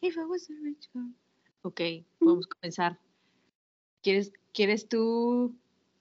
If 0.00 0.18
I 0.18 0.24
was 0.24 0.50
a 0.50 0.54
rich 0.62 0.90
girl. 0.92 1.14
Ok, 1.62 1.80
podemos 2.18 2.46
comenzar. 2.46 2.98
¿Quieres, 4.02 4.32
¿Quieres 4.52 4.88
tú 4.88 5.56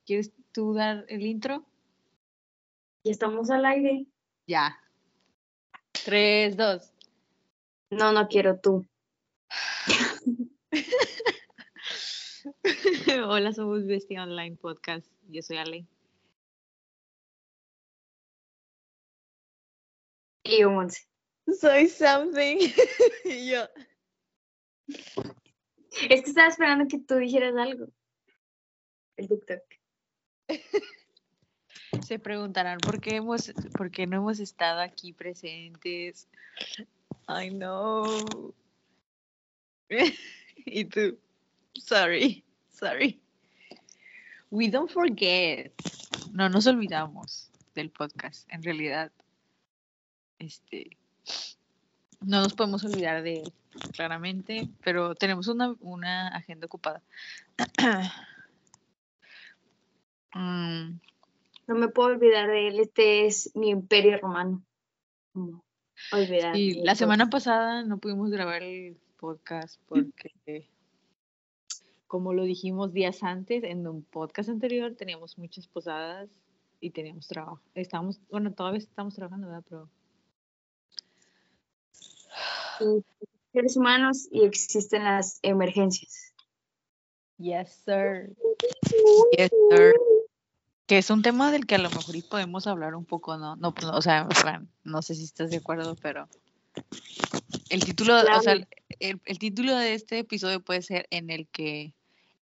¿Quieres 0.06 0.32
tú 0.52 0.74
dar 0.74 1.06
el 1.08 1.26
intro? 1.26 1.66
Ya 3.04 3.12
estamos 3.12 3.50
al 3.50 3.66
aire. 3.66 4.06
Ya. 4.48 4.78
Tres, 6.04 6.56
dos. 6.58 6.92
No, 7.90 8.12
no 8.12 8.28
quiero 8.28 8.60
tú. 8.60 8.86
Hola, 13.26 13.54
somos 13.54 13.86
Bestia 13.86 14.24
Online 14.24 14.58
Podcast. 14.58 15.08
Yo 15.30 15.42
soy 15.42 15.56
Ale. 15.58 15.88
Y 20.52 20.60
yo, 20.60 20.72
Monse. 20.72 21.08
Soy 21.60 21.88
something. 21.88 22.58
y 23.26 23.52
yo. 23.52 23.68
Es 24.88 26.24
que 26.24 26.30
estaba 26.30 26.50
esperando 26.50 26.88
que 26.88 27.00
tú 27.00 27.16
dijeras 27.16 27.56
algo. 27.56 27.88
El 29.16 29.30
TikTok. 29.30 29.64
Se 32.06 32.20
preguntarán 32.20 32.80
por 32.80 33.00
qué, 33.00 33.18
hemos, 33.18 33.54
por 33.78 33.92
qué 33.92 34.08
no 34.08 34.18
hemos 34.18 34.40
estado 34.40 34.82
aquí 34.82 35.14
presentes. 35.14 36.28
I 37.30 37.50
know. 37.50 38.54
y 40.66 40.86
tú, 40.86 41.18
sorry, 41.76 42.44
sorry. 42.70 43.22
We 44.50 44.70
don't 44.70 44.92
forget. 44.92 45.72
No 46.34 46.50
nos 46.50 46.68
olvidamos 46.68 47.52
del 47.74 47.90
podcast, 47.90 48.52
en 48.52 48.64
realidad. 48.64 49.12
Este, 50.42 50.98
no 52.20 52.42
nos 52.42 52.54
podemos 52.56 52.84
olvidar 52.84 53.22
de 53.22 53.42
él, 53.42 53.54
claramente, 53.94 54.68
pero 54.84 55.14
tenemos 55.14 55.48
una, 55.48 55.76
una 55.82 56.30
agenda 56.30 56.66
ocupada. 56.66 57.02
Mm. 60.34 61.02
No 61.68 61.76
me 61.76 61.90
puedo 61.90 62.08
olvidar 62.08 62.48
de 62.48 62.70
él, 62.70 62.80
este 62.80 63.26
es 63.26 63.54
mi 63.54 63.70
imperio 63.70 64.18
romano. 64.18 64.64
olvidar. 66.14 66.56
Y 66.56 66.76
la 66.76 66.96
semana 66.96 67.30
pasada 67.30 67.84
no 67.84 67.98
pudimos 67.98 68.30
grabar 68.30 68.64
el 68.64 68.96
podcast 69.18 69.78
porque, 69.90 70.70
como 72.08 72.34
lo 72.34 72.44
dijimos 72.44 72.94
días 72.94 73.24
antes, 73.24 73.66
en 73.66 73.86
un 73.86 74.04
podcast 74.04 74.48
anterior 74.48 74.96
teníamos 74.96 75.38
muchas 75.38 75.68
posadas 75.68 76.30
y 76.80 76.92
teníamos 76.92 77.28
trabajo. 77.28 77.60
Estamos, 77.76 78.22
bueno, 78.30 78.54
todavía 78.54 78.80
estamos 78.80 79.16
trabajando, 79.16 79.48
¿verdad? 79.48 79.66
Pero... 79.68 79.90
seres 83.54 83.78
humanos 83.78 84.28
y 84.32 84.44
existen 84.46 85.04
las 85.04 85.40
emergencias. 85.42 86.34
Yes, 87.38 87.84
sir. 87.86 88.36
Yes, 89.38 89.52
sir 89.70 89.94
que 90.92 90.98
es 90.98 91.10
un 91.10 91.22
tema 91.22 91.54
del 91.54 91.68
que 91.68 91.76
a 91.76 91.78
lo 91.78 91.90
mejor 91.90 92.16
podemos 92.30 92.68
hablar 92.68 92.96
un 92.96 93.06
poco, 93.06 93.38
¿no? 93.38 93.56
No, 93.56 93.74
pues, 93.74 93.86
o 93.86 94.02
sea, 94.02 94.28
no 94.84 95.02
sé 95.02 95.16
si 95.16 95.24
estás 95.24 95.50
de 95.50 95.56
acuerdo, 95.56 95.96
pero 95.96 96.28
el 97.70 97.86
título, 97.86 98.20
o 98.20 98.42
sea, 98.42 98.58
el, 99.00 99.40
título 99.40 99.74
de 99.78 99.94
este 99.94 100.20
episodio 100.20 100.60
puede 100.60 100.82
ser 100.82 101.08
en 101.10 101.30
el 101.30 101.48
que 101.48 101.94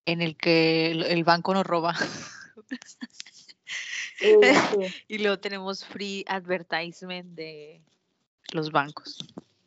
en 0.04 0.20
el 0.20 0.36
que 0.36 0.90
el, 0.90 1.22
banco 1.22 1.54
nos 1.54 1.64
roba. 1.64 1.94
y 5.06 5.18
luego 5.18 5.38
tenemos 5.38 5.84
free 5.84 6.24
advertisement 6.26 7.36
de 7.36 7.80
los 8.52 8.72
bancos. 8.72 9.18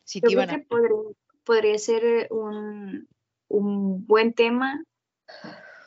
Si 0.04 0.20
Yo 0.20 0.28
creo 0.28 0.46
que 0.46 0.58
podría, 0.58 0.96
podría, 1.44 1.78
ser 1.78 2.28
un, 2.30 3.08
un 3.48 4.06
buen 4.06 4.34
tema 4.34 4.84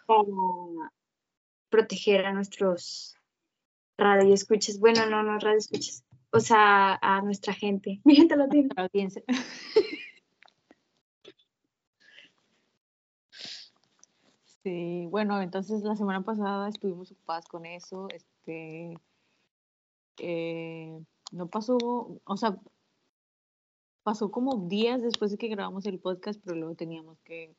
para 0.06 0.92
proteger 1.70 2.26
a 2.26 2.34
nuestros 2.34 3.16
radioescuchas. 3.98 4.80
Bueno, 4.80 5.06
no, 5.06 5.24
no 5.24 5.38
radioescuchas. 5.40 6.04
O 6.32 6.40
sea, 6.40 6.98
a 7.02 7.22
nuestra 7.22 7.54
gente. 7.54 8.00
Mi 8.06 8.16
gente 8.16 8.36
lo 8.36 8.48
tiene. 8.48 8.70
audiencia. 8.76 9.24
Sí, 14.64 15.08
bueno, 15.10 15.42
entonces 15.42 15.82
la 15.84 15.96
semana 15.96 16.26
pasada 16.26 16.68
estuvimos 16.68 17.10
ocupadas 17.14 17.48
con 17.48 17.66
eso. 17.66 18.10
Este, 18.10 18.98
eh, 20.18 21.00
no 21.32 21.48
pasó, 21.48 21.78
o 21.78 22.36
sea, 22.36 22.60
pasó 24.08 24.32
como 24.32 24.70
días 24.70 25.02
después 25.02 25.32
de 25.32 25.38
que 25.38 25.50
grabamos 25.50 25.86
el 25.86 26.00
podcast, 26.00 26.40
pero 26.42 26.56
luego 26.56 26.76
teníamos 26.76 27.20
que 27.26 27.54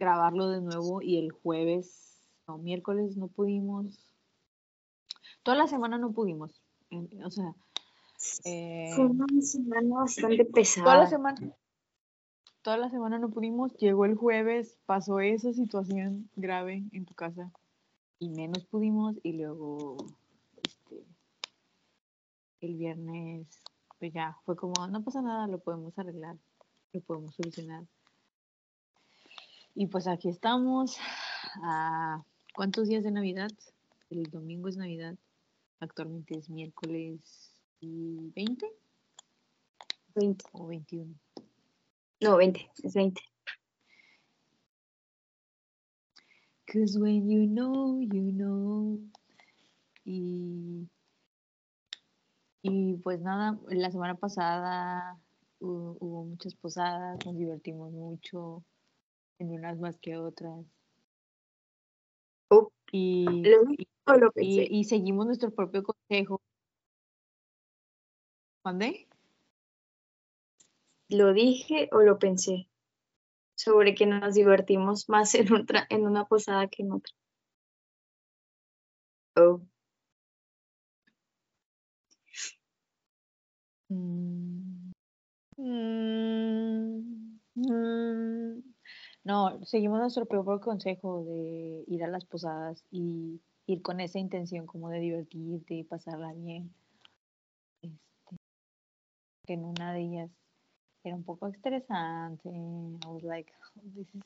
grabarlo 0.00 0.48
de 0.48 0.60
nuevo 0.60 1.00
y 1.00 1.16
el 1.16 1.30
jueves 1.30 2.20
no, 2.48 2.58
miércoles 2.58 3.16
no 3.16 3.28
pudimos. 3.28 4.12
Toda 5.44 5.56
la 5.56 5.68
semana 5.68 5.96
no 5.96 6.10
pudimos. 6.10 6.60
O 7.24 7.30
sea. 7.30 7.54
Eh, 8.44 8.90
Fue 8.96 9.06
una 9.06 9.26
semana 9.40 9.98
bastante 9.98 10.44
pesada. 10.46 10.86
Toda 10.86 10.96
la 10.96 11.06
semana. 11.06 11.56
Toda 12.62 12.78
la 12.78 12.90
semana 12.90 13.20
no 13.20 13.30
pudimos. 13.30 13.72
Llegó 13.76 14.06
el 14.06 14.16
jueves, 14.16 14.80
pasó 14.86 15.20
esa 15.20 15.52
situación 15.52 16.28
grave 16.34 16.82
en 16.90 17.06
tu 17.06 17.14
casa 17.14 17.52
y 18.18 18.30
menos 18.30 18.64
pudimos. 18.64 19.14
Y 19.22 19.34
luego, 19.34 19.98
este, 20.64 21.06
el 22.60 22.74
viernes, 22.74 23.46
pues 23.98 24.12
ya 24.12 24.36
fue 24.44 24.56
como, 24.56 24.86
no 24.88 25.02
pasa 25.02 25.22
nada, 25.22 25.46
lo 25.46 25.58
podemos 25.58 25.98
arreglar, 25.98 26.36
lo 26.92 27.00
podemos 27.00 27.34
solucionar. 27.34 27.84
Y 29.74 29.86
pues 29.86 30.06
aquí 30.06 30.28
estamos. 30.28 30.96
a 31.62 32.24
¿Cuántos 32.54 32.88
días 32.88 33.04
de 33.04 33.10
Navidad? 33.10 33.50
El 34.08 34.22
domingo 34.30 34.68
es 34.68 34.78
Navidad. 34.78 35.14
Actualmente 35.80 36.38
es 36.38 36.48
miércoles 36.48 37.52
y 37.80 38.32
20. 38.34 38.66
20. 40.14 40.44
O 40.52 40.66
21. 40.66 41.14
No, 42.22 42.36
20. 42.36 42.70
Es 42.82 42.94
20. 42.94 43.20
Cause 46.66 46.98
when 46.98 47.28
you 47.28 47.46
know, 47.46 48.00
you 48.00 48.32
know. 48.32 48.98
Y, 50.04 50.88
y 52.68 52.96
pues 52.98 53.20
nada, 53.20 53.58
la 53.68 53.90
semana 53.90 54.14
pasada 54.16 55.18
hubo, 55.60 55.96
hubo 56.00 56.24
muchas 56.24 56.54
posadas, 56.54 57.18
nos 57.24 57.36
divertimos 57.36 57.92
mucho, 57.92 58.64
en 59.38 59.52
unas 59.52 59.78
más 59.78 59.98
que 59.98 60.16
otras. 60.16 60.64
Y, 62.92 63.26
y, 64.70 64.84
seguimos 64.84 65.26
nuestro 65.26 65.50
propio 65.50 65.82
consejo. 65.82 66.40
¿Dónde? 68.64 69.08
¿Lo 71.08 71.32
dije 71.32 71.88
o 71.92 72.00
lo 72.00 72.18
pensé? 72.18 72.68
Sobre 73.56 73.94
que 73.94 74.06
nos 74.06 74.34
divertimos 74.34 75.08
más 75.08 75.34
en, 75.34 75.52
otra, 75.52 75.86
en 75.90 76.06
una 76.06 76.24
posada 76.26 76.68
que 76.68 76.82
en 76.82 76.92
otra. 76.92 77.12
Oh. 79.36 79.60
Mm. 83.88 84.92
Mm. 85.58 87.38
Mm. 87.54 88.62
No, 89.24 89.64
seguimos 89.64 90.00
nuestro 90.00 90.26
propio 90.26 90.60
consejo 90.60 91.24
de 91.24 91.84
ir 91.88 92.04
a 92.04 92.08
las 92.08 92.24
posadas 92.24 92.84
y 92.90 93.40
ir 93.66 93.82
con 93.82 94.00
esa 94.00 94.18
intención 94.18 94.66
como 94.66 94.90
de 94.90 95.00
divertirte 95.00 95.74
y 95.74 95.84
pasarla 95.84 96.32
bien. 96.34 96.72
Este, 97.82 98.36
que 99.46 99.54
en 99.54 99.64
una 99.64 99.92
de 99.92 100.00
ellas 100.02 100.30
era 101.04 101.16
un 101.16 101.24
poco 101.24 101.48
estresante. 101.48 102.48
I 102.50 103.08
was 103.08 103.22
like, 103.22 103.52
oh, 103.76 103.82
this 103.94 104.08
is 104.14 104.22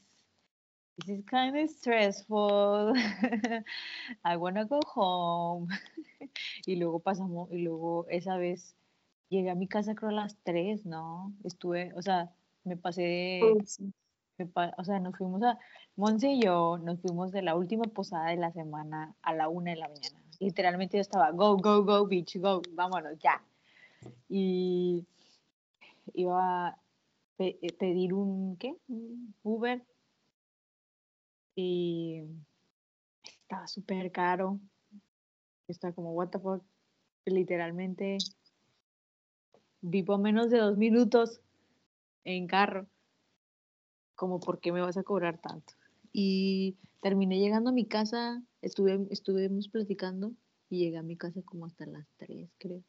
this 0.99 1.19
is 1.19 1.25
kind 1.27 1.57
of 1.57 1.71
stressful. 1.71 2.95
I 4.25 4.37
wanna 4.37 4.67
go 4.67 4.81
home. 4.87 5.69
y 6.67 6.77
luego 6.77 7.01
pasamos, 7.01 7.51
y 7.53 7.59
luego 7.63 8.07
esa 8.11 8.37
vez 8.37 8.77
llegué 9.31 9.51
a 9.51 9.55
mi 9.55 9.67
casa 9.67 9.95
creo 9.95 10.11
a 10.11 10.15
las 10.15 10.37
tres, 10.43 10.85
¿no? 10.85 11.33
Estuve, 11.45 11.93
o 11.95 12.03
sea, 12.03 12.31
me 12.65 12.77
pasé 12.77 13.41
oh, 13.43 13.57
o 14.77 14.85
sea, 14.85 14.99
nos 15.01 15.17
fuimos 15.17 15.43
a, 15.43 15.59
Monse 15.97 16.31
y 16.31 16.43
yo 16.43 16.79
nos 16.79 17.01
fuimos 17.01 17.33
de 17.33 17.43
la 17.43 17.55
última 17.55 17.85
posada 17.85 18.31
de 18.31 18.37
la 18.37 18.53
semana 18.53 19.15
a 19.23 19.35
la 19.35 19.49
una 19.49 19.71
de 19.73 19.77
la 19.77 19.89
mañana. 19.89 20.21
Literalmente 20.39 20.97
yo 20.97 21.03
estaba, 21.03 21.31
go, 21.31 21.57
go, 21.57 21.85
go, 21.85 22.07
bitch, 22.07 22.39
go, 22.39 22.63
vámonos, 22.73 23.19
ya. 23.19 23.43
Y 24.29 25.07
iba 26.15 26.69
a 26.69 26.79
eh, 27.39 27.59
pedir 27.79 28.15
un, 28.15 28.57
¿qué? 28.57 28.75
Un 28.89 29.35
Uber. 29.43 29.83
Y 31.55 32.23
estaba 33.25 33.67
súper 33.67 34.11
caro. 34.11 34.59
Estaba 35.69 35.93
como, 35.93 36.13
what 36.13 36.29
the 36.29 36.39
fuck. 36.39 36.63
literalmente 37.27 38.17
vivo 39.81 40.19
menos 40.19 40.51
de 40.51 40.59
dos 40.59 40.77
minutos 40.77 41.41
en 42.25 42.47
carro, 42.47 42.87
como 44.15 44.41
por 44.41 44.61
qué 44.61 44.73
me 44.73 44.81
vas 44.81 44.97
a 44.97 45.03
cobrar 45.03 45.39
tanto. 45.39 45.75
Y 46.13 46.77
terminé 47.01 47.39
llegando 47.39 47.71
a 47.71 47.73
mi 47.73 47.87
casa, 47.87 48.43
estuve, 48.63 49.07
estuvimos 49.11 49.69
platicando 49.69 50.33
y 50.69 50.79
llegué 50.81 50.99
a 50.99 51.03
mi 51.03 51.17
casa 51.17 51.43
como 51.43 51.67
hasta 51.67 51.87
las 51.87 52.07
tres, 52.17 52.51
creo. 52.59 52.83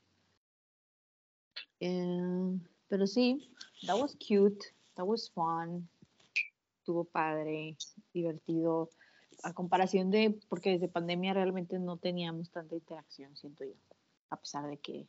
Eh, 1.79 2.59
pero 2.87 3.07
sí, 3.07 3.49
that 3.85 3.99
was 3.99 4.15
cute, 4.15 4.65
that 4.95 5.05
was 5.05 5.31
fun, 5.31 5.87
estuvo 6.79 7.05
padre, 7.05 7.77
divertido, 8.13 8.89
a 9.43 9.53
comparación 9.53 10.11
de, 10.11 10.39
porque 10.49 10.71
desde 10.71 10.87
pandemia 10.87 11.33
realmente 11.33 11.79
no 11.79 11.97
teníamos 11.97 12.51
tanta 12.51 12.75
interacción, 12.75 13.35
siento 13.35 13.63
yo, 13.63 13.73
a 14.29 14.37
pesar 14.37 14.67
de 14.67 14.77
que 14.77 15.07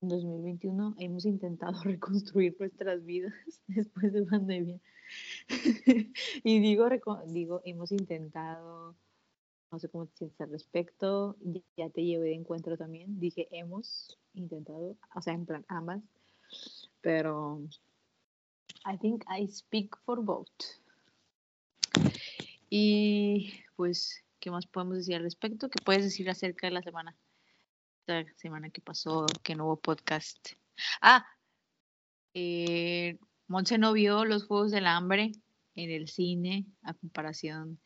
en 0.00 0.08
2021 0.08 0.94
hemos 0.98 1.24
intentado 1.24 1.72
reconstruir 1.84 2.56
nuestras 2.58 3.04
vidas 3.04 3.34
después 3.66 4.12
de 4.12 4.24
pandemia. 4.24 4.80
y 6.44 6.60
digo, 6.60 6.88
digo, 7.26 7.62
hemos 7.64 7.92
intentado, 7.92 8.94
no 9.72 9.78
sé 9.78 9.88
cómo 9.88 10.06
te 10.06 10.16
sientes 10.16 10.40
al 10.40 10.50
respecto, 10.50 11.36
ya 11.76 11.88
te 11.88 12.04
llevé 12.04 12.28
de 12.28 12.34
encuentro 12.34 12.76
también, 12.76 13.18
dije 13.18 13.48
hemos 13.50 14.18
intentado, 14.34 14.96
o 15.14 15.22
sea, 15.22 15.32
en 15.32 15.46
plan 15.46 15.64
ambas, 15.68 16.02
pero 17.00 17.62
I 18.84 18.98
think 18.98 19.24
I 19.30 19.48
speak 19.48 19.96
for 20.04 20.22
both. 20.22 20.48
Y 22.68 23.50
pues, 23.76 24.22
¿qué 24.40 24.50
más 24.50 24.66
podemos 24.66 24.98
decir 24.98 25.16
al 25.16 25.22
respecto? 25.22 25.70
¿Qué 25.70 25.82
puedes 25.82 26.04
decir 26.04 26.28
acerca 26.28 26.66
de 26.66 26.72
la 26.74 26.82
semana? 26.82 27.16
La 28.08 28.24
semana 28.36 28.70
que 28.70 28.80
pasó, 28.80 29.26
que 29.42 29.54
no 29.54 29.66
hubo 29.66 29.76
podcast. 29.76 30.52
Ah, 31.02 31.26
eh, 32.32 33.18
Monse 33.48 33.76
no 33.76 33.92
vio 33.92 34.24
los 34.24 34.46
Juegos 34.46 34.70
del 34.70 34.86
Hambre 34.86 35.32
en 35.74 35.90
el 35.90 36.08
cine 36.08 36.64
a 36.84 36.94
comparación 36.94 37.78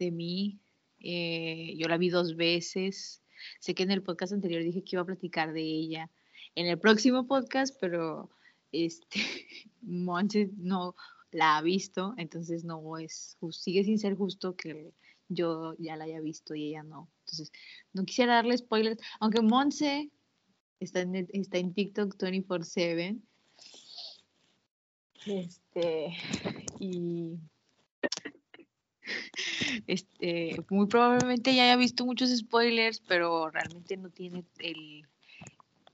de 0.00 0.10
mí. 0.10 0.58
Eh, 0.98 1.76
yo 1.78 1.86
la 1.86 1.96
vi 1.96 2.08
dos 2.08 2.34
veces. 2.34 3.22
Sé 3.60 3.76
que 3.76 3.84
en 3.84 3.92
el 3.92 4.02
podcast 4.02 4.32
anterior 4.32 4.64
dije 4.64 4.82
que 4.82 4.96
iba 4.96 5.02
a 5.02 5.06
platicar 5.06 5.52
de 5.52 5.62
ella 5.62 6.10
en 6.56 6.66
el 6.66 6.80
próximo 6.80 7.28
podcast, 7.28 7.76
pero 7.80 8.28
este 8.72 9.20
Monse 9.80 10.50
no 10.56 10.96
la 11.30 11.56
ha 11.56 11.62
visto, 11.62 12.14
entonces 12.16 12.64
no 12.64 12.98
es, 12.98 13.38
sigue 13.52 13.84
sin 13.84 14.00
ser 14.00 14.16
justo 14.16 14.56
que 14.56 14.92
yo 15.28 15.74
ya 15.78 15.96
la 15.96 16.04
haya 16.04 16.20
visto 16.20 16.54
y 16.54 16.68
ella 16.68 16.82
no. 16.82 17.08
Entonces, 17.20 17.52
no 17.92 18.04
quisiera 18.04 18.34
darle 18.34 18.56
spoilers, 18.56 19.00
aunque 19.20 19.42
Monse 19.42 20.10
está 20.80 21.00
en, 21.00 21.28
está 21.32 21.58
en 21.58 21.74
TikTok 21.74 22.16
24/7. 22.16 23.18
Este, 25.26 26.16
y 26.80 27.38
este, 29.86 30.56
muy 30.70 30.86
probablemente 30.86 31.54
ya 31.54 31.64
haya 31.64 31.76
visto 31.76 32.04
muchos 32.04 32.30
spoilers, 32.36 33.00
pero 33.00 33.50
realmente 33.50 33.96
no 33.96 34.10
tiene 34.10 34.44
el, 34.58 35.06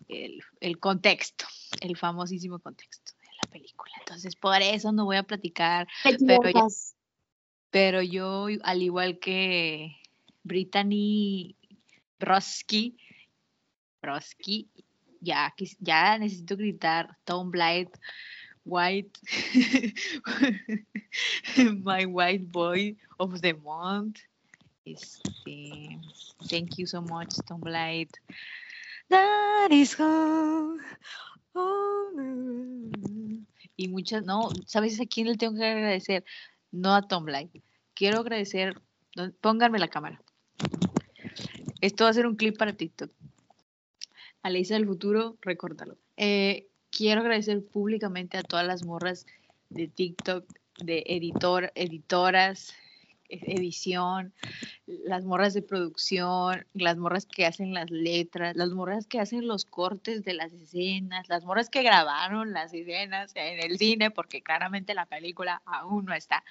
el, 0.09 0.43
el 0.61 0.79
contexto, 0.79 1.47
el 1.81 1.97
famosísimo 1.97 2.59
contexto 2.59 3.13
película. 3.53 3.93
Entonces, 4.01 4.35
por 4.35 4.61
eso 4.61 4.93
no 4.93 5.05
voy 5.05 5.17
a 5.17 5.23
platicar. 5.23 5.87
Pero, 6.03 6.69
pero 7.73 8.03
yo, 8.03 8.47
al 8.63 8.83
igual 8.83 9.19
que 9.19 9.97
Brittany 10.45 11.57
Broski, 12.21 12.97
Broski, 14.03 14.69
ya, 15.21 15.53
ya 15.81 16.19
necesito 16.19 16.57
gritar 16.57 17.17
Tom 17.25 17.51
Blight, 17.51 17.89
White, 18.65 19.19
My 21.83 22.05
White 22.05 22.45
Boy 22.53 22.97
of 23.19 23.41
the 23.41 23.55
Month. 23.55 24.21
Este, 24.85 25.99
thank 26.51 26.77
you 26.77 26.87
so 26.87 27.01
much, 27.01 27.35
Tom 27.47 27.61
Blight. 27.61 28.11
That 29.09 29.69
is 29.71 29.95
home. 29.95 30.79
Y 33.77 33.89
muchas, 33.89 34.25
no, 34.25 34.51
¿sabes 34.67 35.01
a 35.01 35.07
quién 35.07 35.29
le 35.29 35.37
tengo 35.37 35.57
que 35.57 35.65
agradecer? 35.65 36.25
No 36.73 36.95
a 36.95 37.03
Tom 37.03 37.27
Light. 37.27 37.63
Quiero 37.95 38.21
agradecer, 38.21 38.81
pónganme 39.41 39.79
la 39.79 39.89
cámara. 39.89 40.21
Esto 41.81 42.05
va 42.05 42.11
a 42.11 42.15
ser 42.15 42.27
un 42.27 42.37
clip 42.37 42.57
para 42.59 42.73
TikTok. 42.73 43.13
A 44.43 44.51
Leisa 44.51 44.75
del 44.75 44.87
futuro, 44.87 45.37
recórdalo. 45.41 45.99
Eh, 46.17 46.67
quiero 46.91 47.21
agradecer 47.21 47.65
públicamente 47.65 48.39
a 48.39 48.43
todas 48.43 48.67
las 48.67 48.85
morras 48.85 49.27
de 49.69 49.87
TikTok, 49.89 50.45
de 50.79 51.05
editor, 51.07 51.71
editoras, 51.75 52.75
edición, 53.33 54.33
las 54.87 55.25
morras 55.25 55.55
de 55.55 55.63
producción, 55.63 56.67
las 56.75 56.97
morras 56.97 57.27
que 57.27 57.47
hacen 57.47 57.73
las 57.75 57.91
letras, 57.91 58.57
las 58.57 58.71
morras 58.71 59.07
que 59.07 59.21
hacen 59.21 59.47
los 59.47 59.65
cortes 59.65 60.23
de 60.23 60.35
las 60.35 60.53
escenas, 60.53 61.29
las 61.29 61.45
morras 61.45 61.71
que 61.71 61.83
grabaron 61.83 62.53
las 62.53 62.75
escenas 62.75 63.33
en 63.35 63.61
el 63.61 63.79
cine, 63.79 64.11
porque 64.11 64.43
claramente 64.43 64.95
la 64.95 65.07
película 65.07 65.63
aún 65.65 66.05
no 66.05 66.15
está. 66.15 66.45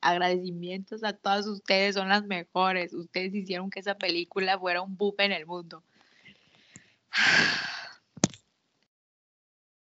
Agradecimientos 0.00 1.04
a 1.04 1.12
todas 1.12 1.46
ustedes, 1.46 1.94
son 1.94 2.08
las 2.08 2.24
mejores. 2.24 2.92
Ustedes 2.92 3.34
hicieron 3.34 3.70
que 3.70 3.80
esa 3.80 3.96
película 3.96 4.58
fuera 4.58 4.82
un 4.82 4.96
boom 4.96 5.14
en 5.18 5.32
el 5.32 5.46
mundo. 5.46 5.82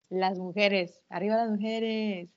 Las 0.10 0.38
mujeres, 0.38 1.02
arriba 1.10 1.36
las 1.36 1.50
mujeres. 1.50 2.30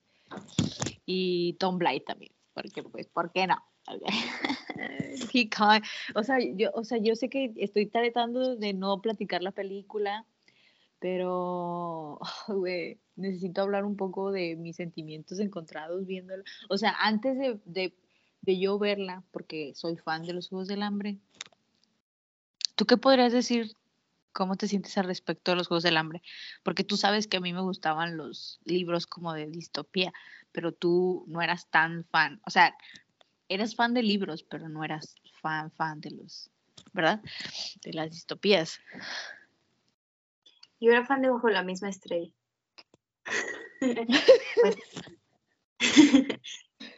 Y 1.06 1.54
Tom 1.54 1.78
Blight 1.78 2.04
también, 2.04 2.32
porque 2.54 2.82
pues, 2.82 3.08
¿por 3.08 3.32
qué 3.32 3.46
no? 3.46 3.62
O 6.14 6.22
sea, 6.22 6.38
yo, 6.40 6.70
o 6.74 6.84
sea, 6.84 6.98
yo 6.98 7.14
sé 7.14 7.28
que 7.28 7.52
estoy 7.56 7.86
tratando 7.86 8.56
de 8.56 8.72
no 8.72 9.00
platicar 9.00 9.42
la 9.42 9.52
película, 9.52 10.26
pero 10.98 12.18
necesito 13.16 13.62
hablar 13.62 13.84
un 13.84 13.96
poco 13.96 14.32
de 14.32 14.56
mis 14.56 14.76
sentimientos 14.76 15.38
encontrados 15.40 16.06
viéndola. 16.06 16.44
O 16.68 16.78
sea, 16.78 16.94
antes 16.98 17.38
de, 17.38 17.58
de, 17.64 17.94
de 18.42 18.58
yo 18.58 18.78
verla, 18.78 19.24
porque 19.30 19.72
soy 19.74 19.96
fan 19.96 20.24
de 20.24 20.32
los 20.32 20.48
Juegos 20.48 20.68
del 20.68 20.82
Hambre, 20.82 21.18
¿tú 22.76 22.86
qué 22.86 22.96
podrías 22.96 23.32
decir 23.32 23.72
¿Cómo 24.32 24.56
te 24.56 24.66
sientes 24.66 24.96
al 24.96 25.04
respecto 25.04 25.50
de 25.50 25.58
los 25.58 25.68
Juegos 25.68 25.82
del 25.82 25.98
Hambre? 25.98 26.22
Porque 26.62 26.84
tú 26.84 26.96
sabes 26.96 27.26
que 27.26 27.36
a 27.36 27.40
mí 27.40 27.52
me 27.52 27.60
gustaban 27.60 28.16
los 28.16 28.60
libros 28.64 29.06
como 29.06 29.34
de 29.34 29.46
distopía, 29.46 30.12
pero 30.52 30.72
tú 30.72 31.26
no 31.28 31.42
eras 31.42 31.68
tan 31.68 32.04
fan. 32.04 32.40
O 32.46 32.50
sea, 32.50 32.74
eras 33.54 33.74
fan 33.76 33.94
de 33.94 34.02
libros, 34.02 34.42
pero 34.42 34.68
no 34.68 34.84
eras 34.84 35.14
fan, 35.40 35.70
fan 35.70 36.00
de 36.00 36.10
los, 36.10 36.50
¿verdad? 36.92 37.20
De 37.82 37.92
las 37.92 38.10
distopías. 38.10 38.80
Yo 40.80 40.90
era 40.90 41.06
fan 41.06 41.22
de 41.22 41.30
Bajo 41.30 41.48
la 41.48 41.62
misma 41.62 41.88
estrella. 41.88 42.32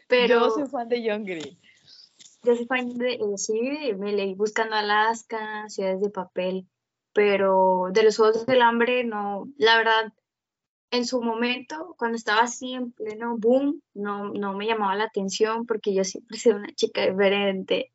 pero 0.08 0.40
yo 0.40 0.50
soy 0.50 0.66
fan 0.66 0.88
de 0.88 1.08
John 1.08 1.24
Green. 1.24 1.58
Yo 2.42 2.56
soy 2.56 2.66
fan 2.66 2.96
de, 2.98 3.14
eh, 3.14 3.36
sí, 3.36 3.92
me 3.98 4.12
leí 4.12 4.34
Buscando 4.34 4.76
Alaska, 4.76 5.68
Ciudades 5.68 6.00
de 6.00 6.10
Papel, 6.10 6.66
pero 7.12 7.88
de 7.90 8.02
los 8.02 8.16
Juegos 8.16 8.46
del 8.46 8.62
Hambre 8.62 9.04
no, 9.04 9.48
la 9.56 9.76
verdad, 9.76 10.12
en 10.94 11.04
su 11.04 11.20
momento, 11.20 11.94
cuando 11.98 12.16
estaba 12.16 12.42
así 12.42 12.72
en 12.72 12.92
pleno 12.92 13.36
boom, 13.36 13.82
no, 13.94 14.32
no 14.32 14.54
me 14.54 14.66
llamaba 14.66 14.94
la 14.94 15.04
atención 15.04 15.66
porque 15.66 15.94
yo 15.94 16.04
siempre 16.04 16.36
he 16.36 16.40
sido 16.40 16.56
una 16.56 16.72
chica 16.74 17.06
diferente. 17.06 17.92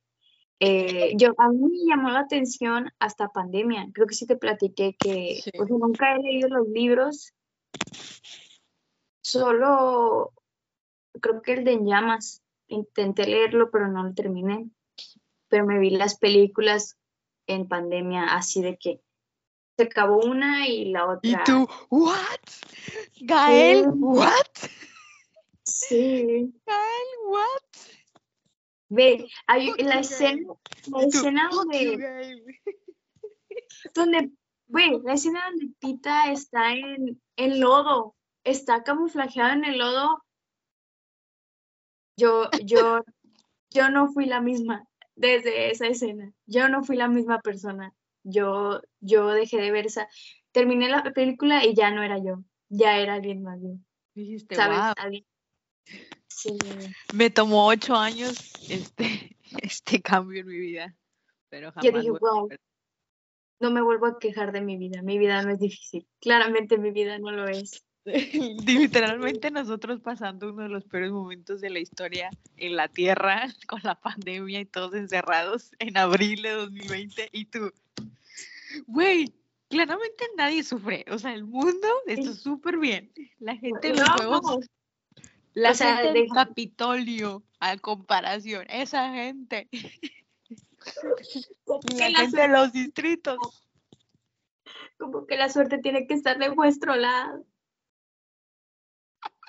Eh, 0.60 1.14
yo, 1.16 1.34
a 1.38 1.50
mí 1.50 1.60
me 1.60 1.90
llamó 1.90 2.10
la 2.10 2.20
atención 2.20 2.92
hasta 3.00 3.30
pandemia. 3.30 3.88
Creo 3.94 4.08
que 4.08 4.16
sí 4.16 4.28
te 4.28 4.36
platiqué 4.36 4.96
que 5.00 5.42
nunca 5.70 6.16
he 6.16 6.22
leído 6.22 6.50
los 6.50 6.68
libros. 6.68 7.34
Solo 9.22 10.34
creo 11.22 11.42
que 11.42 11.54
el 11.54 11.64
de 11.64 11.74
En 11.74 11.86
Llamas. 11.86 12.44
Intenté 12.68 13.26
leerlo, 13.26 13.72
pero 13.72 13.88
no 13.88 14.04
lo 14.04 14.14
terminé. 14.14 14.70
Pero 15.48 15.66
me 15.66 15.80
vi 15.80 15.90
las 15.90 16.20
películas 16.20 16.98
en 17.48 17.68
pandemia 17.68 18.26
así 18.26 18.62
de 18.62 18.78
que 18.78 19.02
se 19.80 19.84
acabó 19.84 20.18
una 20.26 20.68
y 20.68 20.92
la 20.92 21.06
otra. 21.06 21.20
¿Y 21.24 21.36
tú, 21.46 21.66
what? 21.90 22.40
Gael, 23.22 23.88
what? 23.96 24.34
Sí. 25.64 26.54
Gael, 26.66 27.10
what? 27.28 27.94
Ve, 28.90 29.26
hay 29.48 29.72
la 29.78 30.00
escena, 30.00 30.54
la 30.88 31.04
escena 31.04 31.50
donde, 31.50 32.44
donde, 33.94 34.32
ve, 34.68 35.00
la 35.02 35.14
escena 35.14 35.46
donde 35.50 35.74
Tita 35.80 36.30
está 36.30 36.74
en, 36.74 37.22
en 37.38 37.60
lodo, 37.62 38.18
está 38.44 38.84
camuflajeada 38.84 39.54
en 39.54 39.64
el 39.64 39.78
lodo. 39.78 40.26
Yo, 42.18 42.50
yo, 42.66 43.06
yo 43.70 43.90
no 43.90 44.10
fui 44.12 44.26
la 44.26 44.42
misma 44.42 44.86
desde 45.16 45.72
esa 45.72 45.88
escena. 45.88 46.34
Yo 46.48 46.68
no 46.68 46.84
fui 46.84 46.98
la 46.98 47.08
misma 47.08 47.40
persona 47.40 47.94
yo, 48.30 48.82
yo 49.00 49.30
dejé 49.30 49.58
de 49.58 49.72
ver 49.72 49.86
esa, 49.88 50.08
terminé 50.52 50.88
la 50.90 51.04
película 51.14 51.66
y 51.66 51.74
ya 51.76 51.92
no 51.92 52.04
era 52.04 52.18
yo, 52.18 52.44
ya 52.70 52.98
era 52.98 53.16
alguien 53.16 53.44
más 53.44 53.60
bien. 53.62 53.86
Dijiste, 54.14 54.56
¿Sabes? 54.56 54.78
"Wow". 54.80 54.94
Alguien- 54.98 55.26
Sí. 56.28 56.58
Me 57.14 57.30
tomó 57.30 57.68
ocho 57.68 57.96
años 57.96 58.54
este, 58.70 59.36
este 59.64 60.02
cambio 60.02 60.42
en 60.42 60.48
mi 60.48 60.58
vida, 60.58 60.96
pero 61.50 61.72
jamás. 61.72 61.86
Yo 61.86 62.00
dije, 62.00 62.12
wow, 62.12 62.50
no 63.60 63.72
me 63.72 63.82
vuelvo 63.82 64.06
a 64.06 64.20
quejar 64.20 64.52
de 64.52 64.62
mi 64.62 64.78
vida, 64.78 65.02
mi 65.02 65.18
vida 65.18 65.42
no 65.42 65.52
es 65.52 65.60
difícil, 65.60 66.08
claramente 66.22 66.78
mi 66.78 66.92
vida 66.92 67.18
no 67.20 67.32
lo 67.32 67.48
es. 67.48 67.84
Literalmente 68.66 69.52
nosotros 69.52 70.00
pasando 70.00 70.52
uno 70.52 70.64
de 70.64 70.70
los 70.70 70.86
peores 70.86 71.12
momentos 71.12 71.62
de 71.62 71.70
la 71.70 71.80
historia 71.80 72.30
en 72.58 72.76
la 72.76 72.88
Tierra 72.88 73.48
con 73.68 73.82
la 73.84 73.96
pandemia 73.96 74.62
y 74.62 74.66
todos 74.66 74.94
encerrados 74.94 75.72
en 75.80 75.98
abril 75.98 76.42
de 76.44 76.52
2020 76.52 77.30
y 77.32 77.46
tú, 77.46 77.72
güey, 78.88 79.34
claramente 79.70 80.26
nadie 80.38 80.64
sufre, 80.64 81.06
o 81.12 81.18
sea, 81.18 81.34
el 81.34 81.46
mundo 81.46 81.88
está 82.08 82.34
súper 82.34 82.78
bien, 82.78 83.12
la 83.40 83.56
gente 83.56 83.90
en 83.90 83.98
los 83.98 84.08
No, 84.08 84.14
juegos, 84.16 84.66
la 85.54 85.72
o 85.72 85.74
sea, 85.74 85.98
gente 85.98 86.20
deja- 86.22 86.34
Capitolio 86.34 87.44
a 87.60 87.78
comparación, 87.78 88.66
esa 88.70 89.12
gente, 89.14 89.68
la 92.00 92.10
la 92.10 92.20
gente 92.20 92.42
de 92.42 92.48
los 92.48 92.72
distritos. 92.74 93.38
como 94.98 95.26
que 95.26 95.38
la 95.38 95.50
suerte 95.50 95.78
tiene 95.80 96.08
que 96.08 96.14
estar 96.14 96.38
de 96.40 96.50
vuestro 96.50 96.96
lado. 96.96 97.46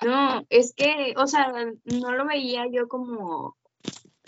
No, 0.03 0.45
es 0.49 0.73
que, 0.73 1.13
o 1.17 1.27
sea, 1.27 1.53
no 1.85 2.11
lo 2.13 2.25
veía 2.25 2.65
yo 2.71 2.87
como 2.87 3.55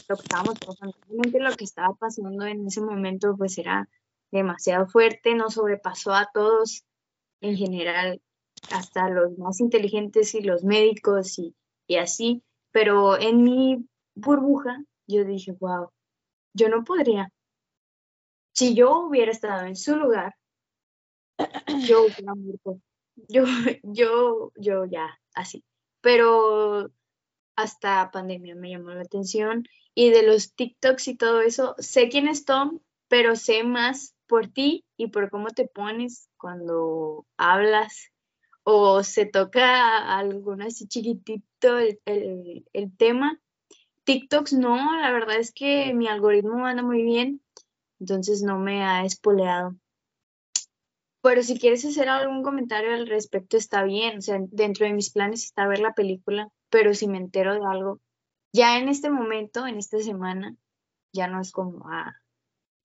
lo 0.08 0.16
que 0.16 0.22
estábamos 0.22 0.60
pasando. 0.60 0.96
Realmente 1.08 1.40
lo 1.40 1.56
que 1.56 1.64
estaba 1.64 1.96
pasando 1.96 2.46
en 2.46 2.68
ese 2.68 2.82
momento, 2.82 3.36
pues 3.36 3.58
era 3.58 3.90
demasiado 4.34 4.88
fuerte, 4.88 5.36
nos 5.36 5.54
sobrepasó 5.54 6.14
a 6.14 6.30
todos 6.34 6.84
en 7.42 7.56
general, 7.56 8.22
hasta 8.72 9.10
los 9.10 9.38
más 9.38 9.60
inteligentes 9.60 10.34
y 10.34 10.42
los 10.42 10.64
médicos 10.64 11.38
y, 11.40 11.56
y 11.88 11.98
así. 11.98 12.44
Pero 12.72 13.20
en 13.20 13.44
mi 13.44 13.86
burbuja, 14.16 14.84
yo 15.08 15.24
dije, 15.24 15.52
wow, 15.60 15.90
yo 16.54 16.70
no 16.70 16.84
podría. 16.84 17.30
Si 18.54 18.76
yo 18.76 19.00
hubiera 19.02 19.32
estado 19.32 19.66
en 19.66 19.76
su 19.76 19.96
lugar, 19.96 20.36
yo 21.88 22.06
hubiera 22.06 22.34
muerto. 22.36 22.80
Yo, 23.28 23.44
yo, 23.84 24.52
yo 24.56 24.86
ya, 24.86 25.20
así. 25.36 25.64
Pero 26.02 26.90
hasta 27.56 28.10
pandemia 28.12 28.56
me 28.56 28.72
llamó 28.72 28.90
la 28.92 29.02
atención. 29.02 29.64
Y 29.94 30.10
de 30.10 30.24
los 30.24 30.56
TikToks 30.56 31.08
y 31.08 31.18
todo 31.18 31.42
eso, 31.42 31.76
sé 31.78 32.10
quién 32.10 32.28
es 32.28 32.46
Tom, 32.46 32.80
pero 33.08 33.36
sé 33.36 33.64
más 33.64 34.13
por 34.28 34.48
ti 34.48 34.86
y 34.98 35.08
por 35.08 35.30
cómo 35.30 35.50
te 35.50 35.68
pones 35.68 36.30
cuando 36.38 37.26
hablas 37.38 38.12
o 38.64 39.04
se 39.04 39.26
toca 39.26 40.18
algún 40.18 40.62
así 40.62 40.88
chiquitito 40.88 41.78
el, 41.80 42.00
el- 42.06 42.66
el 42.74 42.96
tema. 42.98 43.40
TikToks 44.06 44.54
no, 44.54 45.00
la 45.00 45.12
verdad 45.12 45.38
es 45.38 45.54
que 45.54 45.94
mi 45.94 46.08
algoritmo 46.08 46.66
anda 46.66 46.84
muy 46.84 47.04
bien, 47.04 47.42
entonces 48.00 48.44
no 48.44 48.60
me 48.60 48.84
ha 48.84 49.06
espoleado. 49.06 49.76
Pero 51.22 51.42
si 51.42 51.58
quieres 51.58 51.86
hacer 51.86 52.10
algún 52.10 52.44
comentario 52.44 52.94
al 52.94 53.08
respecto, 53.08 53.56
está 53.58 53.84
bien. 53.84 54.18
O 54.18 54.22
sea, 54.22 54.40
dentro 54.50 54.86
de 54.86 54.94
mis 54.94 55.10
planes 55.12 55.44
está 55.46 55.68
ver 55.68 55.80
la 55.80 55.94
película, 55.94 56.50
pero 56.70 56.94
si 56.94 57.08
me 57.08 57.18
entero 57.18 57.54
de 57.54 57.66
algo, 57.66 58.02
ya 58.54 58.78
en 58.78 58.90
este 58.90 59.10
momento, 59.10 59.66
en 59.66 59.78
esta 59.78 60.00
semana, 60.00 60.56
ya 61.14 61.28
no 61.28 61.40
es 61.40 61.52
como, 61.52 61.88
ah, 61.90 62.14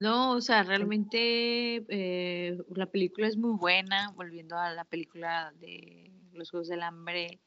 No, 0.01 0.33
o 0.33 0.41
sea, 0.41 0.63
realmente 0.63 1.85
eh, 1.89 2.57
la 2.75 2.87
película 2.87 3.27
es 3.27 3.37
muy 3.37 3.57
buena, 3.59 4.13
volviendo 4.13 4.57
a 4.57 4.73
la 4.73 4.85
película 4.85 5.53
de 5.59 6.13
Los 6.33 6.51
Juegos 6.51 6.69
del 6.69 6.83
Hambre, 6.83 7.41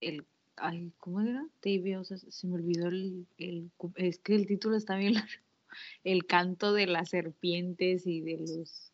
el, 0.00 0.24
ay, 0.56 0.92
¿cómo 0.98 1.20
era? 1.20 1.44
Tibia, 1.60 2.00
o 2.00 2.04
sea, 2.04 2.18
se 2.18 2.46
me 2.46 2.54
olvidó 2.54 2.86
el, 2.88 3.26
el, 3.38 3.70
es 3.96 4.20
que 4.20 4.36
el 4.36 4.46
título 4.46 4.76
está 4.76 4.96
bien 4.96 5.14
largo, 5.14 5.42
el 6.04 6.24
canto 6.26 6.72
de 6.72 6.86
las 6.86 7.10
serpientes 7.10 8.06
y 8.06 8.20
de 8.20 8.38
los, 8.38 8.92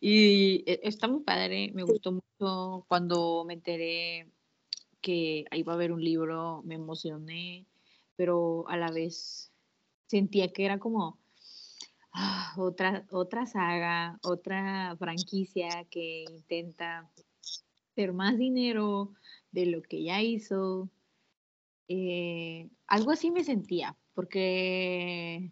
y 0.00 0.64
eh, 0.66 0.80
está 0.84 1.06
muy 1.06 1.22
padre, 1.22 1.70
me 1.74 1.82
gustó 1.82 2.12
mucho 2.12 2.86
cuando 2.88 3.44
me 3.46 3.54
enteré 3.54 4.26
que 5.02 5.44
iba 5.52 5.72
a 5.72 5.76
haber 5.76 5.92
un 5.92 6.02
libro, 6.02 6.62
me 6.64 6.76
emocioné, 6.76 7.66
pero 8.16 8.66
a 8.68 8.78
la 8.78 8.90
vez 8.90 9.52
sentía 10.06 10.52
que 10.52 10.64
era 10.64 10.78
como 10.78 11.19
ah, 12.12 12.54
otra, 12.56 13.06
otra 13.10 13.46
saga, 13.46 14.18
otra 14.22 14.96
franquicia 14.98 15.86
que 15.90 16.24
intenta 16.28 17.10
hacer 17.92 18.12
más 18.12 18.38
dinero 18.38 19.12
de 19.52 19.66
lo 19.66 19.82
que 19.82 20.02
ya 20.02 20.22
hizo. 20.22 20.88
Eh, 21.88 22.68
algo 22.86 23.10
así 23.10 23.30
me 23.30 23.44
sentía, 23.44 23.96
porque 24.14 25.50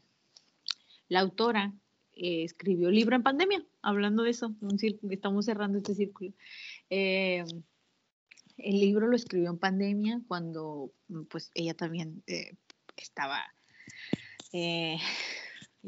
la 1.08 1.20
autora 1.20 1.74
eh, 2.12 2.44
escribió 2.44 2.90
libro 2.90 3.16
en 3.16 3.22
pandemia, 3.22 3.64
hablando 3.80 4.24
de 4.24 4.30
eso, 4.30 4.54
estamos 5.10 5.44
cerrando 5.44 5.78
este 5.78 5.94
círculo. 5.94 6.32
Eh, 6.90 7.44
el 8.56 8.80
libro 8.80 9.06
lo 9.06 9.14
escribió 9.14 9.50
en 9.50 9.58
pandemia 9.58 10.20
cuando 10.26 10.92
pues 11.30 11.50
ella 11.54 11.74
también 11.74 12.22
eh, 12.26 12.56
estaba 12.96 13.40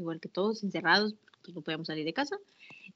igual 0.00 0.20
que 0.20 0.28
todos 0.28 0.62
encerrados, 0.64 1.14
pues 1.42 1.54
no 1.54 1.62
podíamos 1.62 1.86
salir 1.86 2.04
de 2.04 2.12
casa. 2.12 2.36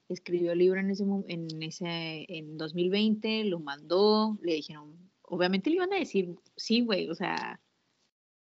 Escribió 0.09 0.51
el 0.51 0.59
libro 0.59 0.79
en 0.79 0.91
ese 0.91 1.03
en 1.27 1.63
ese 1.63 2.25
en 2.29 2.57
2020, 2.57 3.45
lo 3.45 3.59
mandó, 3.59 4.37
le 4.41 4.53
dijeron, 4.53 4.95
obviamente 5.23 5.69
le 5.69 5.77
iban 5.77 5.93
a 5.93 5.99
decir, 5.99 6.35
sí, 6.55 6.81
güey, 6.81 7.09
o 7.09 7.15
sea, 7.15 7.59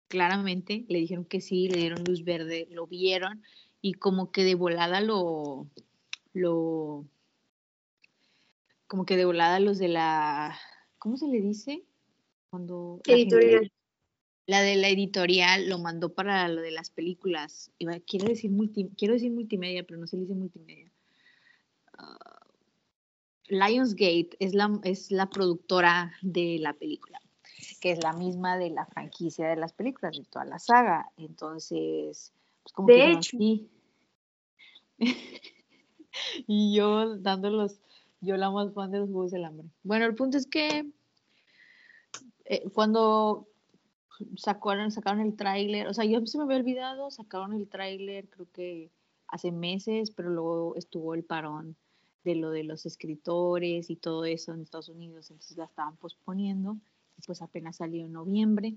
claramente 0.07 0.85
le 0.89 0.99
dijeron 0.99 1.25
que 1.25 1.41
sí, 1.41 1.69
le 1.69 1.79
dieron 1.79 2.03
luz 2.03 2.23
verde, 2.23 2.67
lo 2.71 2.87
vieron 2.87 3.43
y 3.81 3.93
como 3.93 4.31
que 4.31 4.43
de 4.43 4.55
volada 4.55 5.01
lo 5.01 5.67
lo 6.33 7.05
como 8.87 9.05
que 9.05 9.17
de 9.17 9.25
volada 9.25 9.59
los 9.59 9.77
de 9.77 9.89
la 9.89 10.57
¿cómo 10.97 11.17
se 11.17 11.27
le 11.27 11.41
dice? 11.41 11.83
Cuando 12.49 13.01
editorial. 13.05 13.71
La 14.47 14.61
de 14.61 14.77
la 14.77 14.87
editorial 14.87 15.69
lo 15.69 15.77
mandó 15.77 16.13
para 16.13 16.47
lo 16.47 16.61
de 16.61 16.71
las 16.71 16.89
películas. 16.89 17.69
Iba, 17.79 17.99
quiero, 17.99 18.27
decir 18.27 18.49
multi, 18.49 18.89
quiero 18.97 19.13
decir 19.13 19.31
multimedia, 19.31 19.83
pero 19.83 19.99
no 19.99 20.07
se 20.07 20.15
le 20.15 20.21
dice 20.21 20.35
multimedia. 20.35 20.89
Ah, 21.93 22.39
Lionsgate 23.49 24.29
es 24.39 24.53
la, 24.55 24.79
es 24.83 25.11
la 25.11 25.29
productora 25.29 26.13
de 26.21 26.57
la 26.59 26.73
película, 26.73 27.19
que 27.81 27.91
es 27.91 28.01
la 28.01 28.13
misma 28.13 28.57
de 28.57 28.69
la 28.69 28.85
franquicia 28.85 29.49
de 29.49 29.57
las 29.57 29.73
películas, 29.73 30.17
de 30.17 30.23
toda 30.23 30.45
la 30.45 30.59
saga. 30.59 31.11
Entonces, 31.17 32.31
pues 32.63 32.73
como 32.73 32.87
De 32.87 32.95
que 32.95 33.11
hecho. 33.11 33.37
y 36.47 36.73
yo 36.73 37.17
dándolos, 37.17 37.81
yo 38.21 38.37
la 38.37 38.49
más 38.49 38.73
fan 38.73 38.91
de 38.91 38.99
los 38.99 39.09
Juegos 39.09 39.31
del 39.31 39.43
Hambre. 39.43 39.67
Bueno, 39.83 40.05
el 40.05 40.15
punto 40.15 40.37
es 40.37 40.47
que 40.47 40.89
eh, 42.45 42.63
cuando 42.73 43.49
sacaron, 44.35 44.91
sacaron 44.91 45.21
el 45.21 45.35
tráiler, 45.35 45.87
o 45.87 45.93
sea, 45.93 46.05
yo 46.05 46.25
se 46.25 46.37
me 46.37 46.43
había 46.45 46.57
olvidado, 46.57 47.11
sacaron 47.11 47.53
el 47.53 47.67
tráiler 47.67 48.29
creo 48.29 48.47
que 48.51 48.91
hace 49.27 49.51
meses, 49.51 50.11
pero 50.11 50.29
luego 50.29 50.75
estuvo 50.75 51.13
el 51.13 51.23
parón 51.23 51.75
de 52.23 52.35
lo 52.35 52.51
de 52.51 52.63
los 52.63 52.85
escritores 52.85 53.89
y 53.89 53.95
todo 53.95 54.25
eso 54.25 54.53
en 54.53 54.61
Estados 54.61 54.89
Unidos, 54.89 55.29
entonces 55.31 55.57
la 55.57 55.65
estaban 55.65 55.97
posponiendo, 55.97 56.77
y 57.17 57.21
pues 57.25 57.41
apenas 57.41 57.77
salió 57.77 58.05
en 58.05 58.13
noviembre. 58.13 58.75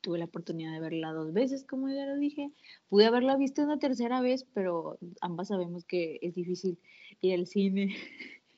Tuve 0.00 0.18
la 0.18 0.26
oportunidad 0.26 0.72
de 0.72 0.80
verla 0.80 1.12
dos 1.12 1.32
veces, 1.32 1.64
como 1.64 1.88
ya 1.88 2.04
lo 2.04 2.16
dije. 2.16 2.52
Pude 2.90 3.06
haberla 3.06 3.36
visto 3.36 3.62
una 3.62 3.78
tercera 3.78 4.20
vez, 4.20 4.44
pero 4.52 4.98
ambas 5.22 5.48
sabemos 5.48 5.86
que 5.86 6.18
es 6.20 6.34
difícil 6.34 6.78
ir 7.22 7.34
al 7.34 7.46
cine 7.46 7.96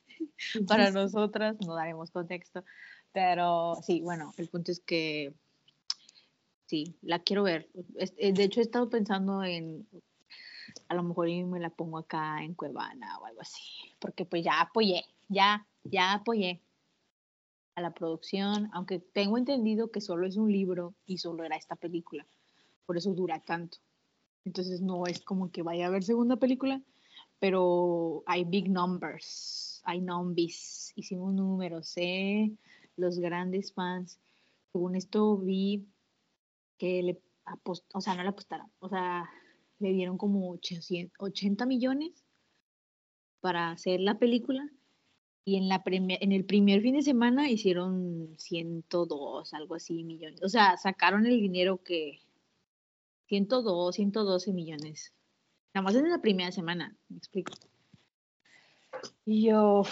para 0.67 0.91
nosotras, 0.91 1.57
no 1.65 1.75
daremos 1.75 2.11
contexto. 2.11 2.65
Pero 3.17 3.77
sí, 3.83 4.03
bueno, 4.03 4.35
el 4.37 4.47
punto 4.51 4.71
es 4.71 4.81
que 4.81 5.33
sí, 6.67 6.99
la 7.01 7.21
quiero 7.21 7.45
ver. 7.45 7.67
Eh, 8.19 8.35
De 8.35 8.45
hecho, 8.45 8.61
he 8.61 8.63
estado 8.63 8.91
pensando 8.91 9.43
en, 9.43 9.89
a 10.89 10.95
lo 10.95 11.03
mejor 11.03 11.27
me 11.47 11.59
la 11.59 11.71
pongo 11.71 11.97
acá 11.97 12.45
en 12.45 12.53
Cuevana 12.53 13.19
o 13.19 13.25
algo 13.25 13.41
así, 13.41 13.63
porque 14.01 14.27
pues 14.27 14.45
ya 14.45 14.61
apoyé, 14.61 15.07
ya, 15.29 15.67
ya 15.83 16.13
apoyé 16.13 16.61
a 17.75 17.81
la 17.81 17.95
producción, 17.95 18.69
aunque 18.75 18.99
tengo 18.99 19.39
entendido 19.39 19.91
que 19.91 20.03
solo 20.03 20.27
es 20.27 20.37
un 20.37 20.53
libro 20.53 20.93
y 21.07 21.17
solo 21.17 21.43
era 21.43 21.57
esta 21.57 21.75
película, 21.75 22.27
por 22.85 22.99
eso 22.99 23.15
dura 23.15 23.41
tanto. 23.41 23.79
Entonces 24.45 24.83
no 24.83 25.07
es 25.07 25.23
como 25.23 25.51
que 25.51 25.63
vaya 25.63 25.87
a 25.87 25.89
haber 25.89 26.05
segunda 26.05 26.37
película, 26.37 26.83
pero 27.39 28.25
hay 28.27 28.45
big 28.45 28.69
numbers, 28.69 29.81
hay 29.85 30.03
nombis, 30.03 30.93
hicimos 30.97 31.33
números, 31.33 31.95
¿eh? 31.97 32.53
Los 32.97 33.19
grandes 33.19 33.73
fans. 33.73 34.19
Según 34.73 34.97
esto 34.97 35.37
vi 35.37 35.87
que 36.79 37.03
le 37.03 37.23
apost 37.45 37.85
o 37.95 38.01
sea, 38.01 38.15
no 38.15 38.23
le 38.23 38.29
apostaron, 38.29 38.71
o 38.81 38.89
sea, 38.89 39.31
le 39.79 39.93
dieron 39.93 40.19
como 40.19 40.59
80 41.19 41.67
millones 41.67 42.25
para 43.41 43.71
hacer 43.71 44.01
la 44.01 44.19
película 44.19 44.69
y 45.45 45.57
en, 45.57 45.69
la 45.69 45.81
en 45.87 46.33
el 46.33 46.45
primer 46.45 46.83
fin 46.83 46.97
de 46.97 47.03
semana 47.03 47.49
hicieron 47.49 48.35
102, 48.37 49.55
algo 49.55 49.77
así, 49.77 50.03
millones. 50.03 50.43
O 50.43 50.49
sea, 50.49 50.77
sacaron 50.77 51.25
el 51.25 51.41
dinero 51.41 51.81
que 51.85 52.21
102, 53.29 53.95
112 53.95 54.53
millones. 54.53 55.13
Nada 55.73 55.85
más 55.85 55.95
en 55.95 56.11
la 56.11 56.21
primera 56.21 56.51
semana, 56.51 56.97
me 57.09 57.19
explico. 57.19 57.53
Y 59.25 59.47
yo, 59.47 59.85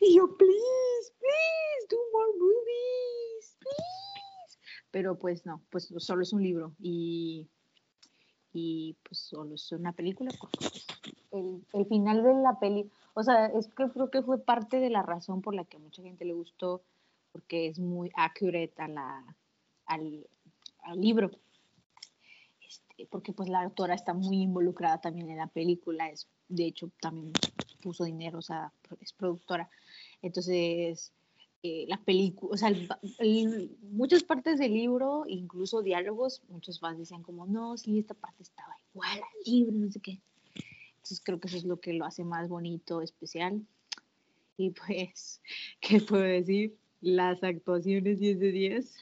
y 0.00 0.16
yo, 0.16 0.36
please, 0.38 1.12
please, 1.18 1.86
do 1.90 1.98
more 2.12 2.32
movies, 2.38 3.58
please. 3.58 4.58
Pero 4.92 5.18
pues 5.18 5.44
no, 5.44 5.60
pues 5.70 5.92
solo 5.98 6.22
es 6.22 6.32
un 6.32 6.42
libro 6.42 6.72
y 6.78 7.48
y 8.52 8.96
pues 9.02 9.18
solo 9.18 9.54
es 9.54 9.72
una 9.72 9.92
película 9.92 10.30
pues, 10.38 10.86
el, 11.32 11.64
el, 11.72 11.86
final 11.86 12.22
de 12.22 12.34
la 12.34 12.58
peli, 12.58 12.90
o 13.14 13.22
sea, 13.22 13.46
es 13.46 13.68
que 13.68 13.88
creo 13.88 14.10
que 14.10 14.22
fue 14.22 14.38
parte 14.38 14.78
de 14.78 14.90
la 14.90 15.02
razón 15.02 15.40
por 15.40 15.54
la 15.54 15.64
que 15.64 15.78
a 15.78 15.80
mucha 15.80 16.02
gente 16.02 16.24
le 16.24 16.34
gustó, 16.34 16.82
porque 17.32 17.68
es 17.68 17.78
muy 17.78 18.10
accurate 18.14 18.74
a 18.76 18.88
la, 18.88 19.36
al, 19.86 20.26
al 20.82 21.00
libro. 21.00 21.30
Este, 22.60 23.06
porque 23.06 23.32
pues 23.32 23.48
la 23.48 23.62
autora 23.62 23.94
está 23.94 24.12
muy 24.12 24.42
involucrada 24.42 25.00
también 25.00 25.30
en 25.30 25.38
la 25.38 25.46
película, 25.46 26.10
es, 26.10 26.28
de 26.48 26.66
hecho 26.66 26.90
también 27.00 27.32
puso 27.82 28.04
dinero, 28.04 28.38
o 28.38 28.42
sea, 28.42 28.72
es 29.00 29.12
productora. 29.12 29.70
Entonces, 30.20 31.12
eh, 31.64 31.84
la 31.86 31.96
película, 31.96 32.54
o 32.54 32.56
sea, 32.56 32.72
muchas 33.82 34.24
partes 34.24 34.58
del 34.58 34.74
libro, 34.74 35.24
incluso 35.28 35.80
diálogos, 35.80 36.42
muchos 36.48 36.80
fans 36.80 36.98
decían 36.98 37.22
como, 37.22 37.46
no, 37.46 37.76
sí, 37.76 38.00
esta 38.00 38.14
parte 38.14 38.42
estaba 38.42 38.76
igual 38.92 39.18
al 39.18 39.52
libro, 39.52 39.72
no 39.72 39.90
sé 39.90 40.00
qué. 40.00 40.20
Entonces 40.96 41.20
creo 41.24 41.38
que 41.38 41.46
eso 41.46 41.56
es 41.56 41.64
lo 41.64 41.78
que 41.78 41.92
lo 41.92 42.04
hace 42.04 42.24
más 42.24 42.48
bonito, 42.48 43.00
especial. 43.00 43.64
Y 44.56 44.70
pues, 44.70 45.40
¿qué 45.80 46.00
puedo 46.00 46.24
decir? 46.24 46.76
Las 47.00 47.42
actuaciones 47.44 48.18
10 48.18 48.40
de 48.40 48.52
10. 48.52 48.96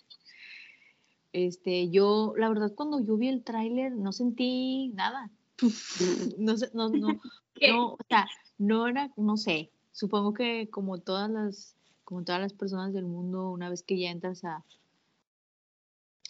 Este, 1.32 1.88
yo, 1.88 2.34
la 2.36 2.48
verdad, 2.50 2.74
cuando 2.74 3.02
yo 3.02 3.16
vi 3.16 3.28
el 3.28 3.42
tráiler, 3.42 3.92
no 3.92 4.12
sentí 4.12 4.88
nada. 4.88 5.30
No 6.38 6.56
sé, 6.56 6.70
no, 6.74 6.88
no, 6.88 7.20
no, 7.68 7.92
o 7.92 7.98
sea, 8.08 8.26
no 8.58 8.86
era, 8.86 9.10
no 9.16 9.36
sé, 9.36 9.70
supongo 9.92 10.32
que 10.32 10.68
como 10.70 10.98
todas 10.98 11.30
las 11.30 11.76
como 12.10 12.24
todas 12.24 12.40
las 12.40 12.52
personas 12.52 12.92
del 12.92 13.04
mundo, 13.04 13.52
una 13.52 13.70
vez 13.70 13.84
que 13.84 13.96
ya 13.96 14.10
entras 14.10 14.42
a, 14.42 14.64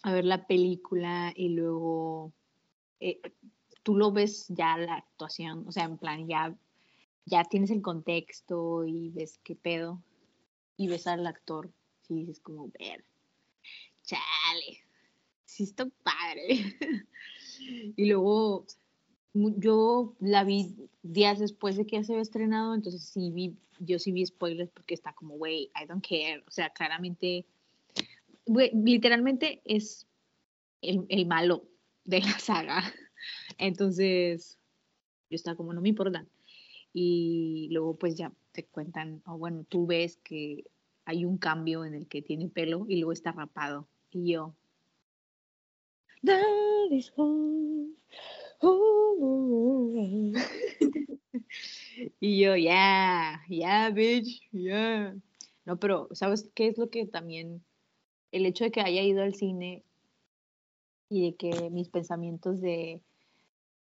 a 0.02 0.12
ver 0.12 0.26
la 0.26 0.46
película 0.46 1.32
y 1.34 1.48
luego 1.48 2.34
eh, 3.00 3.18
tú 3.82 3.96
lo 3.96 4.12
ves 4.12 4.44
ya 4.48 4.76
la 4.76 4.96
actuación, 4.96 5.64
o 5.66 5.72
sea, 5.72 5.84
en 5.84 5.96
plan, 5.96 6.28
ya, 6.28 6.54
ya 7.24 7.44
tienes 7.44 7.70
el 7.70 7.80
contexto 7.80 8.84
y 8.84 9.08
ves 9.08 9.40
qué 9.42 9.56
pedo 9.56 10.02
y 10.76 10.86
ves 10.88 11.06
al 11.06 11.26
actor 11.26 11.72
y 12.10 12.26
dices 12.26 12.40
como, 12.40 12.70
ver, 12.78 13.02
chale, 14.02 14.84
sí 15.46 15.62
está 15.62 15.88
padre. 16.02 16.76
y 17.96 18.04
luego 18.04 18.66
yo 19.32 20.14
la 20.20 20.44
vi 20.44 20.74
días 21.02 21.38
después 21.38 21.76
de 21.76 21.86
que 21.86 21.96
ya 21.96 22.04
se 22.04 22.12
había 22.12 22.22
estrenado, 22.22 22.74
entonces 22.74 23.02
sí 23.02 23.30
vi, 23.30 23.56
yo 23.78 23.98
sí 23.98 24.12
vi 24.12 24.26
spoilers 24.26 24.70
porque 24.70 24.94
está 24.94 25.12
como, 25.12 25.34
wey, 25.34 25.70
I 25.80 25.86
don't 25.86 26.06
care. 26.06 26.42
O 26.46 26.50
sea, 26.50 26.70
claramente, 26.70 27.46
literalmente 28.46 29.62
es 29.64 30.06
el, 30.82 31.06
el, 31.08 31.26
malo 31.26 31.64
de 32.04 32.20
la 32.20 32.38
saga. 32.38 32.82
Entonces, 33.58 34.58
yo 35.28 35.36
estaba 35.36 35.56
como, 35.56 35.72
no 35.72 35.80
me 35.80 35.90
importa. 35.90 36.26
Y 36.92 37.68
luego 37.70 37.96
pues 37.96 38.16
ya 38.16 38.32
te 38.52 38.64
cuentan, 38.64 39.22
o 39.26 39.38
bueno, 39.38 39.64
tú 39.68 39.86
ves 39.86 40.16
que 40.16 40.64
hay 41.04 41.24
un 41.24 41.38
cambio 41.38 41.84
en 41.84 41.94
el 41.94 42.08
que 42.08 42.22
tiene 42.22 42.48
pelo 42.48 42.84
y 42.88 42.96
luego 42.96 43.12
está 43.12 43.30
rapado. 43.30 43.86
Y 44.10 44.32
yo, 44.32 44.54
y 52.20 52.40
yo, 52.40 52.56
ya, 52.56 53.42
ya, 53.48 53.90
bitch, 53.90 54.42
ya. 54.52 55.14
No, 55.64 55.78
pero, 55.78 56.08
¿sabes 56.12 56.50
qué 56.54 56.68
es 56.68 56.78
lo 56.78 56.90
que 56.90 57.06
también, 57.06 57.64
el 58.32 58.46
hecho 58.46 58.64
de 58.64 58.70
que 58.70 58.80
haya 58.80 59.02
ido 59.02 59.22
al 59.22 59.34
cine 59.34 59.82
y 61.08 61.30
de 61.30 61.36
que 61.36 61.70
mis 61.70 61.88
pensamientos 61.88 62.60
de, 62.60 63.00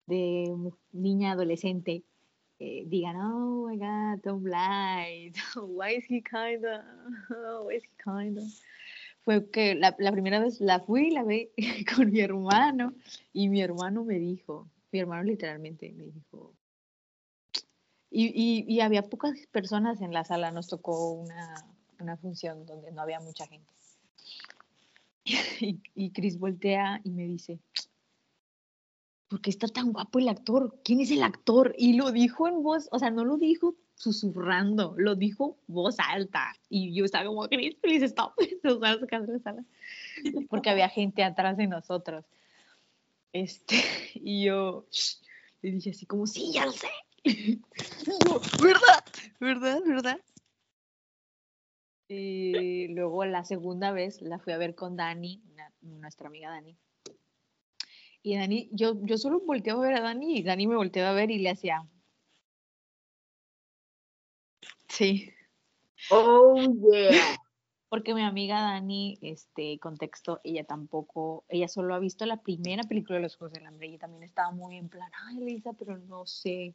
de 0.08 0.54
niña 0.94 1.34
adolescente 1.34 2.04
eh, 2.60 2.84
digan, 2.88 3.18
oh 3.18 3.68
my 3.68 3.78
god, 3.78 4.22
don't 4.24 4.46
lie, 4.46 5.34
why 5.56 5.98
is 5.98 6.06
he 6.08 6.22
kinda, 6.22 6.86
why 7.64 7.76
is 7.76 7.84
he 7.84 7.90
kinda 8.04 8.42
fue 9.24 9.50
que 9.50 9.76
la, 9.76 9.96
primera 9.96 10.40
vez 10.40 10.60
la 10.62 10.80
fui 10.80 11.12
la 11.12 11.24
vi 11.24 11.50
con 11.96 12.12
mi 12.12 12.20
hermano 12.22 12.94
y 13.34 13.50
mi 13.50 13.62
hermano 13.62 14.04
me 14.04 14.20
dijo, 14.20 14.70
mi 14.92 15.00
hermano 15.00 15.24
literalmente 15.24 15.92
me 15.94 16.06
dijo, 16.06 16.54
y, 18.10 18.28
y, 18.28 18.66
y 18.68 18.82
había 18.82 19.04
pocas 19.04 19.34
personas 19.52 20.02
en 20.02 20.14
la 20.14 20.26
sala, 20.26 20.52
nos 20.52 20.68
tocó 20.68 21.14
una, 21.14 21.66
una 22.00 22.18
función 22.18 22.66
donde 22.66 22.92
no 22.92 23.02
había 23.02 23.20
mucha 23.20 23.48
gente. 23.48 23.72
Y, 25.62 25.80
y 25.94 26.12
Chris 26.12 26.40
voltea 26.40 27.00
y 27.04 27.12
me 27.12 27.24
dice, 27.24 27.60
¿por 29.30 29.40
qué 29.40 29.52
está 29.52 29.68
tan 29.68 29.94
guapo 29.94 30.18
el 30.18 30.28
actor? 30.28 30.82
¿Quién 30.84 31.00
es 31.00 31.12
el 31.12 31.22
actor? 31.22 31.76
Y 31.78 31.94
lo 31.94 32.12
dijo 32.12 32.48
en 32.48 32.64
voz, 32.64 32.90
o 32.92 32.98
sea, 32.98 33.12
no 33.12 33.24
lo 33.24 33.38
dijo 33.38 33.76
susurrando, 34.02 34.96
lo 34.98 35.16
dijo 35.16 35.58
voz 35.68 35.98
alta. 36.00 36.56
Y 36.70 36.94
yo 36.94 37.06
estaba 37.06 37.26
como, 37.26 37.48
Chris, 37.48 37.76
please 37.76 38.06
stop. 38.06 38.34
Porque 40.50 40.70
había 40.70 40.90
gente 40.90 41.24
atrás 41.24 41.58
de 41.58 41.68
nosotros. 41.68 42.26
Este, 43.32 43.76
y 44.16 44.46
yo 44.46 44.88
le 45.62 45.72
dije 45.72 45.92
así 45.92 46.06
como, 46.06 46.26
sí, 46.26 46.52
ya 46.52 46.66
lo 46.66 46.72
sé. 46.72 46.90
¿verdad? 48.62 49.04
¿Verdad? 49.40 49.82
¿Verdad? 49.86 50.20
Y 52.08 52.88
luego 52.90 53.24
la 53.26 53.46
segunda 53.46 53.92
vez 53.92 54.22
la 54.22 54.40
fui 54.40 54.52
a 54.52 54.58
ver 54.58 54.76
con 54.76 54.98
Dani, 54.98 55.42
nuestra 55.82 56.28
amiga 56.28 56.50
Dani. 56.50 56.76
Y 58.24 58.36
Dani, 58.36 58.70
yo, 58.74 59.00
yo 59.04 59.18
solo 59.18 59.40
volteaba 59.42 59.84
a 59.84 59.88
ver 59.88 59.98
a 59.98 60.02
Dani 60.02 60.40
y 60.40 60.44
Dani 60.44 60.68
me 60.68 60.76
volteaba 60.76 61.12
a 61.12 61.14
ver 61.14 61.32
y 61.32 61.38
le 61.38 61.52
hacía, 61.52 61.88
Sí. 64.91 65.32
Oh, 66.10 66.56
yeah. 66.91 67.12
Porque 67.89 68.13
mi 68.13 68.23
amiga 68.23 68.62
Dani, 68.62 69.17
este, 69.21 69.80
contexto, 69.80 70.41
ella 70.43 70.65
tampoco, 70.65 71.45
ella 71.49 71.67
solo 71.67 71.95
ha 71.95 71.99
visto 71.99 72.25
la 72.25 72.41
primera 72.41 72.84
película 72.84 73.17
de 73.17 73.23
los 73.23 73.36
Juegos 73.36 73.54
del 73.54 73.65
Hambre 73.65 73.88
y 73.88 73.97
también 73.97 74.23
estaba 74.23 74.51
muy 74.51 74.77
en 74.77 74.89
plan, 74.89 75.10
ay, 75.27 75.38
Lisa, 75.38 75.73
pero 75.73 75.97
no 75.97 76.25
sé, 76.25 76.73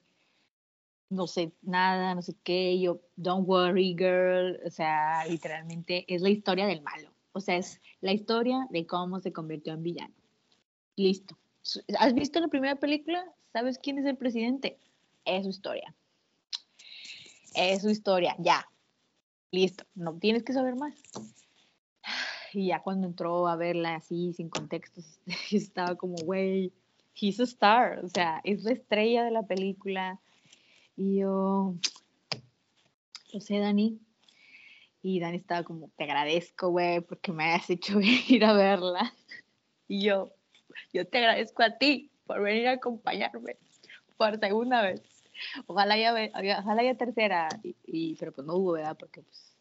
no 1.08 1.26
sé 1.26 1.52
nada, 1.62 2.14
no 2.14 2.22
sé 2.22 2.34
qué, 2.42 2.78
yo, 2.78 3.00
don't 3.16 3.48
worry, 3.48 3.94
girl, 3.98 4.60
o 4.64 4.70
sea, 4.70 5.24
literalmente 5.26 6.04
es 6.12 6.20
la 6.20 6.28
historia 6.28 6.66
del 6.66 6.82
malo, 6.82 7.10
o 7.32 7.40
sea, 7.40 7.56
es 7.56 7.80
la 8.00 8.12
historia 8.12 8.66
de 8.70 8.86
cómo 8.86 9.20
se 9.20 9.32
convirtió 9.32 9.72
en 9.72 9.82
villano. 9.82 10.14
Listo. 10.96 11.38
¿Has 11.98 12.14
visto 12.14 12.40
la 12.40 12.48
primera 12.48 12.76
película? 12.76 13.24
¿Sabes 13.52 13.78
quién 13.78 13.98
es 13.98 14.06
el 14.06 14.16
presidente? 14.16 14.78
Es 15.24 15.44
su 15.44 15.50
historia 15.50 15.94
es 17.56 17.82
su 17.82 17.90
historia, 17.90 18.36
ya, 18.38 18.68
listo, 19.50 19.84
no 19.94 20.18
tienes 20.18 20.42
que 20.44 20.52
saber 20.52 20.76
más. 20.76 20.94
Y 22.52 22.68
ya 22.68 22.80
cuando 22.80 23.06
entró 23.06 23.48
a 23.48 23.56
verla 23.56 23.96
así, 23.96 24.32
sin 24.32 24.48
contexto, 24.48 25.02
estaba 25.50 25.96
como, 25.96 26.16
güey, 26.24 26.72
he's 27.14 27.40
a 27.40 27.44
star, 27.44 28.04
o 28.04 28.08
sea, 28.08 28.40
es 28.44 28.64
la 28.64 28.72
estrella 28.72 29.24
de 29.24 29.30
la 29.30 29.42
película. 29.42 30.20
Y 30.96 31.18
yo, 31.18 31.74
lo 33.32 33.40
sé, 33.40 33.58
Dani. 33.58 33.98
Y 35.02 35.20
Dani 35.20 35.36
estaba 35.36 35.62
como, 35.62 35.88
te 35.96 36.04
agradezco, 36.04 36.70
güey, 36.70 37.00
porque 37.00 37.32
me 37.32 37.52
has 37.52 37.68
hecho 37.70 38.00
ir 38.28 38.44
a 38.44 38.52
verla. 38.52 39.14
Y 39.88 40.02
yo, 40.02 40.32
yo 40.92 41.06
te 41.06 41.18
agradezco 41.18 41.62
a 41.62 41.78
ti 41.78 42.10
por 42.26 42.42
venir 42.42 42.68
a 42.68 42.72
acompañarme 42.72 43.56
por 44.16 44.38
segunda 44.38 44.82
vez. 44.82 45.15
Ojalá 45.66 45.96
ya, 45.98 46.14
ojalá 46.60 46.82
ya 46.82 46.94
tercera, 46.96 47.48
y, 47.62 48.14
pero 48.16 48.32
pues 48.32 48.46
no 48.46 48.54
hubo, 48.56 48.72
¿verdad? 48.72 48.96
Porque 48.98 49.22
pues, 49.22 49.56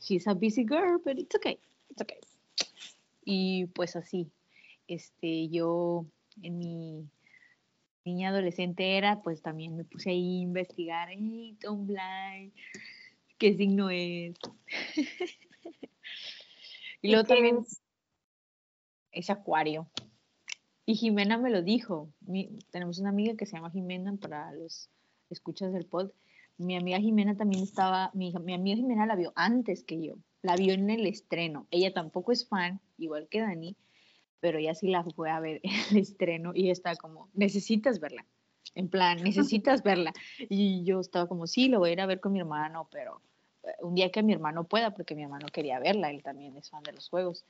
she's 0.00 0.26
a 0.26 0.34
busy 0.34 0.64
girl, 0.64 1.00
but 1.04 1.18
it's 1.18 1.34
okay, 1.34 1.58
it's 1.90 2.00
okay. 2.02 2.18
Y 3.24 3.66
pues 3.66 3.96
así, 3.96 4.30
este, 4.86 5.48
yo 5.48 6.06
en 6.42 6.58
mi 6.58 7.08
niña 8.04 8.30
adolescente 8.30 8.96
era, 8.96 9.20
pues 9.22 9.42
también 9.42 9.76
me 9.76 9.84
puse 9.84 10.10
ahí 10.10 10.38
a 10.38 10.42
investigar, 10.42 11.08
hey, 11.10 11.56
Tom 11.60 11.86
Blind, 11.86 12.52
qué 13.36 13.56
signo 13.56 13.90
es. 13.90 14.34
y 17.02 17.08
luego 17.10 17.24
también 17.24 17.66
es 19.12 19.30
acuario. 19.30 19.88
Y 20.88 20.94
Jimena 20.94 21.36
me 21.36 21.50
lo 21.50 21.60
dijo. 21.60 22.08
tenemos 22.70 22.98
una 22.98 23.10
amiga 23.10 23.36
que 23.36 23.44
se 23.44 23.56
llama 23.56 23.70
Jimena 23.70 24.16
para 24.16 24.50
los 24.52 24.88
escuchas 25.28 25.70
del 25.70 25.84
pod. 25.84 26.12
Mi 26.56 26.78
amiga 26.78 26.98
Jimena 26.98 27.36
también 27.36 27.62
estaba, 27.62 28.10
mi, 28.14 28.32
mi 28.42 28.54
amiga 28.54 28.76
Jimena 28.76 29.04
la 29.04 29.14
vio 29.14 29.34
antes 29.34 29.84
que 29.84 30.00
yo, 30.00 30.14
la 30.40 30.56
vio 30.56 30.72
en 30.72 30.88
el 30.88 31.04
estreno. 31.04 31.66
Ella 31.70 31.92
tampoco 31.92 32.32
es 32.32 32.48
fan, 32.48 32.80
igual 32.96 33.28
que 33.28 33.42
Dani, 33.42 33.76
pero 34.40 34.56
ella 34.56 34.74
sí 34.74 34.88
la 34.88 35.04
fue 35.04 35.28
a 35.28 35.40
ver 35.40 35.60
en 35.62 35.72
el 35.90 35.98
estreno 35.98 36.52
y 36.54 36.70
está 36.70 36.96
como, 36.96 37.28
necesitas 37.34 38.00
verla. 38.00 38.24
En 38.74 38.88
plan, 38.88 39.18
necesitas 39.22 39.82
verla. 39.82 40.14
Y 40.38 40.84
yo 40.84 41.00
estaba 41.00 41.28
como, 41.28 41.46
sí, 41.46 41.68
lo 41.68 41.80
voy 41.80 41.90
a 41.90 41.92
ir 41.92 42.00
a 42.00 42.06
ver 42.06 42.20
con 42.20 42.32
mi 42.32 42.40
hermano, 42.40 42.88
pero 42.90 43.20
eh, 43.62 43.72
un 43.82 43.94
día 43.94 44.10
que 44.10 44.22
mi 44.22 44.32
hermano 44.32 44.64
pueda, 44.64 44.94
porque 44.94 45.14
mi 45.14 45.24
hermano 45.24 45.48
quería 45.52 45.80
verla, 45.80 46.10
él 46.10 46.22
también 46.22 46.56
es 46.56 46.70
fan 46.70 46.82
de 46.82 46.92
los 46.92 47.10
juegos. 47.10 47.44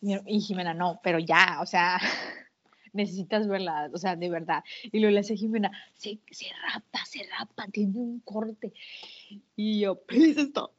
Y 0.00 0.40
Jimena, 0.40 0.74
no, 0.74 1.00
pero 1.02 1.18
ya, 1.18 1.58
o 1.60 1.66
sea, 1.66 1.98
necesitas 2.92 3.48
verla, 3.48 3.90
o 3.92 3.98
sea, 3.98 4.16
de 4.16 4.30
verdad. 4.30 4.62
Y 4.84 5.00
luego 5.00 5.14
le 5.14 5.20
hace 5.20 5.36
Jimena, 5.36 5.72
se, 5.94 6.18
se 6.30 6.46
rapa, 6.72 7.04
se 7.04 7.24
rapa, 7.38 7.66
tiene 7.72 7.98
un 7.98 8.20
corte. 8.20 8.72
Y 9.56 9.80
yo, 9.80 9.96
please 10.02 10.40
stop, 10.42 10.72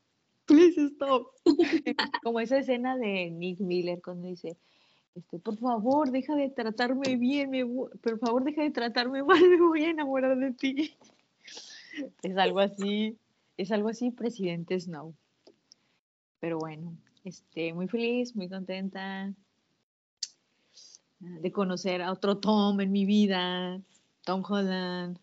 please 0.46 0.82
stop. 0.94 1.34
Como 2.24 2.40
esa 2.40 2.58
escena 2.58 2.98
de 2.98 3.30
Nick 3.32 3.60
Miller 3.60 4.02
cuando 4.02 4.28
dice, 4.28 4.58
este, 5.16 5.40
por 5.40 5.58
favor, 5.58 6.12
deja 6.12 6.36
de 6.36 6.50
tratarme 6.50 7.18
bien, 7.18 7.50
me, 7.50 7.66
por 7.66 8.20
favor, 8.20 8.44
deja 8.44 8.62
de 8.62 8.72
tratarme 8.72 9.24
mal, 9.24 9.42
me 9.50 9.60
voy 9.60 9.84
a 9.84 9.90
enamorar 9.90 10.38
de 10.38 10.52
ti. 10.54 10.96
Es 12.22 12.38
algo 12.38 12.60
así, 12.60 13.18
es 13.58 13.72
algo 13.72 13.90
así, 13.90 14.12
presidente 14.12 14.80
Snow. 14.80 15.14
Pero 16.40 16.58
bueno, 16.60 16.96
este, 17.24 17.74
muy 17.74 17.88
feliz, 17.88 18.36
muy 18.36 18.50
contenta 18.50 19.34
de 21.20 21.52
conocer 21.52 22.02
a 22.02 22.12
otro 22.12 22.38
Tom 22.38 22.80
en 22.80 22.92
mi 22.92 23.06
vida, 23.06 23.82
Tom 24.24 24.44
Holland, 24.48 25.20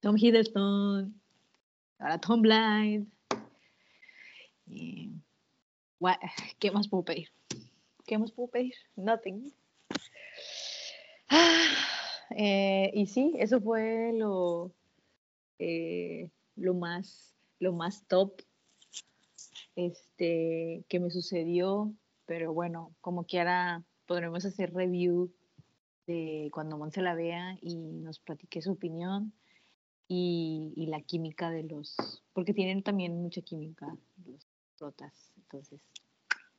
Tom 0.00 0.16
Hiddleston, 0.16 1.20
ahora 1.98 2.20
Tom 2.20 2.42
Blind. 2.42 3.08
¿Qué 6.58 6.70
más 6.70 6.88
puedo 6.88 7.04
pedir? 7.04 7.28
¿Qué 8.06 8.18
más 8.18 8.32
puedo 8.32 8.48
pedir? 8.48 8.74
Nothing. 8.96 9.52
Eh, 12.30 12.90
y 12.92 13.06
sí, 13.06 13.34
eso 13.38 13.60
fue 13.60 14.12
lo, 14.12 14.72
eh, 15.60 16.28
lo, 16.56 16.74
más, 16.74 17.34
lo 17.60 17.72
más 17.72 18.04
top 18.08 18.42
este, 19.76 20.84
que 20.88 20.98
me 20.98 21.10
sucedió, 21.10 21.92
pero 22.24 22.52
bueno, 22.52 22.94
como 23.00 23.24
quiera, 23.24 23.84
podremos 24.06 24.44
hacer 24.44 24.72
review 24.74 25.30
de 26.06 26.50
cuando 26.52 26.78
Monse 26.78 27.02
la 27.02 27.14
vea 27.14 27.58
y 27.60 27.76
nos 27.76 28.18
platique 28.18 28.62
su 28.62 28.72
opinión 28.72 29.32
y, 30.08 30.86
la 30.88 31.00
química 31.02 31.50
de 31.50 31.64
los, 31.64 31.96
porque 32.32 32.54
tienen 32.54 32.82
también 32.82 33.20
mucha 33.20 33.42
química 33.42 33.96
los 34.24 34.46
protas, 34.78 35.32
entonces 35.36 35.80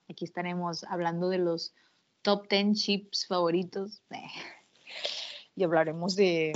aquí 0.09 0.25
estaremos 0.25 0.83
hablando 0.83 1.29
de 1.29 1.37
los 1.37 1.73
top 2.21 2.47
10 2.49 2.77
chips 2.77 3.27
favoritos. 3.27 4.01
Y 5.55 5.63
hablaremos 5.63 6.15
de, 6.15 6.53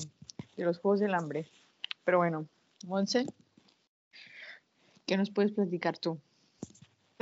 de 0.56 0.64
los 0.64 0.78
Juegos 0.78 1.00
del 1.00 1.16
Hambre, 1.16 1.50
pero 2.04 2.20
bueno, 2.20 2.48
Monse, 2.86 3.26
¿qué 5.08 5.18
nos 5.18 5.32
puedes 5.32 5.54
platicar 5.54 5.98
tú? 5.98 6.22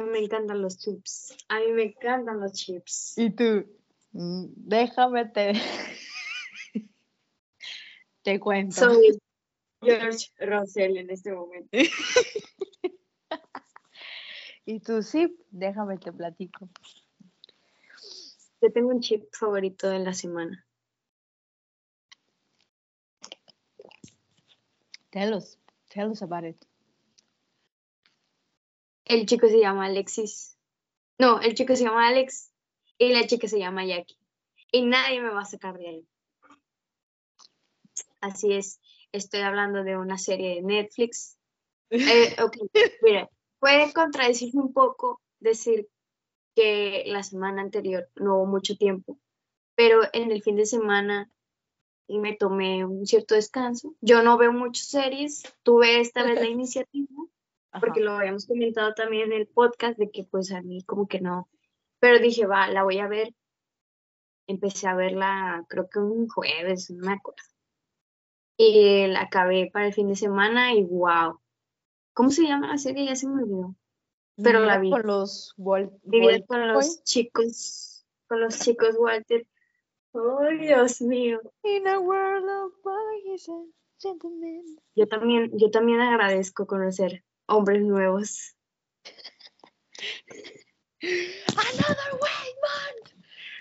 Me 0.06 0.20
encantan 0.20 0.62
los 0.62 0.78
chips. 0.78 1.36
A 1.48 1.60
mí 1.60 1.72
me 1.72 1.84
encantan 1.84 2.40
los 2.40 2.54
chips. 2.54 3.18
Y 3.18 3.32
tú, 3.32 3.66
mm, 4.12 4.46
déjame 4.56 5.26
te, 5.26 5.54
te 8.24 8.40
cuento. 8.40 8.76
Soy 8.76 9.20
George 9.82 10.32
Russell 10.40 10.98
en 10.98 11.10
este 11.10 11.32
momento. 11.34 11.70
y 14.66 14.80
tú, 14.80 15.02
sí, 15.04 15.38
déjame 15.52 15.98
te 15.98 16.12
platico. 16.12 16.70
Yo 18.62 18.72
tengo 18.72 18.90
un 18.90 19.00
chip 19.00 19.34
favorito 19.34 19.90
de 19.90 20.00
la 20.00 20.14
semana. 20.14 20.66
Tell 25.12 25.34
us, 25.34 25.58
tell 25.90 26.12
us 26.12 26.22
about 26.22 26.44
it. 26.44 26.69
El 29.10 29.26
chico 29.26 29.48
se 29.48 29.60
llama 29.60 29.88
Alexis. 29.88 30.56
No, 31.18 31.42
el 31.42 31.56
chico 31.56 31.76
se 31.76 31.84
llama 31.84 32.08
Alex 32.08 32.54
y 33.00 33.12
la 33.12 33.26
chica 33.26 33.48
se 33.48 33.58
llama 33.58 33.84
Jackie. 33.84 34.20
Y 34.72 34.84
nadie 34.84 35.20
me 35.20 35.32
va 35.32 35.42
a 35.42 35.46
sacar 35.46 35.80
de 35.80 35.88
ahí. 35.88 36.08
Así 38.22 38.54
es, 38.54 38.80
estoy 39.12 39.42
hablando 39.42 39.84
de 39.84 39.98
una 39.98 40.20
serie 40.20 40.56
de 40.56 40.62
Netflix. 40.62 41.36
Eh, 41.92 42.36
ok, 42.44 42.56
mira, 43.02 43.28
puede 43.58 43.92
contradecirme 43.94 44.62
un 44.62 44.74
poco 44.74 45.20
decir 45.40 45.90
que 46.56 47.04
la 47.08 47.24
semana 47.24 47.64
anterior 47.64 48.08
no 48.14 48.36
hubo 48.36 48.46
mucho 48.46 48.78
tiempo, 48.78 49.18
pero 49.74 50.02
en 50.14 50.32
el 50.32 50.44
fin 50.44 50.56
de 50.56 50.68
semana 50.68 51.32
me 52.08 52.36
tomé 52.36 52.86
un 52.86 53.08
cierto 53.08 53.34
descanso. 53.34 53.96
Yo 54.02 54.22
no 54.22 54.38
veo 54.38 54.54
muchas 54.54 54.86
series, 54.86 55.52
tuve 55.64 56.00
esta 56.00 56.22
vez 56.22 56.40
la 56.40 56.48
iniciativa 56.48 57.08
porque 57.80 58.00
lo 58.00 58.14
habíamos 58.14 58.48
comentado 58.48 58.94
también 58.94 59.32
en 59.32 59.42
el 59.42 59.48
podcast 59.48 59.98
de 59.98 60.10
que 60.10 60.24
pues 60.24 60.52
a 60.52 60.62
mí 60.62 60.84
como 60.84 61.08
que 61.08 61.22
no, 61.22 61.50
pero 62.00 62.20
dije, 62.20 62.46
va, 62.46 62.68
la 62.70 62.84
voy 62.84 63.00
a 63.00 63.08
ver. 63.08 63.34
Empecé 64.48 64.88
a 64.88 64.96
verla 64.96 65.64
creo 65.70 65.90
que 65.90 66.00
un 66.00 66.28
jueves, 66.28 66.90
no 66.90 67.06
me 67.06 67.14
acuerdo. 67.14 67.44
Y 68.58 69.08
la 69.08 69.22
acabé 69.22 69.70
para 69.72 69.88
el 69.88 69.94
fin 69.94 70.08
de 70.08 70.16
semana 70.16 70.74
y 70.74 70.84
wow. 70.84 71.40
¿Cómo 72.14 72.32
se 72.32 72.44
llama 72.44 72.68
la 72.68 72.78
serie? 72.78 73.06
Ya 73.06 73.16
se 73.16 73.28
me 73.28 73.44
olvidó. 73.44 73.76
Pero 74.42 74.62
la 74.62 74.80
vi. 74.80 74.90
Con 74.90 75.06
los 75.06 75.54
con 75.58 76.68
los 76.68 77.04
chicos, 77.04 78.06
con 78.28 78.42
los 78.42 78.60
chicos 78.60 78.96
Walter. 78.98 79.46
Oh, 80.14 80.40
Dios 80.60 81.02
mío. 81.02 81.40
In 81.64 81.88
a 81.88 82.00
world 82.00 82.50
of 82.50 82.74
boys 82.84 83.48
and 83.48 83.74
gentlemen. 84.00 84.80
Yo 84.96 85.08
también, 85.08 85.52
yo 85.58 85.70
también 85.70 86.02
agradezco 86.02 86.66
conocer 86.66 87.24
hombres 87.50 87.82
nuevos. 87.82 88.56
Another 91.02 92.12
white 92.20 92.60
man. 92.66 92.94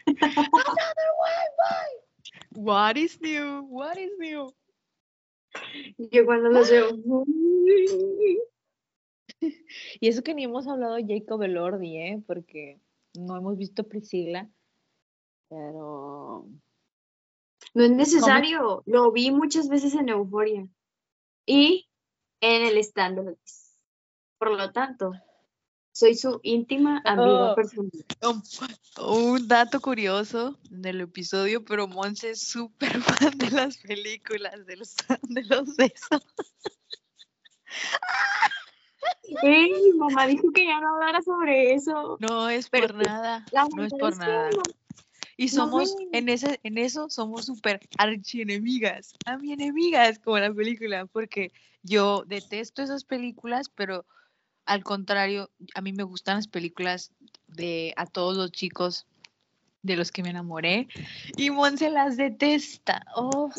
Another 0.07 1.11
white 1.19 1.55
man. 1.59 2.65
What 2.65 2.97
is 2.97 3.21
new? 3.21 3.63
What 3.63 3.99
is 3.99 4.11
new? 4.19 4.53
Yo 5.97 6.25
cuando 6.25 6.51
los 6.51 6.71
veo. 6.71 6.91
y 10.01 10.09
eso 10.09 10.23
que 10.23 10.35
ni 10.35 10.45
hemos 10.45 10.67
hablado 10.67 10.95
de 10.95 11.07
Jacob 11.07 11.43
Elordi, 11.43 11.97
¿eh? 11.97 12.23
Porque 12.27 12.81
no 13.15 13.37
hemos 13.37 13.57
visto 13.57 13.85
Priscila. 13.85 14.49
Pero. 15.49 16.49
No 17.75 17.85
es 17.85 17.91
necesario. 17.91 18.83
Lo 18.87 19.13
vi 19.13 19.31
muchas 19.31 19.69
veces 19.69 19.95
en 19.95 20.09
Euforia. 20.09 20.67
Y 21.47 21.89
en 22.41 22.67
el 22.67 22.79
stand 22.79 23.37
por 24.39 24.51
lo 24.53 24.71
tanto, 24.73 25.13
soy 25.93 26.15
su 26.15 26.39
íntima 26.45 27.03
amiga 27.05 27.53
oh, 27.53 27.55
personal. 27.55 27.91
Un, 29.01 29.49
dato 29.49 29.81
curioso 29.81 30.57
del 30.71 31.01
episodio, 31.01 31.65
pero 31.65 31.89
Monse 31.89 32.31
es 32.31 32.41
súper 32.41 33.01
fan 33.03 33.37
de 33.37 33.51
las 33.51 33.79
películas, 33.79 34.65
de 34.67 34.77
los, 34.77 34.95
de 35.23 35.45
los 35.45 35.77
besos. 35.77 36.23
mi 39.43 39.93
mamá 39.95 40.27
dijo 40.27 40.51
que 40.53 40.67
ya 40.67 40.81
no 40.81 40.95
hablara 40.95 41.21
sobre 41.23 41.75
eso. 41.75 42.17
No 42.21 42.49
es 42.49 42.71
por 42.71 42.95
nada, 42.95 43.45
no 43.77 43.85
es 43.85 43.93
por 43.93 44.17
nada. 44.17 44.51
Y 45.37 45.49
somos, 45.49 45.95
en, 46.13 46.29
ese, 46.29 46.59
en 46.65 46.79
eso 46.79 47.11
somos 47.11 47.47
súper 47.47 47.81
archienemigas, 47.97 49.15
a 49.25 49.37
mi 49.37 49.53
enemigas, 49.53 50.19
como 50.19 50.39
la 50.39 50.53
película, 50.53 51.07
porque 51.07 51.53
yo 51.83 52.25
detesto 52.27 52.83
esas 52.83 53.05
películas, 53.05 53.69
pero 53.69 54.05
al 54.69 54.85
contrario, 54.85 55.51
a 55.75 55.81
mí 55.81 55.95
me 55.95 56.03
gustan 56.03 56.37
las 56.37 56.47
películas 56.47 57.11
de 57.47 57.95
a 57.97 58.05
todos 58.05 58.37
los 58.37 58.53
chicos 58.53 59.07
de 59.83 59.97
los 59.97 60.13
que 60.13 60.23
me 60.23 60.29
enamoré 60.29 60.89
y 61.39 61.49
Monse 61.49 61.89
las 61.89 62.19
detesta. 62.19 63.03
Oh, 63.17 63.51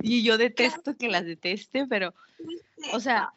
y 0.00 0.22
yo 0.22 0.38
detesto 0.38 0.96
que 0.96 1.10
las 1.10 1.26
deteste, 1.26 1.86
pero, 1.86 2.14
o 2.94 3.00
sea, 3.00 3.34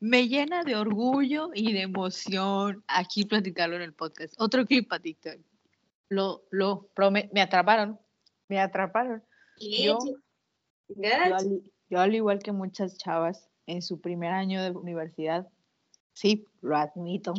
me 0.00 0.26
llena 0.26 0.64
de 0.64 0.76
orgullo 0.76 1.50
y 1.52 1.74
de 1.74 1.82
emoción 1.82 2.82
aquí 2.88 3.26
platicarlo 3.26 3.76
en 3.76 3.82
el 3.82 3.92
podcast. 3.92 4.32
Otro 4.38 4.64
clip 4.64 4.88
para 4.88 5.02
TikTok. 5.02 5.36
Lo, 6.08 6.44
lo, 6.50 6.88
me 7.32 7.42
atraparon, 7.42 8.00
me 8.48 8.60
atraparon. 8.60 9.22
Yo, 9.60 9.98
yo 11.90 12.00
al 12.00 12.14
igual 12.14 12.38
que 12.38 12.52
muchas 12.52 12.96
chavas 12.96 13.50
en 13.66 13.82
su 13.82 14.00
primer 14.00 14.32
año 14.32 14.62
de 14.62 14.70
universidad, 14.70 15.48
sí, 16.14 16.46
lo 16.62 16.76
admito. 16.76 17.34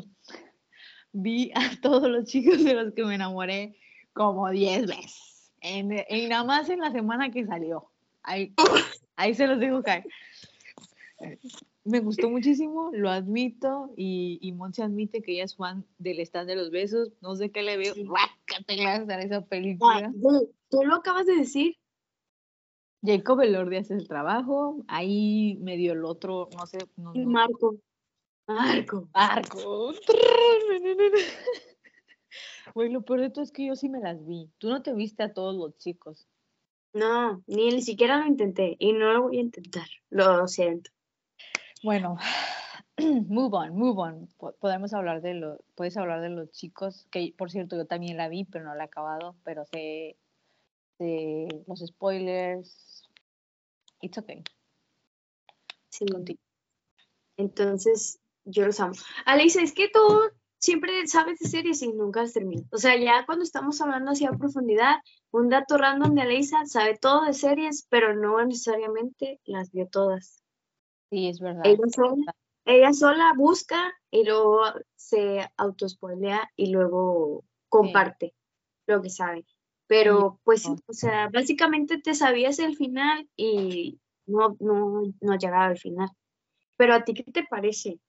Vi 1.12 1.52
a 1.56 1.60
todos 1.82 2.10
los 2.10 2.26
chicos 2.26 2.64
de 2.64 2.74
los 2.76 2.94
que 2.94 3.04
me 3.04 3.16
enamoré, 3.16 3.78
como 4.14 4.50
10 4.50 4.86
veces. 4.88 5.52
En, 5.62 5.92
y 6.10 6.28
nada 6.28 6.44
más 6.44 6.70
en 6.70 6.80
la 6.80 6.92
semana 6.92 7.32
que 7.32 7.46
salió. 7.46 7.90
Ahí, 8.22 8.54
ahí 9.16 9.34
se 9.34 9.48
los 9.48 9.60
dejo 9.60 9.82
caer. 9.82 10.06
Me 11.84 12.00
gustó 12.00 12.30
muchísimo, 12.30 12.90
lo 12.94 13.10
admito, 13.10 13.92
y, 13.96 14.40
y 14.42 14.52
Monse 14.52 14.84
admite 14.84 15.22
que 15.22 15.34
ella 15.34 15.44
es 15.46 15.56
fan 15.56 15.86
del 16.00 16.20
stand 16.20 16.48
de 16.50 16.56
los 16.56 16.72
besos. 16.72 17.12
No 17.22 17.36
sé 17.36 17.52
qué 17.52 17.62
le 17.62 17.78
veo. 17.78 17.94
A 18.16 19.22
esa 19.22 19.42
película. 19.46 20.12
Tú, 20.22 20.52
tú 20.70 20.84
lo 20.84 20.96
acabas 20.96 21.26
de 21.26 21.38
decir. 21.38 21.78
Jacob 23.04 23.40
Elordi 23.42 23.78
hace 23.78 23.94
el 23.94 24.08
trabajo. 24.08 24.84
Ahí 24.88 25.58
medio 25.62 25.94
el 25.94 26.06
otro, 26.06 26.50
no 26.58 26.66
sé. 26.66 26.80
No, 26.98 27.12
Y 27.14 27.20
no- 27.20 27.30
Marco. 27.30 27.76
Marco. 28.48 29.10
Marco. 29.14 29.94
Güey, 32.74 32.90
lo 32.90 33.04
peor 33.04 33.22
de 33.22 33.30
todo 33.30 33.44
es 33.44 33.52
que 33.52 33.66
yo 33.68 33.76
sí 33.76 33.88
me 33.88 34.00
las 34.00 34.26
vi. 34.26 34.50
Tú 34.58 34.70
no 34.70 34.82
te 34.82 34.92
viste 34.94 35.24
a 35.24 35.34
todos 35.34 35.56
los 35.56 35.78
chicos. 35.78 36.28
No, 36.94 37.42
ni 37.48 37.70
ni 37.72 37.82
siquiera 37.82 38.18
lo 38.18 38.26
intenté 38.26 38.76
y 38.80 38.92
no 38.92 39.14
lo 39.14 39.22
voy 39.24 39.38
a 39.38 39.42
intentar. 39.42 39.88
Lo 40.10 40.46
siento. 40.48 40.92
Bueno, 41.84 42.18
move 42.98 43.54
on, 43.56 43.76
move 43.78 43.98
on. 44.02 44.28
Po- 44.38 44.54
Podemos 44.60 44.94
hablar 44.94 45.22
de 45.22 45.36
lo, 45.36 45.58
puedes 45.76 45.96
hablar 45.96 46.22
de 46.22 46.30
los 46.30 46.52
chicos, 46.52 47.08
que 47.12 47.34
por 47.38 47.50
cierto 47.52 47.78
yo 47.78 47.86
también 47.86 48.18
la 48.18 48.28
vi, 48.28 48.44
pero 48.46 48.66
no 48.66 48.76
la 48.76 48.84
he 48.84 48.88
acabado, 48.88 49.36
pero 49.44 49.64
sé, 49.66 50.18
sé 50.98 51.48
los 51.68 51.80
spoilers. 51.80 53.04
It's 54.02 54.18
okay. 54.18 54.44
Sí. 55.90 56.06
Contigo. 56.06 56.40
Entonces, 57.38 58.20
yo 58.46 58.66
los 58.66 58.80
amo. 58.80 58.94
Alicia, 59.26 59.62
es 59.62 59.74
que 59.74 59.90
tú 59.90 60.00
siempre 60.58 61.06
sabes 61.08 61.40
de 61.40 61.50
series 61.50 61.82
y 61.82 61.92
nunca 61.92 62.22
las 62.22 62.34
terminas. 62.34 62.66
O 62.72 62.78
sea, 62.78 62.98
ya 62.98 63.26
cuando 63.26 63.44
estamos 63.44 63.82
hablando 63.82 64.12
así 64.12 64.26
a 64.26 64.32
profundidad, 64.32 64.96
un 65.32 65.50
dato 65.50 65.78
random 65.78 66.16
de 66.16 66.22
Alicia 66.22 66.66
sabe 66.66 66.98
todo 66.98 67.26
de 67.26 67.34
series, 67.34 67.86
pero 67.90 68.16
no 68.16 68.44
necesariamente 68.46 69.40
las 69.46 69.72
vio 69.72 69.88
todas. 69.88 70.42
Sí, 71.10 71.28
es 71.28 71.40
verdad. 71.40 71.64
Ella 71.66 71.88
sola, 71.94 72.36
ella 72.66 72.94
sola 72.94 73.34
busca 73.36 73.94
y 74.10 74.24
luego 74.24 74.62
se 74.96 75.48
autospoilea 75.58 76.50
y 76.56 76.72
luego 76.72 77.44
comparte 77.70 78.34
lo 78.88 79.02
que 79.02 79.10
sabe. 79.10 79.46
Pero 79.88 80.40
pues 80.44 80.64
sí, 80.64 80.76
o 80.88 80.94
sea, 80.94 81.30
básicamente 81.30 82.00
te 82.00 82.16
sabías 82.16 82.58
el 82.58 82.76
final 82.76 83.30
y 83.36 84.00
no, 84.26 84.58
no, 84.60 85.04
no 85.22 85.38
llegaba 85.38 85.66
al 85.66 85.78
final. 85.78 86.10
Pero 86.76 86.96
a 86.96 87.04
ti, 87.04 87.14
¿qué 87.14 87.24
te 87.32 87.44
parece? 87.44 88.00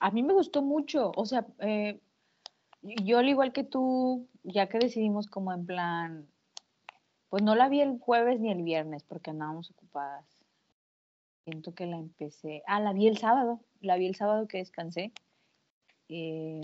A 0.00 0.10
mí 0.10 0.22
me 0.22 0.32
gustó 0.32 0.62
mucho, 0.62 1.12
o 1.16 1.24
sea, 1.26 1.46
eh, 1.58 2.00
yo 2.82 3.18
al 3.18 3.28
igual 3.28 3.52
que 3.52 3.64
tú, 3.64 4.28
ya 4.44 4.68
que 4.68 4.78
decidimos 4.78 5.26
como 5.26 5.52
en 5.52 5.66
plan, 5.66 6.28
pues 7.28 7.42
no 7.42 7.54
la 7.54 7.68
vi 7.68 7.80
el 7.80 7.98
jueves 7.98 8.40
ni 8.40 8.50
el 8.52 8.62
viernes 8.62 9.02
porque 9.02 9.30
andábamos 9.30 9.70
ocupadas. 9.70 10.24
Siento 11.44 11.74
que 11.74 11.86
la 11.86 11.96
empecé, 11.98 12.62
ah, 12.66 12.80
la 12.80 12.92
vi 12.92 13.08
el 13.08 13.18
sábado, 13.18 13.60
la 13.80 13.96
vi 13.96 14.06
el 14.06 14.14
sábado 14.14 14.46
que 14.46 14.58
descansé 14.58 15.12
eh, 16.08 16.60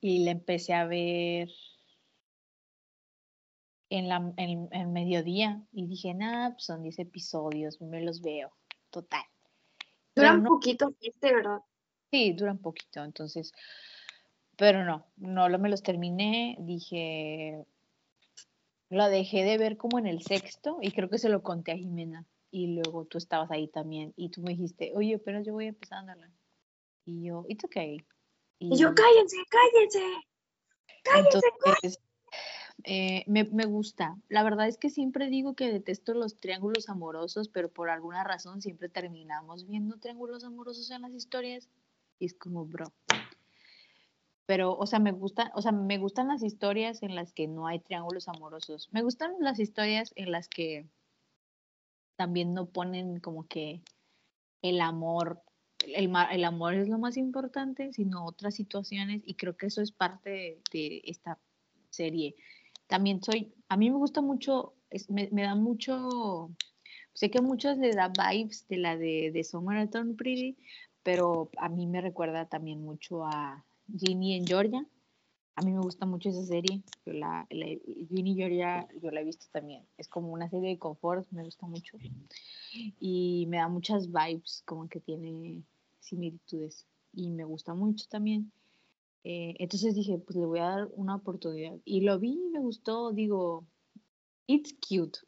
y 0.00 0.24
la 0.24 0.30
empecé 0.32 0.74
a 0.74 0.86
ver 0.86 1.50
en 3.90 4.08
la 4.08 4.32
en, 4.36 4.68
en 4.72 4.92
mediodía 4.92 5.62
y 5.72 5.86
dije, 5.86 6.14
nah, 6.14 6.50
pues 6.52 6.64
son 6.64 6.82
10 6.82 6.98
episodios, 6.98 7.80
me 7.80 8.00
los 8.02 8.22
veo, 8.22 8.52
total. 8.90 9.22
Dura 10.16 10.34
un 10.34 10.42
no- 10.42 10.50
poquito, 10.50 10.92
este, 11.00 11.34
¿verdad? 11.34 11.60
Sí, 12.14 12.32
dura 12.32 12.52
un 12.52 12.58
poquito, 12.58 13.02
entonces, 13.02 13.52
pero 14.54 14.84
no, 14.84 15.04
no 15.16 15.58
me 15.58 15.68
los 15.68 15.82
terminé, 15.82 16.56
dije, 16.60 17.66
la 18.88 19.08
dejé 19.08 19.42
de 19.42 19.58
ver 19.58 19.76
como 19.76 19.98
en 19.98 20.06
el 20.06 20.22
sexto 20.22 20.78
y 20.80 20.92
creo 20.92 21.10
que 21.10 21.18
se 21.18 21.28
lo 21.28 21.42
conté 21.42 21.72
a 21.72 21.76
Jimena 21.76 22.24
y 22.52 22.68
luego 22.68 23.04
tú 23.04 23.18
estabas 23.18 23.50
ahí 23.50 23.66
también 23.66 24.12
y 24.14 24.28
tú 24.28 24.42
me 24.42 24.52
dijiste, 24.52 24.92
oye, 24.94 25.18
pero 25.18 25.42
yo 25.42 25.54
voy 25.54 25.66
empezándola. 25.66 26.30
Y 27.04 27.24
yo, 27.24 27.46
it's 27.48 27.64
okay. 27.64 27.96
Y 28.60 28.78
yo, 28.78 28.94
cállense, 28.94 29.38
cállense. 29.50 30.04
Cállense, 31.02 31.40
entonces, 31.52 31.98
eh, 32.84 33.24
me, 33.26 33.42
me 33.42 33.64
gusta. 33.64 34.16
La 34.28 34.44
verdad 34.44 34.68
es 34.68 34.78
que 34.78 34.88
siempre 34.88 35.30
digo 35.30 35.56
que 35.56 35.72
detesto 35.72 36.14
los 36.14 36.36
triángulos 36.36 36.88
amorosos, 36.88 37.48
pero 37.48 37.72
por 37.72 37.90
alguna 37.90 38.22
razón 38.22 38.62
siempre 38.62 38.88
terminamos 38.88 39.66
viendo 39.66 39.98
triángulos 39.98 40.44
amorosos 40.44 40.92
en 40.92 41.02
las 41.02 41.12
historias. 41.12 41.68
Es 42.20 42.34
como, 42.34 42.64
bro. 42.64 42.92
Pero, 44.46 44.76
o 44.76 44.86
sea, 44.86 44.98
me 44.98 45.12
gusta, 45.12 45.50
o 45.54 45.62
sea, 45.62 45.72
me 45.72 45.98
gustan 45.98 46.28
las 46.28 46.42
historias 46.42 47.02
en 47.02 47.14
las 47.14 47.32
que 47.32 47.46
no 47.46 47.66
hay 47.66 47.80
triángulos 47.80 48.28
amorosos. 48.28 48.88
Me 48.92 49.02
gustan 49.02 49.32
las 49.40 49.58
historias 49.58 50.12
en 50.16 50.32
las 50.32 50.48
que 50.48 50.86
también 52.16 52.54
no 52.54 52.66
ponen 52.66 53.20
como 53.20 53.46
que 53.46 53.82
el 54.62 54.80
amor, 54.80 55.42
el, 55.86 56.12
el 56.30 56.44
amor 56.44 56.74
es 56.74 56.88
lo 56.88 56.98
más 56.98 57.16
importante, 57.16 57.92
sino 57.92 58.24
otras 58.24 58.54
situaciones, 58.54 59.22
y 59.24 59.34
creo 59.34 59.56
que 59.56 59.66
eso 59.66 59.82
es 59.82 59.92
parte 59.92 60.60
de, 60.72 61.02
esta 61.04 61.38
serie. 61.90 62.34
También 62.86 63.22
soy, 63.22 63.52
a 63.68 63.76
mí 63.76 63.90
me 63.90 63.96
gusta 63.96 64.20
mucho, 64.20 64.74
me, 65.08 65.28
me 65.32 65.42
da 65.42 65.54
mucho, 65.54 66.50
sé 67.14 67.30
que 67.30 67.38
a 67.38 67.42
muchos 67.42 67.78
les 67.78 67.96
da 67.96 68.08
vibes 68.08 68.66
de 68.68 68.76
la 68.76 68.96
de, 68.96 69.30
de 69.32 69.44
Summer 69.44 69.88
Pretty, 70.16 70.56
pero 71.04 71.50
a 71.58 71.68
mí 71.68 71.86
me 71.86 72.00
recuerda 72.00 72.46
también 72.46 72.82
mucho 72.82 73.24
a 73.24 73.62
Ginny 73.96 74.34
en 74.34 74.46
Georgia. 74.46 74.84
A 75.54 75.62
mí 75.62 75.70
me 75.70 75.80
gusta 75.80 76.06
mucho 76.06 76.30
esa 76.30 76.44
serie. 76.44 76.82
Yo 77.06 77.12
la, 77.12 77.46
Ginny 77.50 78.34
Georgia, 78.34 78.88
yo 79.00 79.10
la 79.12 79.20
he 79.20 79.24
visto 79.24 79.46
también. 79.52 79.84
Es 79.98 80.08
como 80.08 80.32
una 80.32 80.48
serie 80.48 80.70
de 80.70 80.78
confort, 80.78 81.30
me 81.30 81.44
gusta 81.44 81.66
mucho. 81.66 81.98
Y 82.98 83.46
me 83.48 83.58
da 83.58 83.68
muchas 83.68 84.10
vibes, 84.10 84.62
como 84.64 84.88
que 84.88 84.98
tiene 84.98 85.62
similitudes. 86.00 86.86
Y 87.12 87.28
me 87.28 87.44
gusta 87.44 87.74
mucho 87.74 88.06
también. 88.08 88.50
Eh, 89.22 89.54
entonces 89.58 89.94
dije, 89.94 90.18
pues 90.18 90.36
le 90.36 90.46
voy 90.46 90.58
a 90.58 90.70
dar 90.70 90.88
una 90.96 91.16
oportunidad. 91.16 91.76
Y 91.84 92.00
lo 92.00 92.18
vi 92.18 92.32
y 92.32 92.50
me 92.50 92.60
gustó. 92.60 93.12
Digo, 93.12 93.64
it's 94.46 94.74
cute. 94.74 95.18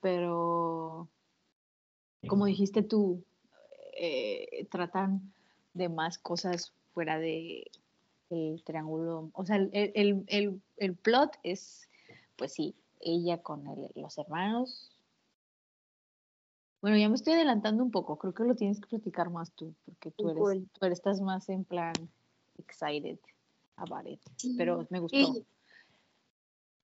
Pero, 0.00 1.08
como 2.26 2.46
dijiste 2.46 2.82
tú, 2.82 3.22
eh, 3.98 4.66
tratan 4.70 5.32
de 5.74 5.88
más 5.88 6.18
cosas 6.18 6.72
fuera 6.94 7.18
de 7.18 7.70
el 8.30 8.62
triángulo. 8.64 9.30
O 9.32 9.44
sea, 9.44 9.56
el, 9.56 9.70
el, 9.72 10.24
el, 10.26 10.60
el 10.76 10.94
plot 10.96 11.36
es, 11.42 11.88
pues 12.36 12.52
sí, 12.52 12.74
ella 13.00 13.42
con 13.42 13.66
el- 13.66 13.90
los 13.94 14.18
hermanos. 14.18 14.90
Bueno, 16.80 16.96
ya 16.96 17.08
me 17.08 17.16
estoy 17.16 17.32
adelantando 17.34 17.82
un 17.82 17.90
poco. 17.90 18.18
Creo 18.18 18.34
que 18.34 18.44
lo 18.44 18.54
tienes 18.54 18.80
que 18.80 18.86
platicar 18.86 19.30
más 19.30 19.50
tú, 19.52 19.74
porque 19.84 20.10
tú 20.12 20.28
eres, 20.30 20.38
Cool. 20.42 20.68
tú 20.78 20.86
eres- 20.86 20.98
estás 20.98 21.20
más 21.20 21.48
en 21.48 21.64
plan 21.64 21.92
excited 22.58 23.18
about 23.76 24.06
it. 24.06 24.20
Sí, 24.36 24.54
Pero 24.56 24.86
me 24.90 25.00
gustó. 25.00 25.18
Y 25.18 25.44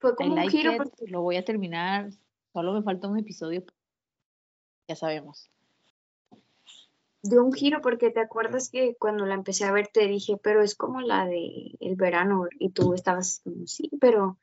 fue 0.01 0.11
I 0.11 0.15
como 0.17 0.31
un 0.31 0.37
like 0.37 0.51
giro 0.51 0.73
it, 0.73 0.79
porque 0.79 1.07
Lo 1.07 1.23
voy 1.23 1.37
a 1.37 1.45
terminar. 1.45 2.11
Solo 2.53 2.73
me 2.73 2.83
falta 2.83 3.07
un 3.09 3.19
episodio. 3.19 3.63
Ya 4.89 4.97
sabemos. 4.97 5.49
Dio 7.25 7.43
un 7.43 7.53
giro 7.53 7.81
porque 7.81 8.11
te 8.11 8.21
acuerdas 8.21 8.69
que 8.71 8.97
cuando 8.99 9.25
la 9.27 9.35
empecé 9.35 9.65
a 9.65 9.73
ver 9.73 9.89
te 9.89 10.07
dije, 10.07 10.37
pero 10.43 10.63
es 10.63 10.75
como 10.75 11.01
la 11.01 11.27
de 11.27 11.73
el 11.81 11.97
verano 11.97 12.47
y 12.59 12.71
tú 12.71 12.95
estabas 12.95 13.41
como, 13.43 13.67
sí, 13.67 13.91
pero 14.01 14.39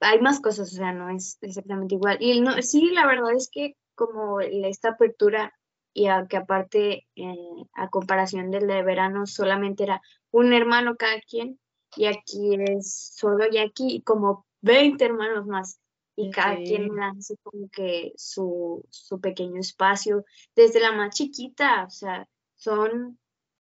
hay 0.00 0.20
más 0.20 0.40
cosas, 0.40 0.72
o 0.72 0.76
sea, 0.76 0.92
no 0.92 1.10
es 1.10 1.38
exactamente 1.42 1.94
igual. 1.94 2.16
Y 2.20 2.40
no, 2.40 2.60
sí, 2.62 2.90
la 2.90 3.06
verdad 3.06 3.34
es 3.34 3.50
que 3.52 3.76
como 3.94 4.40
esta 4.40 4.90
apertura 4.90 5.52
y 5.92 6.06
a, 6.06 6.26
que 6.26 6.38
aparte 6.38 7.06
eh, 7.16 7.36
a 7.74 7.88
comparación 7.90 8.50
del 8.50 8.66
de 8.66 8.82
verano 8.82 9.26
solamente 9.26 9.82
era 9.84 10.00
un 10.30 10.52
hermano 10.54 10.96
cada 10.96 11.20
quien 11.20 11.58
y 11.96 12.06
aquí 12.06 12.56
es 12.66 13.12
solo 13.14 13.44
y 13.50 14.02
como 14.02 14.46
20 14.62 15.04
hermanos 15.04 15.46
más 15.46 15.80
y 16.16 16.30
cada 16.30 16.56
quien 16.56 16.94
le 16.94 17.02
hace 17.02 17.36
como 17.42 17.68
que 17.70 18.12
su, 18.16 18.84
su 18.90 19.20
pequeño 19.20 19.60
espacio. 19.60 20.24
Desde 20.54 20.80
la 20.80 20.92
más 20.92 21.14
chiquita, 21.14 21.84
o 21.84 21.90
sea, 21.90 22.28
son 22.56 23.18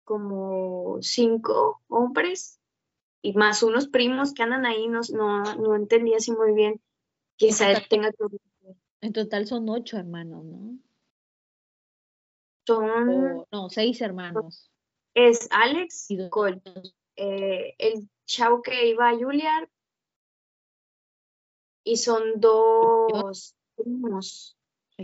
como 0.04 0.98
cinco 1.00 1.80
hombres 1.88 2.60
y 3.22 3.32
más 3.32 3.62
unos 3.62 3.88
primos 3.88 4.34
que 4.34 4.42
andan 4.42 4.66
ahí, 4.66 4.86
no, 4.86 5.00
no, 5.12 5.42
no 5.56 5.76
entendía 5.76 6.18
así 6.18 6.32
muy 6.32 6.52
bien. 6.54 6.80
Esa 7.38 7.80
tenga 7.88 8.10
que 8.12 8.26
En 9.00 9.12
total 9.12 9.46
son 9.46 9.68
ocho 9.68 9.96
hermanos, 9.96 10.44
¿no? 10.44 10.78
son, 12.66 13.08
O, 13.10 13.48
no, 13.50 13.70
seis 13.70 14.00
hermanos. 14.00 14.70
es 15.14 15.48
Alex, 15.50 16.10
Y 16.10 16.28
Cole, 16.28 16.60
eh, 17.16 17.74
el 17.78 18.08
chavo 18.26 18.62
que 18.62 18.88
iba 18.88 19.08
a 19.08 19.16
Juilliard 19.16 19.68
y 21.84 21.96
son 21.98 22.40
dos 22.40 23.54
primos. 23.76 24.56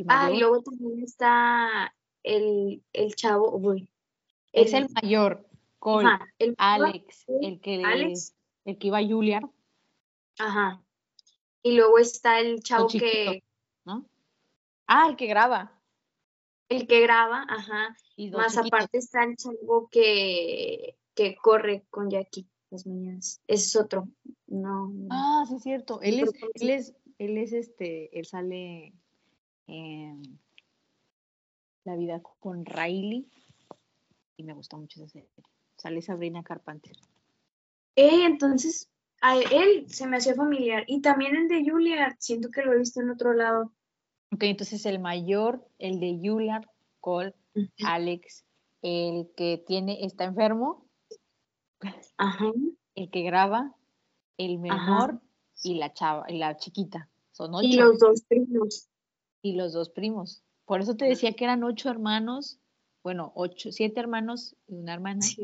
Ah, 0.08 0.30
y 0.32 0.38
luego 0.38 0.62
también 0.62 1.02
está 1.02 1.94
el, 2.22 2.82
el 2.92 3.14
chavo, 3.16 3.56
uy, 3.56 3.88
es 4.52 4.72
el 4.72 4.88
mayor. 4.90 5.46
Ajá, 5.82 6.26
el 6.38 6.54
Alex, 6.58 7.24
el 7.40 7.60
que, 7.60 7.82
Alex. 7.84 8.34
el 8.64 8.78
que 8.78 8.86
iba 8.88 8.98
a 8.98 9.06
Juilliard, 9.06 9.48
Ajá. 10.38 10.82
Y 11.62 11.72
luego 11.76 11.98
está 11.98 12.38
el 12.40 12.62
chavo 12.62 12.86
chiquito. 12.88 13.32
que, 13.32 13.44
¿no? 13.84 14.06
Ah, 14.86 15.08
el 15.08 15.16
que 15.16 15.26
graba. 15.26 15.78
el 16.68 16.86
que 16.86 17.00
graba, 17.00 17.44
ajá. 17.48 17.96
Y 18.16 18.30
Más 18.30 18.52
chiquitos. 18.52 18.66
aparte 18.66 18.98
está 18.98 19.24
el 19.24 19.36
chavo 19.36 19.88
que, 19.90 20.96
que 21.14 21.36
corre 21.36 21.84
con 21.90 22.10
Jackie 22.10 22.46
las 22.70 22.86
mañanas. 22.86 23.40
Ese 23.46 23.64
es 23.64 23.76
otro. 23.76 24.08
No. 24.46 24.92
Ah, 25.10 25.44
sí 25.48 25.56
es 25.56 25.62
cierto. 25.62 26.00
Él 26.02 26.20
es, 26.20 26.30
él 26.54 26.70
es, 26.70 26.94
él 27.18 27.38
es 27.38 27.52
este, 27.52 28.18
él 28.18 28.26
sale 28.26 28.94
en 29.66 30.22
La 31.84 31.96
vida 31.96 32.22
con 32.40 32.64
Riley 32.64 33.28
y 34.36 34.42
me 34.42 34.54
gusta 34.54 34.76
mucho 34.76 35.00
esa 35.00 35.08
serie. 35.08 35.30
Sale 35.76 36.02
Sabrina 36.02 36.42
Carpenter. 36.42 36.96
Eh, 37.96 38.24
entonces, 38.24 38.88
a 39.20 39.36
él 39.36 39.86
se 39.88 40.06
me 40.06 40.16
hacía 40.16 40.34
familiar. 40.34 40.84
Y 40.86 41.00
también 41.00 41.36
el 41.36 41.48
de 41.48 41.68
Juilliard, 41.68 42.16
siento 42.18 42.50
que 42.50 42.62
lo 42.62 42.72
he 42.72 42.78
visto 42.78 43.00
en 43.00 43.10
otro 43.10 43.32
lado. 43.32 43.72
Ok, 44.32 44.44
entonces 44.44 44.86
el 44.86 44.98
mayor, 44.98 45.66
el 45.78 46.00
de 46.00 46.18
Juilliard, 46.22 46.66
Cole, 47.00 47.34
Alex, 47.84 48.44
el 48.82 49.30
que 49.36 49.62
tiene, 49.66 50.04
está 50.04 50.24
enfermo, 50.24 50.86
Ajá. 52.16 52.52
el 52.94 53.10
que 53.10 53.22
graba, 53.22 53.74
el 54.36 54.58
menor 54.58 55.20
y 55.62 55.74
la 55.74 55.92
chava, 55.92 56.24
y 56.28 56.38
la 56.38 56.56
chiquita. 56.56 57.08
Son 57.32 57.54
ocho. 57.54 57.66
Y 57.66 57.76
los 57.76 57.98
dos 57.98 58.22
primos. 58.22 58.88
y 59.42 59.54
los 59.54 59.72
dos 59.72 59.88
primos. 59.90 60.42
Por 60.66 60.80
eso 60.82 60.96
te 60.96 61.06
decía 61.06 61.32
que 61.32 61.44
eran 61.44 61.64
ocho 61.64 61.88
hermanos, 61.88 62.58
bueno, 63.02 63.32
ocho, 63.34 63.72
siete 63.72 63.98
hermanos 64.00 64.54
y 64.68 64.74
una 64.74 64.92
hermana, 64.92 65.22
Sí, 65.22 65.40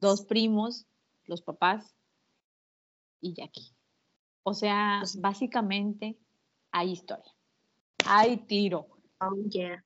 dos 0.00 0.22
primos, 0.24 0.86
los 1.26 1.40
papás 1.42 1.94
y 3.20 3.34
Jackie. 3.34 3.72
O 4.42 4.52
sea, 4.52 4.98
Pues- 5.00 5.20
básicamente 5.20 6.18
hay 6.72 6.90
historia. 6.92 7.32
Hay 8.06 8.38
tiro. 8.38 8.88
Oh, 9.20 9.36
yeah. 9.48 9.82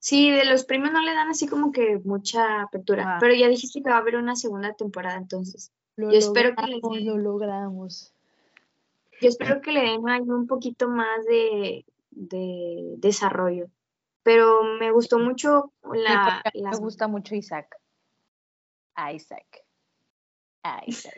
Sí, 0.00 0.30
de 0.30 0.46
los 0.46 0.64
primos 0.64 0.90
no 0.92 1.02
le 1.02 1.14
dan 1.14 1.28
así 1.28 1.46
como 1.46 1.72
que 1.72 1.98
mucha 2.04 2.62
apertura. 2.62 3.02
Ajá. 3.02 3.16
Pero 3.20 3.34
ya 3.34 3.48
dijiste 3.48 3.82
que 3.82 3.90
va 3.90 3.96
a 3.96 4.00
haber 4.00 4.16
una 4.16 4.34
segunda 4.34 4.72
temporada, 4.72 5.16
entonces. 5.16 5.72
Lo 5.96 6.10
Yo 6.10 6.18
espero 6.18 6.54
que 6.56 6.62
les 6.66 6.80
logramos, 6.82 6.98
den- 6.98 7.06
lo 7.06 7.18
logramos. 7.18 8.14
Yo 9.20 9.28
espero 9.28 9.60
que 9.60 9.72
le 9.72 9.82
den 9.82 10.08
ahí 10.08 10.22
un 10.22 10.46
poquito 10.46 10.88
más 10.88 11.24
de, 11.26 11.84
de 12.10 12.94
desarrollo. 12.96 13.68
Pero 14.22 14.62
me 14.78 14.90
gustó 14.90 15.18
mucho 15.18 15.72
la, 15.92 16.42
me 16.54 16.76
gusta 16.78 17.06
mucho 17.06 17.34
Isaac. 17.34 17.76
Isaac. 19.14 19.64
Isaac. 20.86 21.14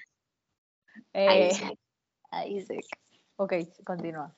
Eh, 1.12 1.48
Isaac. 1.52 1.78
Isaac. 2.48 2.84
Ok, 3.36 3.52
continúa. 3.84 4.34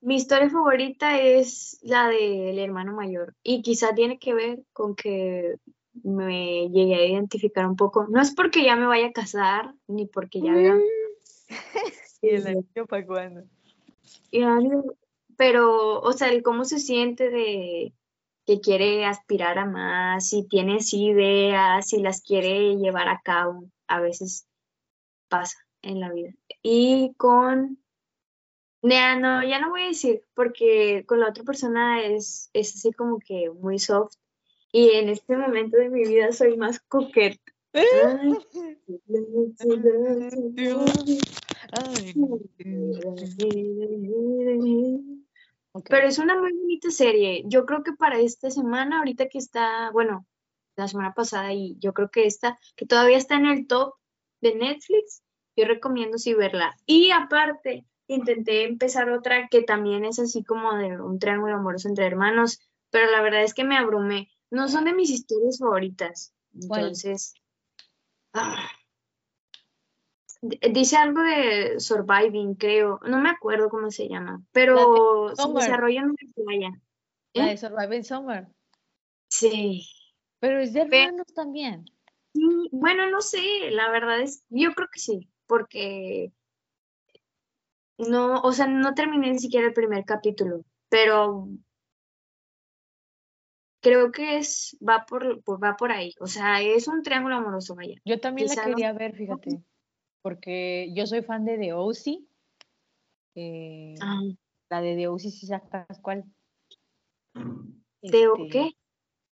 Mi 0.00 0.16
historia 0.16 0.50
favorita 0.50 1.18
es 1.20 1.78
la 1.82 2.08
del 2.08 2.58
hermano 2.58 2.92
mayor 2.92 3.34
y 3.42 3.62
quizá 3.62 3.94
tiene 3.94 4.18
que 4.18 4.34
ver 4.34 4.62
con 4.72 4.94
que 4.94 5.56
me 6.02 6.68
llegué 6.68 6.94
a 6.94 7.06
identificar 7.06 7.66
un 7.66 7.76
poco. 7.76 8.06
No 8.08 8.20
es 8.20 8.34
porque 8.34 8.64
ya 8.64 8.76
me 8.76 8.86
vaya 8.86 9.08
a 9.08 9.12
casar 9.12 9.74
ni 9.86 10.06
porque 10.06 10.40
ya. 10.40 10.52
¿Y 12.22 12.28
el 12.28 12.64
para 12.88 13.06
cuándo? 13.06 13.42
No- 14.32 14.84
Pero, 15.36 16.00
o 16.00 16.12
sea, 16.12 16.28
el 16.28 16.42
cómo 16.42 16.64
se 16.64 16.78
siente 16.78 17.30
de 17.30 17.92
que 18.46 18.60
quiere 18.60 19.04
aspirar 19.04 19.58
a 19.58 19.66
más, 19.66 20.28
si 20.28 20.46
tiene 20.46 20.76
así 20.76 21.06
ideas, 21.06 21.88
si 21.88 22.00
las 22.00 22.22
quiere 22.22 22.76
llevar 22.76 23.08
a 23.08 23.20
cabo, 23.22 23.64
a 23.88 24.00
veces 24.00 24.46
pasa 25.28 25.58
en 25.82 26.00
la 26.00 26.12
vida. 26.12 26.30
Y 26.62 27.12
con, 27.16 27.78
Nea, 28.82 29.16
no, 29.16 29.42
ya 29.42 29.60
no 29.60 29.70
voy 29.70 29.82
a 29.82 29.88
decir, 29.88 30.22
porque 30.34 31.04
con 31.06 31.20
la 31.20 31.28
otra 31.28 31.44
persona 31.44 32.02
es, 32.02 32.50
es 32.52 32.74
así 32.74 32.92
como 32.92 33.18
que 33.18 33.50
muy 33.50 33.78
soft. 33.78 34.14
Y 34.72 34.90
en 34.90 35.08
este 35.08 35.36
momento 35.36 35.76
de 35.76 35.88
mi 35.88 36.04
vida 36.04 36.32
soy 36.32 36.56
más 36.56 36.80
coqueta. 36.80 37.40
Ay. 37.72 38.36
Ok. 45.76 45.88
Pero 45.90 46.08
es 46.08 46.18
una 46.18 46.40
muy 46.40 46.52
bonita 46.52 46.90
serie. 46.90 47.42
Yo 47.44 47.66
creo 47.66 47.82
que 47.82 47.92
para 47.92 48.18
esta 48.18 48.50
semana, 48.50 48.98
ahorita 48.98 49.28
que 49.28 49.36
está, 49.36 49.90
bueno, 49.90 50.26
la 50.74 50.88
semana 50.88 51.12
pasada 51.12 51.52
y 51.52 51.76
yo 51.78 51.92
creo 51.92 52.10
que 52.10 52.24
esta, 52.24 52.58
que 52.76 52.86
todavía 52.86 53.18
está 53.18 53.34
en 53.34 53.44
el 53.44 53.66
top 53.66 53.92
de 54.40 54.54
Netflix, 54.54 55.22
yo 55.54 55.66
recomiendo 55.66 56.16
sí 56.16 56.32
verla. 56.32 56.74
Y 56.86 57.10
aparte, 57.10 57.84
intenté 58.08 58.64
empezar 58.64 59.10
otra 59.10 59.48
que 59.48 59.62
también 59.62 60.04
es 60.04 60.18
así 60.18 60.44
como 60.44 60.74
de 60.76 61.00
un 61.00 61.18
triángulo 61.18 61.56
amoroso 61.56 61.88
entre 61.88 62.06
hermanos, 62.06 62.60
pero 62.90 63.10
la 63.10 63.22
verdad 63.22 63.42
es 63.42 63.54
que 63.54 63.64
me 63.64 63.76
abrumé. 63.76 64.30
No 64.50 64.68
son 64.68 64.84
de 64.84 64.94
mis 64.94 65.10
historias 65.10 65.58
favoritas. 65.58 66.34
Entonces, 66.54 67.34
ah. 68.32 68.68
Dice 70.42 70.96
algo 70.96 71.22
de 71.22 71.80
surviving, 71.80 72.54
creo. 72.54 73.00
No 73.06 73.20
me 73.20 73.30
acuerdo 73.30 73.68
cómo 73.68 73.90
se 73.90 74.08
llama, 74.08 74.42
pero 74.52 75.34
se 75.34 75.52
desarrolla 75.52 76.00
en 76.00 76.10
una 76.10 76.32
playa. 76.34 76.70
La 77.32 77.46
¿Eh? 77.46 77.50
de 77.50 77.56
Surviving 77.56 78.04
Summer. 78.04 78.46
Sí. 79.28 79.88
Pero 80.38 80.60
es 80.60 80.72
de 80.72 80.82
hermanos 80.82 81.26
también. 81.34 81.86
Sí, 82.34 82.68
Bueno, 82.70 83.10
no 83.10 83.22
sé, 83.22 83.70
la 83.70 83.90
verdad 83.90 84.20
es, 84.20 84.44
yo 84.50 84.72
creo 84.74 84.88
que 84.92 85.00
sí, 85.00 85.28
porque 85.46 86.32
no, 87.98 88.40
o 88.40 88.52
sea, 88.52 88.66
no 88.66 88.94
terminé 88.94 89.30
ni 89.32 89.38
siquiera 89.38 89.66
el 89.66 89.72
primer 89.72 90.04
capítulo, 90.04 90.62
pero 90.88 91.48
creo 93.80 94.10
que 94.10 94.38
es, 94.38 94.76
va 94.86 95.06
por, 95.06 95.42
por- 95.42 95.62
va 95.62 95.76
por 95.76 95.92
ahí. 95.92 96.12
O 96.20 96.26
sea, 96.26 96.60
es 96.60 96.88
un 96.88 97.02
triángulo 97.02 97.36
amoroso, 97.36 97.74
vaya. 97.74 97.94
Yo 98.04 98.20
también 98.20 98.48
Quizá 98.48 98.62
la 98.62 98.68
no- 98.68 98.76
quería 98.76 98.92
ver, 98.92 99.14
fíjate. 99.14 99.62
Porque 100.22 100.92
yo 100.94 101.06
soy 101.06 101.22
fan 101.22 101.44
de 101.44 101.56
The 101.58 101.72
O.C. 101.72 102.18
eh, 103.36 103.94
Ah, 104.00 104.20
La 104.70 104.80
de 104.80 104.96
The 104.96 105.08
O.C. 105.08 105.30
si 105.30 105.46
sacas 105.46 106.00
cuál. 106.00 106.24
¿De 107.34 107.42
Este, 108.02 108.48
qué? 108.50 108.70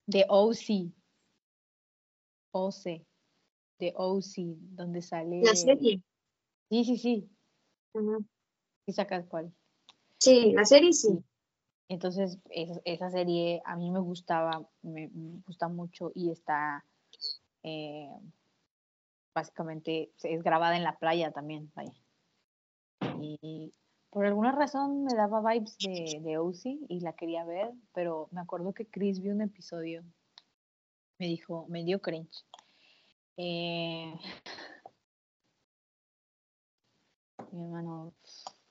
The 0.06 0.26
O.C. 0.28 0.92
O.C. 2.52 3.04
The 3.78 3.92
O.C. 3.96 4.42
Donde 4.56 5.02
sale. 5.02 5.40
La 5.42 5.56
serie. 5.56 6.00
Sí, 6.70 6.84
sí, 6.84 6.96
sí. 6.98 7.30
Ujú. 7.92 8.24
Sí 8.86 8.92
sacas 8.92 9.26
cuál. 9.26 9.52
Sí, 10.18 10.52
la 10.52 10.64
serie 10.64 10.92
sí. 10.92 11.18
Entonces, 11.88 12.38
esa, 12.50 12.80
esa 12.84 13.10
serie 13.10 13.62
a 13.64 13.76
mí 13.76 13.90
me 13.90 14.00
gustaba, 14.00 14.66
me, 14.82 15.08
me 15.08 15.40
gusta 15.46 15.68
mucho 15.68 16.12
y 16.14 16.30
está 16.30 16.84
eh, 17.62 18.08
básicamente 19.34 20.10
es 20.22 20.42
grabada 20.42 20.76
en 20.76 20.84
la 20.84 20.96
playa 20.96 21.32
también, 21.32 21.70
vaya. 21.74 21.92
Y 23.20 23.72
por 24.10 24.26
alguna 24.26 24.52
razón 24.52 25.04
me 25.04 25.14
daba 25.14 25.40
vibes 25.52 25.76
de, 25.78 26.20
de 26.22 26.38
OC 26.38 26.78
y 26.88 27.00
la 27.00 27.14
quería 27.14 27.44
ver, 27.44 27.72
pero 27.92 28.28
me 28.30 28.40
acuerdo 28.40 28.72
que 28.72 28.86
Chris 28.86 29.20
vio 29.20 29.32
un 29.32 29.42
episodio, 29.42 30.04
me 31.18 31.26
dijo, 31.26 31.66
me 31.68 31.84
dio 31.84 32.00
cringe. 32.00 32.44
Eh, 33.36 34.14
mi 37.52 37.64
hermano 37.64 38.14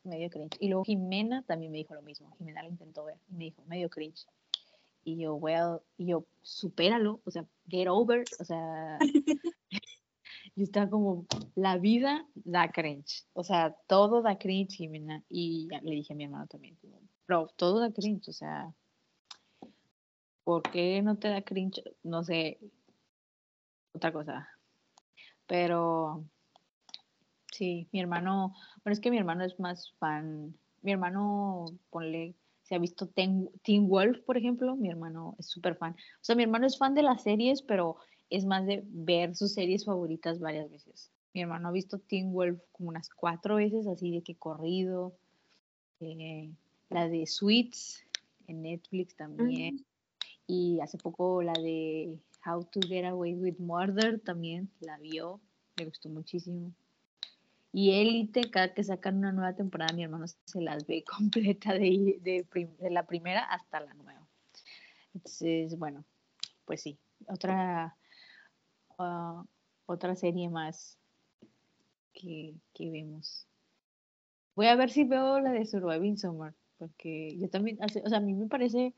medio 0.04 0.30
cringe. 0.30 0.58
Y 0.60 0.70
luego 0.70 0.86
Jimena 0.86 1.44
también 1.44 1.72
me 1.72 1.78
dijo 1.78 1.94
lo 1.94 2.02
mismo. 2.02 2.36
Jimena 2.38 2.64
lo 2.64 2.70
intentó 2.70 3.06
ver 3.06 3.18
y 3.30 3.34
me 3.36 3.44
dijo 3.46 3.64
medio 3.66 3.90
cringe. 3.90 4.26
Y 5.04 5.18
yo, 5.18 5.36
well, 5.36 5.82
y 5.98 6.08
yo, 6.08 6.26
supéralo, 6.42 7.20
o 7.26 7.32
sea, 7.32 7.46
get 7.68 7.88
over, 7.90 8.24
o 8.40 8.46
sea, 8.46 8.98
yo 10.56 10.64
estaba 10.64 10.90
como, 10.90 11.26
la 11.56 11.78
vida 11.78 12.26
da 12.36 12.72
cringe, 12.72 13.26
o 13.34 13.44
sea, 13.44 13.76
todo 13.88 14.22
da 14.22 14.38
cringe, 14.38 14.76
Jimena. 14.76 15.24
Y 15.30 15.68
ya 15.70 15.82
le 15.82 15.92
dije 15.92 16.14
a 16.14 16.16
mi 16.16 16.24
hermano 16.24 16.48
también, 16.48 16.78
bro, 17.28 17.48
todo 17.56 17.80
da 17.80 17.92
cringe, 17.92 18.30
o 18.30 18.34
sea, 18.34 18.74
¿por 20.44 20.62
qué 20.64 21.02
no 21.02 21.18
te 21.18 21.30
da 21.30 21.42
cringe? 21.42 21.84
No 22.04 22.24
sé, 22.24 22.60
otra 23.94 24.12
cosa. 24.12 24.48
Pero 25.48 26.26
sí, 27.54 27.88
mi 27.92 28.00
hermano, 28.00 28.54
bueno, 28.84 28.94
es 28.94 29.00
que 29.00 29.12
mi 29.12 29.18
hermano 29.18 29.44
es 29.44 29.60
más 29.60 29.94
fan. 30.00 30.56
Mi 30.82 30.92
hermano, 30.92 31.66
ponle, 31.90 32.36
se 32.64 32.76
ha 32.76 32.80
visto 32.80 33.08
Teen, 33.08 33.50
Teen 33.64 33.88
Wolf, 33.88 34.20
por 34.26 34.38
ejemplo, 34.38 34.76
mi 34.76 34.90
hermano 34.90 35.36
es 35.40 35.48
súper 35.48 35.76
fan. 35.76 35.94
O 35.94 36.24
sea, 36.24 36.36
mi 36.36 36.44
hermano 36.44 36.68
es 36.68 36.78
fan 36.78 36.94
de 36.94 37.04
las 37.04 37.24
series, 37.24 37.62
pero 37.62 37.98
es 38.30 38.46
más 38.46 38.66
de 38.66 38.84
ver 38.86 39.36
sus 39.36 39.54
series 39.54 39.86
favoritas 39.86 40.40
varias 40.40 40.70
veces. 40.70 41.12
Mi 41.34 41.42
hermano 41.42 41.70
ha 41.70 41.72
visto 41.72 42.00
Teen 42.00 42.34
Wolf 42.34 42.60
como 42.72 42.90
unas 42.90 43.10
cuatro 43.10 43.56
veces, 43.56 43.88
así 43.88 44.12
de 44.12 44.22
que 44.22 44.36
corrido. 44.36 45.14
Eh, 46.00 46.52
la 46.90 47.08
de 47.08 47.26
Sweets 47.26 48.04
en 48.48 48.64
Netflix 48.64 49.16
también. 49.16 49.86
Y 50.48 50.80
hace 50.82 50.98
poco 50.98 51.42
la 51.42 51.54
de 51.54 52.20
How 52.46 52.66
to 52.66 52.82
Get 52.88 53.06
Away 53.06 53.36
with 53.36 53.58
Murder 53.58 54.20
también 54.20 54.70
la 54.82 54.98
vio, 54.98 55.40
me 55.78 55.86
gustó 55.86 56.10
muchísimo. 56.10 56.74
Y 57.76 57.92
Élite, 58.00 58.52
cada 58.52 58.74
que 58.74 58.84
sacan 58.84 59.18
una 59.18 59.32
nueva 59.32 59.56
temporada, 59.56 59.94
mi 59.94 60.04
hermano 60.04 60.28
se 60.28 60.62
las 60.62 60.86
ve 60.86 61.04
completa 61.18 61.74
de, 61.74 62.20
de, 62.22 62.90
la 62.92 63.06
primera 63.06 63.42
hasta 63.46 63.80
la 63.80 63.94
nueva. 63.96 64.26
Entonces, 65.14 65.78
bueno, 65.78 66.06
pues 66.66 66.82
sí, 66.82 66.98
otra, 67.28 67.98
ah, 69.00 69.44
otra 69.88 70.16
serie 70.16 70.50
más 70.50 71.00
que, 72.14 72.54
que, 72.74 72.92
vemos. 72.92 73.48
Voy 74.56 74.68
a 74.68 74.76
ver 74.76 74.92
si 74.92 75.04
veo 75.04 75.40
la 75.40 75.52
de 75.52 75.66
Surviving 75.66 76.18
Summer, 76.18 76.54
porque 76.78 77.36
yo 77.40 77.50
también, 77.50 77.80
o 77.84 77.90
sea, 78.10 78.20
a 78.20 78.22
mí 78.22 78.34
me 78.34 78.48
parece 78.48 78.94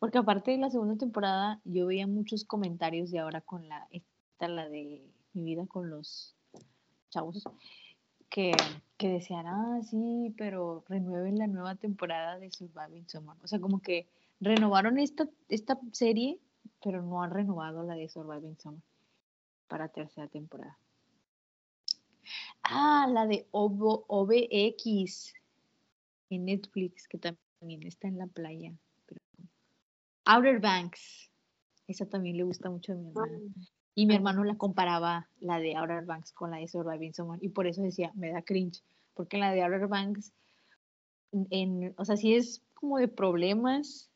porque 0.00 0.16
aparte 0.16 0.52
de 0.52 0.56
la 0.56 0.70
segunda 0.70 0.96
temporada, 0.96 1.60
yo 1.64 1.86
veía 1.86 2.06
muchos 2.06 2.44
comentarios 2.44 3.10
de 3.10 3.18
ahora 3.18 3.42
con 3.42 3.68
la, 3.68 3.86
esta, 3.90 4.48
la 4.48 4.66
de 4.66 5.04
mi 5.34 5.44
vida 5.44 5.66
con 5.66 5.90
los 5.90 6.34
chavos, 7.10 7.44
que, 8.30 8.52
que 8.96 9.08
decían, 9.08 9.46
ah, 9.46 9.80
sí, 9.82 10.32
pero 10.38 10.84
renueven 10.88 11.36
la 11.36 11.48
nueva 11.48 11.74
temporada 11.74 12.38
de 12.38 12.50
Surviving 12.50 13.08
Summer. 13.08 13.36
O 13.42 13.46
sea, 13.46 13.60
como 13.60 13.80
que 13.80 14.06
renovaron 14.40 14.98
esta, 14.98 15.28
esta 15.48 15.78
serie, 15.92 16.38
pero 16.82 17.02
no 17.02 17.22
han 17.22 17.30
renovado 17.30 17.82
la 17.82 17.94
de 17.94 18.08
Surviving 18.08 18.56
Summer 18.58 18.82
para 19.68 19.88
tercera 19.88 20.28
temporada. 20.28 20.78
Ah, 22.62 23.06
la 23.10 23.26
de 23.26 23.46
OBX 23.50 25.34
en 26.30 26.44
Netflix, 26.44 27.08
que 27.08 27.18
también 27.18 27.86
está 27.86 28.08
en 28.08 28.18
la 28.18 28.26
playa. 28.26 28.72
Outer 30.24 30.60
Banks. 30.60 31.30
Esa 31.88 32.06
también 32.06 32.36
le 32.36 32.44
gusta 32.44 32.70
mucho 32.70 32.92
a 32.92 32.96
mi 32.96 33.08
hermana. 33.08 33.38
Ah. 34.00 34.02
Y 34.02 34.06
mi 34.06 34.14
hermano 34.14 34.44
la 34.44 34.56
comparaba, 34.56 35.28
la 35.40 35.58
de 35.58 35.76
Outer 35.76 36.06
Banks, 36.06 36.32
con 36.32 36.50
la 36.50 36.56
de 36.56 36.68
Surviving 36.68 37.12
Summer. 37.12 37.38
Y 37.42 37.50
por 37.50 37.66
eso 37.66 37.82
decía, 37.82 38.12
me 38.14 38.32
da 38.32 38.42
cringe. 38.42 38.82
Porque 39.14 39.36
la 39.36 39.52
de 39.52 39.62
Outer 39.62 39.88
Banks, 39.88 40.32
en, 41.32 41.94
o 41.98 42.04
sea, 42.04 42.16
sí 42.16 42.34
es 42.34 42.62
como 42.74 42.98
de 42.98 43.08
problemas 43.08 44.10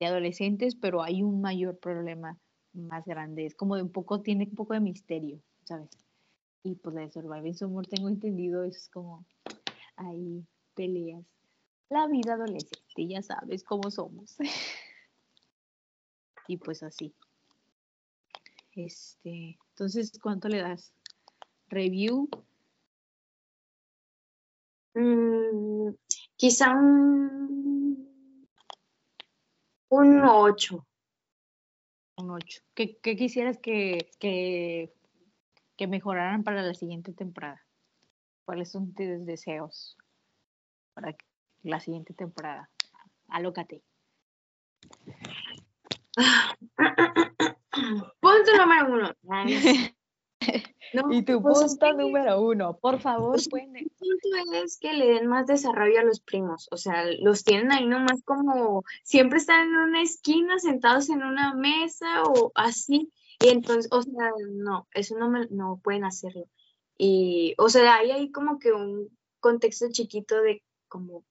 de 0.00 0.06
adolescentes, 0.06 0.74
pero 0.74 1.02
hay 1.02 1.22
un 1.22 1.40
mayor 1.40 1.78
problema 1.78 2.36
más 2.72 3.04
grande. 3.04 3.46
Es 3.46 3.54
como 3.54 3.76
de 3.76 3.82
un 3.82 3.90
poco, 3.90 4.22
tiene 4.22 4.44
un 4.44 4.56
poco 4.56 4.74
de 4.74 4.80
misterio, 4.80 5.40
¿sabes? 5.64 5.90
Y 6.64 6.74
pues 6.74 6.94
la 6.94 7.02
de 7.02 7.10
Surviving 7.10 7.54
Summer, 7.54 7.86
tengo 7.86 8.08
entendido, 8.08 8.64
es 8.64 8.88
como 8.88 9.24
hay 9.96 10.44
peleas. 10.74 11.24
La 11.88 12.08
vida 12.08 12.34
adolescente, 12.34 13.06
ya 13.06 13.22
sabes 13.22 13.62
cómo 13.62 13.90
somos. 13.90 14.36
y 16.48 16.56
pues 16.56 16.82
así. 16.82 17.14
Este, 18.76 19.58
entonces, 19.70 20.12
¿cuánto 20.22 20.48
le 20.48 20.60
das? 20.60 20.92
Review. 21.68 22.28
Mm, 24.94 25.94
quizá 26.36 26.72
un, 26.72 28.06
un 29.88 30.20
8. 30.22 30.86
Un 32.18 32.30
8. 32.30 32.62
¿Qué, 32.74 32.98
quisieras 33.00 33.58
que, 33.58 34.10
que, 34.20 34.92
que, 35.76 35.86
mejoraran 35.86 36.44
para 36.44 36.60
la 36.60 36.74
siguiente 36.74 37.14
temporada? 37.14 37.64
¿Cuáles 38.44 38.70
son 38.70 38.92
tus 38.92 39.24
deseos 39.24 39.96
para 40.92 41.16
la 41.62 41.80
siguiente 41.80 42.12
temporada? 42.12 42.68
Alócate. 43.28 43.82
Punto 48.20 48.56
número 48.58 48.92
uno. 48.92 49.12
y 51.10 51.22
tu 51.24 51.42
pues 51.42 51.58
punto 51.58 51.92
número 51.94 52.40
uno, 52.40 52.78
por 52.78 53.00
favor, 53.00 53.38
pues, 53.50 53.64
El 53.74 53.90
punto 53.98 54.54
es 54.64 54.78
que 54.78 54.92
le 54.92 55.06
den 55.06 55.26
más 55.26 55.46
desarrollo 55.46 56.00
a 56.00 56.04
los 56.04 56.20
primos. 56.20 56.68
O 56.70 56.76
sea, 56.76 57.04
los 57.20 57.44
tienen 57.44 57.72
ahí 57.72 57.86
nomás 57.86 58.22
como 58.24 58.84
siempre 59.02 59.38
están 59.38 59.68
en 59.68 59.76
una 59.76 60.02
esquina, 60.02 60.58
sentados 60.58 61.08
en 61.10 61.22
una 61.22 61.54
mesa 61.54 62.22
o 62.24 62.52
así. 62.54 63.12
Y 63.40 63.48
entonces, 63.48 63.88
o 63.92 64.02
sea, 64.02 64.32
no, 64.50 64.88
eso 64.92 65.16
no, 65.18 65.28
me, 65.28 65.46
no 65.50 65.80
pueden 65.82 66.04
hacerlo. 66.04 66.48
Y, 66.96 67.54
o 67.58 67.68
sea, 67.68 67.96
hay 67.96 68.10
ahí 68.10 68.30
como 68.30 68.58
que 68.58 68.72
un 68.72 69.10
contexto 69.40 69.86
chiquito 69.90 70.40
de 70.40 70.62
como 70.88 71.24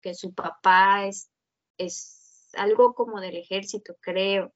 que 0.00 0.14
su 0.14 0.34
papá 0.34 1.06
es, 1.06 1.30
es 1.78 2.50
algo 2.56 2.94
como 2.94 3.20
del 3.20 3.36
ejército, 3.36 3.96
creo. 4.00 4.52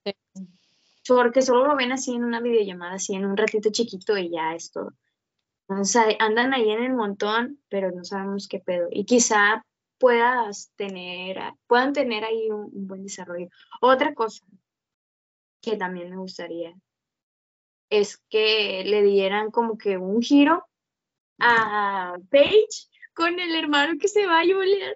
Porque 1.09 1.41
solo 1.41 1.67
lo 1.67 1.75
ven 1.75 1.91
así 1.91 2.15
en 2.15 2.23
una 2.23 2.41
videollamada, 2.41 2.95
así 2.95 3.15
en 3.15 3.25
un 3.25 3.37
ratito 3.37 3.71
chiquito 3.73 4.17
y 4.19 4.31
ya 4.31 4.55
es 4.55 4.71
todo. 4.71 4.93
O 5.67 5.85
sea, 5.85 6.05
andan 6.19 6.53
ahí 6.53 6.71
en 6.71 6.83
el 6.83 6.93
montón, 6.93 7.61
pero 7.69 7.91
no 7.91 8.05
sabemos 8.05 8.47
qué 8.47 8.61
pedo. 8.61 8.89
Y 8.91 9.07
quizá 9.07 9.65
puedas 9.99 10.71
tener, 10.77 11.39
puedan 11.67 11.95
tener 11.95 12.25
ahí 12.25 12.51
un, 12.51 12.71
buen 12.87 13.03
desarrollo. 13.03 13.49
Otra 13.81 14.15
cosa 14.15 14.45
que 15.63 15.77
también 15.77 16.11
me 16.11 16.17
gustaría 16.17 16.75
es 17.91 18.19
que 18.29 18.85
le 18.85 19.03
dieran 19.03 19.51
como 19.51 19.79
que 19.79 19.97
un 19.97 20.21
giro 20.21 20.67
a 21.39 22.17
Paige 22.31 22.89
con 23.15 23.39
el 23.39 23.55
hermano 23.55 23.99
que 23.99 24.09
se 24.09 24.27
va 24.27 24.41
a 24.41 24.45
Julian. 24.45 24.95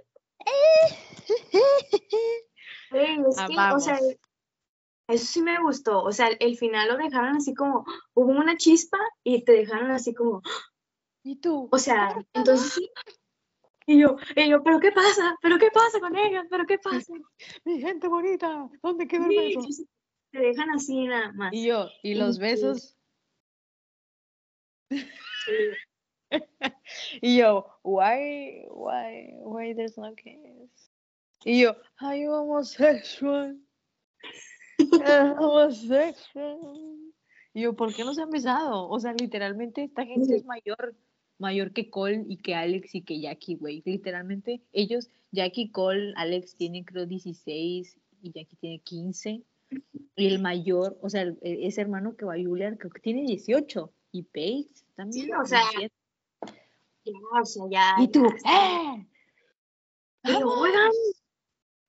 o 3.74 3.80
sea, 3.80 3.98
eso 5.12 5.26
sí 5.26 5.42
me 5.42 5.60
gustó. 5.60 6.02
O 6.02 6.12
sea, 6.12 6.28
el 6.28 6.56
final 6.56 6.88
lo 6.88 6.96
dejaron 6.96 7.36
así 7.36 7.54
como, 7.54 7.84
hubo 8.14 8.30
una 8.30 8.56
chispa 8.56 8.98
y 9.22 9.44
te 9.44 9.52
dejaron 9.52 9.90
así 9.90 10.14
como, 10.14 10.42
¿y 11.22 11.36
tú? 11.36 11.68
O 11.70 11.78
sea, 11.78 12.16
entonces 12.32 12.72
sí. 12.72 12.90
Y 13.86 14.00
yo, 14.00 14.16
y 14.36 14.48
yo, 14.48 14.62
¿pero 14.62 14.78
qué 14.78 14.92
pasa? 14.92 15.36
¿Pero 15.42 15.58
qué 15.58 15.70
pasa 15.72 15.98
con 15.98 16.16
ella? 16.16 16.46
¿Pero 16.48 16.66
qué 16.66 16.78
pasa? 16.78 17.12
Mi 17.64 17.80
gente 17.80 18.06
bonita, 18.08 18.68
¿dónde 18.82 19.08
quedó 19.08 19.24
el 19.24 19.36
beso? 19.36 19.66
Te 20.30 20.38
dejan 20.38 20.70
así 20.70 21.06
nada 21.06 21.32
más. 21.32 21.52
Y 21.52 21.66
yo, 21.66 21.88
¿y 22.02 22.14
los 22.14 22.38
besos? 22.38 22.96
y 27.20 27.36
yo, 27.38 27.66
why, 27.82 28.66
why, 28.70 29.34
why 29.40 29.74
there's 29.74 29.98
no 29.98 30.14
kiss? 30.14 30.90
Y 31.44 31.62
yo, 31.62 31.76
ay, 31.96 32.26
homosexual. 32.26 33.58
homosexual. 33.58 33.58
Y 37.54 37.62
yo, 37.62 37.74
¿por 37.74 37.94
qué 37.94 38.02
no 38.02 38.14
se 38.14 38.22
han 38.22 38.30
besado? 38.30 38.88
O 38.88 38.98
sea, 38.98 39.12
literalmente 39.12 39.84
esta 39.84 40.06
gente 40.06 40.36
es 40.36 40.44
mayor, 40.46 40.94
mayor 41.38 41.72
que 41.72 41.90
Cole 41.90 42.24
y 42.26 42.38
que 42.38 42.54
Alex 42.54 42.94
y 42.94 43.02
que 43.02 43.20
Jackie, 43.20 43.56
güey. 43.56 43.82
Literalmente 43.84 44.62
ellos, 44.72 45.10
Jackie, 45.32 45.70
Cole, 45.70 46.14
Alex 46.16 46.56
tienen 46.56 46.84
creo 46.84 47.04
16 47.04 47.98
y 48.22 48.32
Jackie 48.32 48.56
tiene 48.56 48.78
15. 48.78 49.42
Y 50.16 50.26
el 50.26 50.40
mayor, 50.40 50.98
o 51.02 51.10
sea, 51.10 51.24
e, 51.24 51.66
ese 51.66 51.82
hermano 51.82 52.16
que 52.16 52.24
va 52.24 52.34
a 52.34 52.42
Julian, 52.42 52.76
creo 52.76 52.90
que 52.90 53.00
tiene 53.00 53.22
18. 53.22 53.92
Y 54.12 54.22
Paige 54.22 54.70
también. 54.94 55.26
Sí, 55.26 55.32
o 55.32 55.44
sea, 55.44 55.62
ya, 57.04 57.12
o 57.40 57.44
sea, 57.44 57.64
ya. 57.70 57.96
Y 57.98 58.08
tú, 58.08 58.24
¡eh! 58.24 59.06
Pero, 60.22 60.48
oigan, 60.48 60.90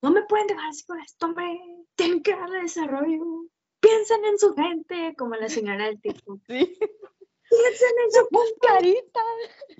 no 0.02 0.10
me 0.10 0.22
pueden 0.24 0.46
dejar 0.46 0.68
así 0.68 0.84
con 0.84 1.00
esto, 1.00 1.26
hombre. 1.26 1.58
Tienen 1.96 2.22
que 2.22 2.34
darle 2.34 2.62
desarrollo. 2.62 3.46
Piensen 3.80 4.24
en 4.24 4.38
su 4.38 4.54
gente, 4.54 5.14
como 5.16 5.34
la 5.36 5.48
señora 5.48 5.86
del 5.86 6.00
tipo. 6.00 6.40
Sí. 6.46 6.78
Piensen 7.50 7.94
en 8.04 8.12
su 8.12 8.28
cascarita. 8.30 9.20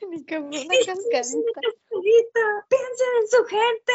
Ni 0.09 0.25
que 0.25 0.39
una 0.39 0.59
cascarita. 0.87 2.67
Piensen 2.69 3.09
en 3.21 3.29
su 3.29 3.45
gente. 3.45 3.93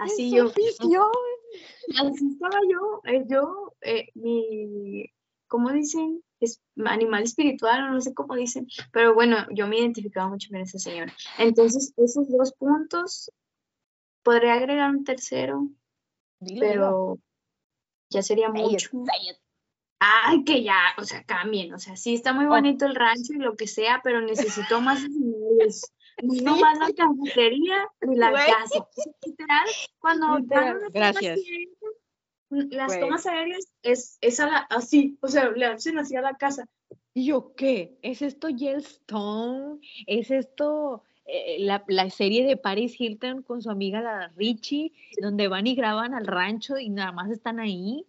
Así 0.00 0.30
yo. 0.30 0.44
Así 2.00 2.28
estaba 2.32 2.58
yo. 2.70 3.00
Eh, 3.04 3.24
yo, 3.28 3.74
eh, 3.80 4.08
mi, 4.14 5.12
¿cómo 5.48 5.72
dicen? 5.72 6.22
Es 6.38 6.60
animal 6.84 7.22
espiritual, 7.22 7.90
no 7.90 8.00
sé 8.00 8.12
cómo 8.12 8.34
dicen, 8.34 8.66
pero 8.92 9.14
bueno, 9.14 9.46
yo 9.52 9.66
me 9.66 9.78
identificaba 9.78 10.28
mucho 10.28 10.50
con 10.50 10.60
esa 10.60 10.78
señora. 10.78 11.10
Entonces, 11.38 11.94
esos 11.96 12.28
dos 12.28 12.52
puntos 12.52 13.32
Podría 14.26 14.54
agregar 14.54 14.90
un 14.90 15.04
tercero, 15.04 15.68
pero 16.58 17.20
ya 18.10 18.22
sería 18.22 18.48
mucho. 18.48 18.90
Ay, 19.98 20.44
que 20.44 20.62
ya, 20.62 20.94
o 20.98 21.04
sea, 21.04 21.24
cambien, 21.24 21.72
o 21.72 21.78
sea, 21.78 21.96
sí 21.96 22.14
está 22.14 22.32
muy 22.32 22.44
bonito 22.46 22.84
el 22.84 22.94
rancho 22.94 23.32
y 23.32 23.38
lo 23.38 23.56
que 23.56 23.66
sea, 23.66 24.00
pero 24.04 24.20
necesito 24.20 24.80
más 24.80 24.98
escenarios. 24.98 25.92
No 26.22 26.56
más 26.56 26.78
la 26.78 26.92
cafetería 26.92 27.88
y 28.02 28.14
la 28.16 28.32
casa. 28.32 28.88
Literal, 29.24 29.68
cuando 29.98 30.38
Gracias. 30.92 31.40
las 32.48 33.00
tomas 33.00 33.26
aéreas 33.26 33.70
es, 33.82 34.16
es 34.20 34.40
así, 34.70 35.18
o 35.20 35.28
sea, 35.28 35.50
le 35.50 35.66
hacen 35.66 35.98
así 35.98 36.16
a 36.16 36.22
la 36.22 36.34
casa. 36.34 36.66
¿Y 37.12 37.26
yo 37.26 37.54
qué? 37.54 37.98
¿Es 38.02 38.22
esto 38.22 38.48
Yellowstone? 38.48 39.80
¿Es 40.06 40.30
esto 40.30 41.02
eh, 41.26 41.56
la, 41.60 41.84
la, 41.88 42.08
serie 42.10 42.46
de 42.46 42.56
Paris 42.56 43.00
Hilton 43.00 43.42
con 43.42 43.60
su 43.60 43.70
amiga 43.70 44.00
la 44.00 44.32
Richie, 44.36 44.92
donde 45.20 45.48
van 45.48 45.66
y 45.66 45.74
graban 45.74 46.14
al 46.14 46.26
rancho 46.26 46.78
y 46.78 46.88
nada 46.88 47.12
más 47.12 47.30
están 47.30 47.58
ahí. 47.58 48.06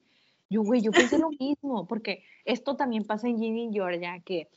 Yo, 0.50 0.62
güey, 0.62 0.82
yo 0.82 0.92
pensé 0.92 1.18
lo 1.18 1.30
mismo, 1.30 1.88
porque 1.88 2.24
esto 2.46 2.76
también 2.76 3.06
pasa 3.06 3.28
en 3.28 3.40
Ginny 3.40 3.70
y 3.70 3.74
Georgia, 3.74 4.22
que 4.24 4.50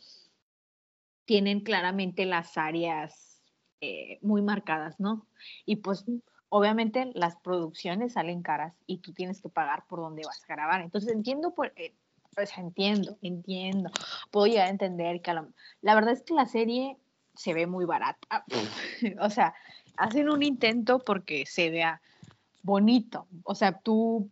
tienen 1.25 1.61
claramente 1.61 2.27
las 2.27 2.59
áreas 2.59 3.41
eh, 3.81 4.19
muy 4.21 4.43
marcadas, 4.43 5.01
¿no? 5.01 5.27
Y 5.65 5.77
pues 5.77 6.05
obviamente 6.51 7.11
las 7.15 7.37
producciones 7.37 8.13
salen 8.13 8.43
caras 8.43 8.75
y 8.87 8.99
tú 8.99 9.15
tienes 9.15 9.41
que 9.41 9.49
pagar 9.49 9.87
por 9.89 10.01
donde 10.01 10.23
vas 10.27 10.43
a 10.43 10.55
grabar. 10.55 10.83
Entonces 10.83 11.13
entiendo, 11.13 11.55
por, 11.55 11.73
eh, 11.77 11.95
pues 12.35 12.57
entiendo, 12.59 13.17
entiendo. 13.23 13.91
Puedo 14.31 14.49
llegar 14.49 14.67
a 14.67 14.71
entender 14.71 15.23
que 15.23 15.33
la 15.33 15.95
verdad 15.95 16.13
es 16.13 16.23
que 16.23 16.35
la 16.35 16.47
serie 16.47 16.99
se 17.41 17.55
ve 17.55 17.67
muy 17.67 17.87
barata. 17.87 18.45
o 19.21 19.31
sea, 19.31 19.55
hacen 19.97 20.29
un 20.29 20.43
intento 20.43 20.99
porque 20.99 21.47
se 21.47 21.71
vea 21.71 22.03
bonito. 22.63 23.27
O 23.45 23.55
sea, 23.55 23.79
tú, 23.79 24.29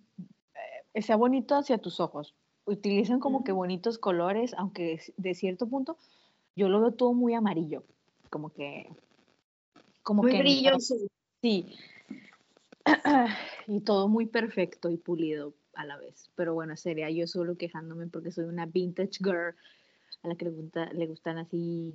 eh, 0.93 1.01
sea 1.01 1.17
bonito 1.17 1.55
hacia 1.55 1.79
tus 1.79 2.01
ojos. 2.01 2.35
Utilizan 2.67 3.19
como 3.19 3.45
que 3.45 3.53
bonitos 3.53 3.97
colores, 3.97 4.53
aunque 4.59 5.01
de 5.17 5.35
cierto 5.35 5.67
punto 5.67 5.97
yo 6.55 6.69
lo 6.69 6.81
veo 6.81 6.93
todo 6.93 7.15
muy 7.15 7.33
amarillo. 7.33 7.83
Como 8.29 8.51
que... 8.51 8.93
Como 10.03 10.23
muy 10.23 10.39
brilloso. 10.39 10.97
Sí, 11.41 11.77
y 13.67 13.81
todo 13.81 14.09
muy 14.09 14.27
perfecto 14.27 14.91
y 14.91 14.99
pulido 14.99 15.55
a 15.75 15.87
la 15.87 15.97
vez. 15.97 16.31
Pero 16.35 16.53
bueno, 16.53 16.77
sería 16.77 17.09
yo 17.09 17.27
solo 17.27 17.57
quejándome 17.57 18.07
porque 18.09 18.33
soy 18.33 18.45
una 18.45 18.67
vintage 18.67 19.19
girl 19.25 19.55
a 20.23 20.29
la 20.29 20.35
que 20.35 20.45
le, 20.45 20.51
gusta, 20.51 20.93
le 20.93 21.07
gustan 21.07 21.39
así, 21.39 21.95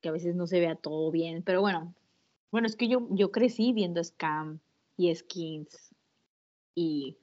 que 0.00 0.08
a 0.08 0.12
veces 0.12 0.34
no 0.34 0.46
se 0.46 0.60
vea 0.60 0.74
todo 0.74 1.10
bien. 1.10 1.42
Pero 1.42 1.60
bueno, 1.60 1.94
bueno, 2.50 2.66
es 2.66 2.76
que 2.76 2.88
yo, 2.88 3.06
yo 3.10 3.30
crecí 3.30 3.72
viendo 3.72 4.02
Scam 4.02 4.60
y 4.96 5.14
Skins 5.14 5.94
y 6.74 7.16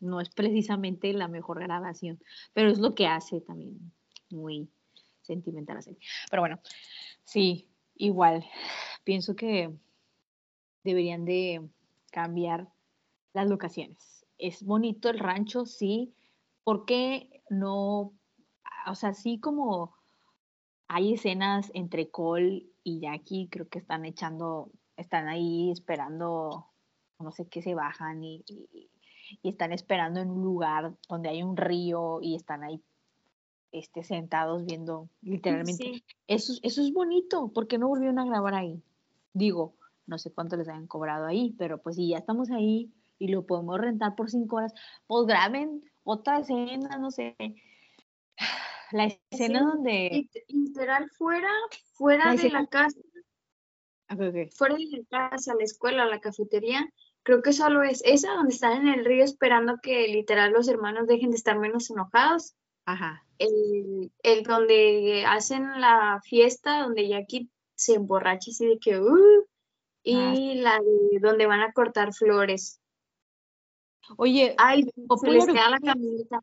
no 0.00 0.20
es 0.20 0.30
precisamente 0.30 1.12
la 1.12 1.28
mejor 1.28 1.60
grabación, 1.60 2.22
pero 2.52 2.70
es 2.70 2.78
lo 2.78 2.94
que 2.94 3.06
hace 3.06 3.40
también 3.40 3.92
muy 4.30 4.68
sentimental 5.22 5.76
la 5.76 5.82
serie. 5.82 6.00
Pero 6.30 6.42
bueno, 6.42 6.60
sí, 7.24 7.68
igual, 7.96 8.44
pienso 9.04 9.36
que 9.36 9.70
deberían 10.82 11.24
de 11.24 11.68
cambiar 12.10 12.68
las 13.32 13.46
locaciones. 13.48 14.26
Es 14.38 14.62
bonito 14.62 15.10
el 15.10 15.18
rancho, 15.18 15.66
sí. 15.66 16.14
¿Por 16.64 16.84
qué 16.86 17.42
no? 17.50 18.14
O 18.86 18.94
sea, 18.94 19.12
sí 19.12 19.38
como 19.38 19.94
hay 20.92 21.14
escenas 21.14 21.70
entre 21.72 22.10
Cole 22.10 22.66
y 22.82 22.98
Jackie, 22.98 23.48
creo 23.48 23.68
que 23.68 23.78
están 23.78 24.04
echando, 24.04 24.72
están 24.96 25.28
ahí 25.28 25.70
esperando, 25.70 26.66
no 27.20 27.30
sé 27.30 27.46
qué 27.46 27.62
se 27.62 27.76
bajan 27.76 28.24
y, 28.24 28.44
están 29.44 29.72
esperando 29.72 30.18
en 30.18 30.28
un 30.28 30.42
lugar 30.42 30.92
donde 31.08 31.28
hay 31.28 31.44
un 31.44 31.56
río 31.56 32.18
y 32.20 32.34
están 32.34 32.64
ahí 32.64 32.82
este, 33.70 34.02
sentados 34.02 34.66
viendo 34.66 35.08
literalmente. 35.22 36.02
Eso, 36.26 36.54
eso 36.64 36.82
es 36.82 36.92
bonito, 36.92 37.52
¿por 37.54 37.68
qué 37.68 37.78
no 37.78 37.86
volvieron 37.86 38.18
a 38.18 38.24
grabar 38.24 38.54
ahí? 38.54 38.82
Digo, 39.32 39.74
no 40.08 40.18
sé 40.18 40.32
cuánto 40.32 40.56
les 40.56 40.68
hayan 40.68 40.88
cobrado 40.88 41.26
ahí, 41.26 41.54
pero 41.56 41.80
pues 41.80 41.94
si 41.94 42.08
ya 42.08 42.18
estamos 42.18 42.50
ahí 42.50 42.90
y 43.20 43.28
lo 43.28 43.46
podemos 43.46 43.80
rentar 43.80 44.16
por 44.16 44.28
cinco 44.28 44.56
horas, 44.56 44.74
pues 45.06 45.24
graben 45.26 45.84
otra 46.02 46.40
escena, 46.40 46.98
no 46.98 47.12
sé. 47.12 47.36
La 48.92 49.08
escena 49.30 49.62
donde... 49.62 50.28
Literal 50.48 51.10
fuera, 51.10 51.50
fuera 51.92 52.34
de 52.34 52.50
la 52.50 52.66
casa. 52.66 52.98
Fuera 54.56 54.74
de 54.74 55.04
la 55.10 55.28
casa, 55.28 55.54
la 55.56 55.64
escuela, 55.64 56.04
la 56.06 56.20
cafetería, 56.20 56.88
creo 57.22 57.42
que 57.42 57.52
solo 57.52 57.82
es 57.82 58.02
esa 58.04 58.32
donde 58.32 58.54
están 58.54 58.86
en 58.86 58.88
el 58.88 59.04
río 59.04 59.22
esperando 59.22 59.78
que 59.80 60.08
literal 60.08 60.52
los 60.52 60.66
hermanos 60.68 61.06
dejen 61.06 61.30
de 61.30 61.36
estar 61.36 61.58
menos 61.58 61.90
enojados. 61.90 62.54
Ajá. 62.86 63.24
El, 63.38 64.10
el 64.22 64.42
donde 64.42 65.24
hacen 65.26 65.80
la 65.80 66.20
fiesta, 66.24 66.82
donde 66.82 67.08
Jackie 67.08 67.48
se 67.76 67.94
emborracha 67.94 68.50
así 68.50 68.66
de 68.66 68.78
que, 68.78 68.98
uh, 68.98 69.46
Ah, 70.06 70.34
y 70.34 70.54
la 70.54 70.78
de 70.80 71.18
donde 71.20 71.46
van 71.46 71.60
a 71.60 71.72
cortar 71.72 72.14
flores. 72.14 72.80
Oye, 74.16 74.54
Ay, 74.56 74.84
se 75.20 75.30
les 75.30 75.46
queda 75.46 75.70
la 75.70 75.78
camioneta. 75.78 76.40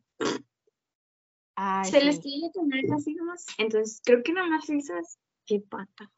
Se 1.84 2.04
les 2.04 2.20
queda 2.20 2.46
la 2.46 2.52
camioneta 2.52 2.94
así 2.96 3.14
nomás. 3.14 3.46
Entonces, 3.58 4.00
creo 4.04 4.22
que 4.22 4.32
nada 4.32 4.48
más 4.48 4.66
risas. 4.66 5.18
Qué 5.46 5.60
pata. 5.60 6.10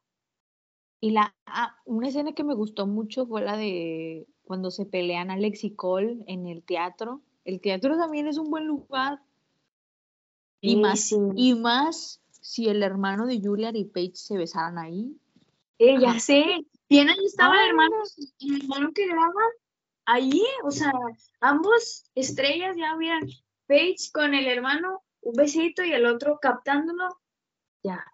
Y 1.00 1.12
la, 1.12 1.34
ah, 1.46 1.76
una 1.84 2.08
escena 2.08 2.32
que 2.32 2.44
me 2.44 2.54
gustó 2.54 2.86
mucho 2.86 3.26
fue 3.26 3.42
la 3.42 3.56
de 3.56 4.26
cuando 4.42 4.70
se 4.70 4.86
pelean 4.86 5.30
Alex 5.30 5.64
y 5.64 5.74
Cole 5.74 6.18
en 6.26 6.46
el 6.46 6.62
teatro. 6.62 7.22
El 7.44 7.60
teatro 7.60 7.96
también 7.96 8.26
es 8.26 8.38
un 8.38 8.50
buen 8.50 8.66
lugar. 8.66 9.22
Y 10.60 10.76
más, 10.76 11.10
y 11.36 11.54
más 11.54 12.20
si 12.30 12.68
el 12.68 12.82
hermano 12.82 13.26
de 13.26 13.40
Julia 13.40 13.70
y 13.72 13.84
Paige 13.84 14.16
se 14.16 14.36
besaran 14.36 14.76
ahí. 14.76 15.16
Eh, 15.78 15.98
ya 15.98 16.20
sé, 16.20 16.66
Bien, 16.90 17.08
ahí 17.08 17.24
estaba 17.24 17.54
el 17.54 17.68
hermano, 17.68 17.94
el 18.40 18.62
hermano 18.62 18.90
que 18.92 19.06
graba 19.06 19.42
ahí, 20.06 20.42
o 20.64 20.72
sea, 20.72 20.90
ambos 21.40 22.10
estrellas 22.16 22.76
ya 22.76 22.90
habían 22.90 23.28
Paige 23.68 24.10
con 24.12 24.34
el 24.34 24.48
hermano, 24.48 25.00
un 25.22 25.34
besito 25.34 25.84
y 25.84 25.92
el 25.92 26.06
otro 26.06 26.38
captándolo, 26.40 27.18
ya. 27.82 28.04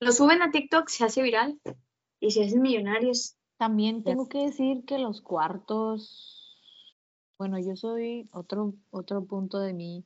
Lo 0.00 0.12
suben 0.12 0.42
a 0.42 0.50
TikTok, 0.50 0.88
se 0.88 1.04
hace 1.04 1.22
viral 1.22 1.60
y 2.20 2.30
se 2.30 2.44
hacen 2.44 2.62
millonarios. 2.62 3.36
También 3.56 4.02
tengo 4.02 4.28
que 4.28 4.46
decir 4.46 4.84
que 4.84 4.98
los 4.98 5.20
cuartos, 5.20 6.58
bueno, 7.38 7.58
yo 7.58 7.76
soy 7.76 8.28
otro, 8.32 8.74
otro 8.90 9.24
punto 9.24 9.60
de 9.60 9.72
mí, 9.72 10.04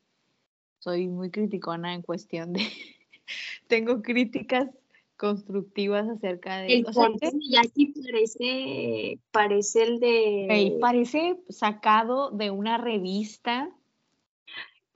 soy 0.79 1.09
muy 1.09 1.31
criticona 1.31 1.95
en 1.95 2.03
cuestión 2.03 2.53
de, 2.53 2.61
tengo 3.69 4.03
críticas 4.03 4.69
constructivas 5.17 6.09
acerca 6.09 6.59
de... 6.59 6.67
El 6.67 6.87
o 6.87 6.93
sea, 6.93 7.09
aquí 7.63 7.87
parece, 7.87 9.19
parece 9.31 9.83
el 9.83 10.01
de... 10.01 10.77
parece 10.81 11.41
sacado 11.49 12.31
de 12.31 12.51
una 12.51 12.77
revista 12.77 13.71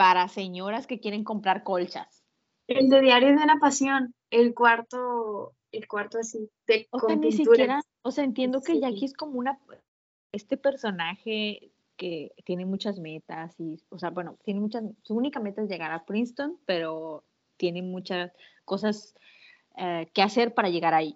para 0.00 0.28
señoras 0.28 0.86
que 0.86 0.98
quieren 0.98 1.24
comprar 1.24 1.62
colchas. 1.62 2.24
El 2.66 2.88
de 2.88 3.02
Diario 3.02 3.38
de 3.38 3.44
la 3.44 3.58
Pasión, 3.60 4.14
el 4.30 4.54
cuarto, 4.54 5.52
el 5.72 5.86
cuarto 5.88 6.16
así, 6.18 6.48
de, 6.66 6.88
o 6.90 7.00
sea, 7.00 7.16
ni 7.16 7.30
siquiera, 7.32 7.82
o 8.00 8.10
sea, 8.10 8.24
entiendo 8.24 8.62
que 8.62 8.80
Jackie 8.80 9.04
es 9.04 9.12
como 9.12 9.38
una, 9.38 9.60
este 10.32 10.56
personaje 10.56 11.70
que 11.98 12.32
tiene 12.46 12.64
muchas 12.64 12.98
metas 12.98 13.60
y, 13.60 13.78
o 13.90 13.98
sea, 13.98 14.08
bueno, 14.08 14.38
tiene 14.42 14.60
muchas, 14.60 14.84
su 15.02 15.14
única 15.14 15.38
meta 15.38 15.60
es 15.60 15.68
llegar 15.68 15.92
a 15.92 16.06
Princeton, 16.06 16.56
pero 16.64 17.22
tiene 17.58 17.82
muchas 17.82 18.32
cosas 18.64 19.14
eh, 19.76 20.08
qué 20.14 20.22
hacer 20.22 20.54
para 20.54 20.70
llegar 20.70 20.94
ahí. 20.94 21.14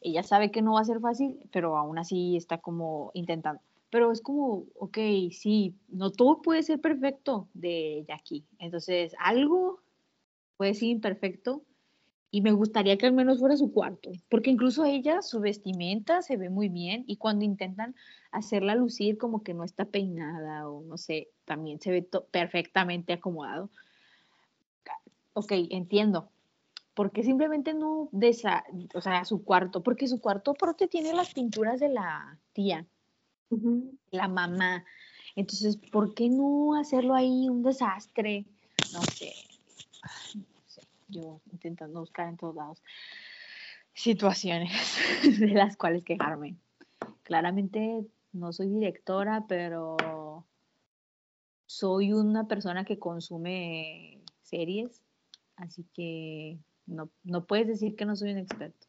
Ella 0.00 0.24
sabe 0.24 0.50
que 0.50 0.60
no 0.60 0.72
va 0.72 0.80
a 0.80 0.84
ser 0.84 0.98
fácil, 0.98 1.38
pero 1.52 1.76
aún 1.76 1.98
así 1.98 2.36
está 2.36 2.58
como 2.58 3.12
intentando. 3.14 3.62
Pero 3.94 4.10
es 4.10 4.20
como, 4.20 4.66
ok, 4.74 4.98
sí, 5.30 5.76
no 5.86 6.10
todo 6.10 6.42
puede 6.42 6.64
ser 6.64 6.80
perfecto 6.80 7.48
de 7.54 8.04
Jackie. 8.08 8.44
Entonces, 8.58 9.14
algo 9.20 9.82
puede 10.56 10.74
ser 10.74 10.88
imperfecto 10.88 11.62
y 12.32 12.40
me 12.40 12.50
gustaría 12.50 12.98
que 12.98 13.06
al 13.06 13.12
menos 13.12 13.38
fuera 13.38 13.56
su 13.56 13.72
cuarto, 13.72 14.10
porque 14.28 14.50
incluso 14.50 14.84
ella, 14.84 15.22
su 15.22 15.38
vestimenta 15.38 16.22
se 16.22 16.36
ve 16.36 16.50
muy 16.50 16.68
bien 16.68 17.04
y 17.06 17.18
cuando 17.18 17.44
intentan 17.44 17.94
hacerla 18.32 18.74
lucir 18.74 19.16
como 19.16 19.44
que 19.44 19.54
no 19.54 19.62
está 19.62 19.84
peinada 19.84 20.68
o 20.68 20.82
no 20.82 20.98
sé, 20.98 21.28
también 21.44 21.80
se 21.80 21.92
ve 21.92 22.08
perfectamente 22.32 23.12
acomodado. 23.12 23.70
Ok, 25.34 25.52
entiendo, 25.70 26.32
porque 26.94 27.22
simplemente 27.22 27.74
no 27.74 28.08
desa, 28.10 28.64
o 28.92 29.00
sea, 29.00 29.24
su 29.24 29.44
cuarto, 29.44 29.84
porque 29.84 30.08
su 30.08 30.20
cuarto 30.20 30.50
aparte 30.50 30.88
tiene 30.88 31.14
las 31.14 31.32
pinturas 31.32 31.78
de 31.78 31.90
la 31.90 32.40
tía, 32.52 32.88
la 34.10 34.28
mamá. 34.28 34.84
Entonces, 35.36 35.76
¿por 35.76 36.14
qué 36.14 36.28
no 36.28 36.78
hacerlo 36.78 37.14
ahí 37.14 37.48
un 37.48 37.62
desastre? 37.62 38.44
No 38.92 39.02
sé, 39.02 39.32
no 40.34 40.62
sé, 40.66 40.82
yo 41.08 41.40
intentando 41.52 42.00
buscar 42.00 42.28
en 42.28 42.36
todos 42.36 42.54
lados 42.54 42.82
situaciones 43.94 44.72
de 45.40 45.48
las 45.48 45.76
cuales 45.76 46.04
quejarme. 46.04 46.56
Claramente 47.22 48.04
no 48.32 48.52
soy 48.52 48.68
directora, 48.68 49.46
pero 49.48 50.44
soy 51.66 52.12
una 52.12 52.46
persona 52.46 52.84
que 52.84 52.98
consume 52.98 54.20
series, 54.42 55.02
así 55.56 55.86
que 55.94 56.58
no, 56.86 57.08
no 57.22 57.46
puedes 57.46 57.66
decir 57.66 57.96
que 57.96 58.04
no 58.04 58.16
soy 58.16 58.32
un 58.32 58.38
experto. 58.38 58.86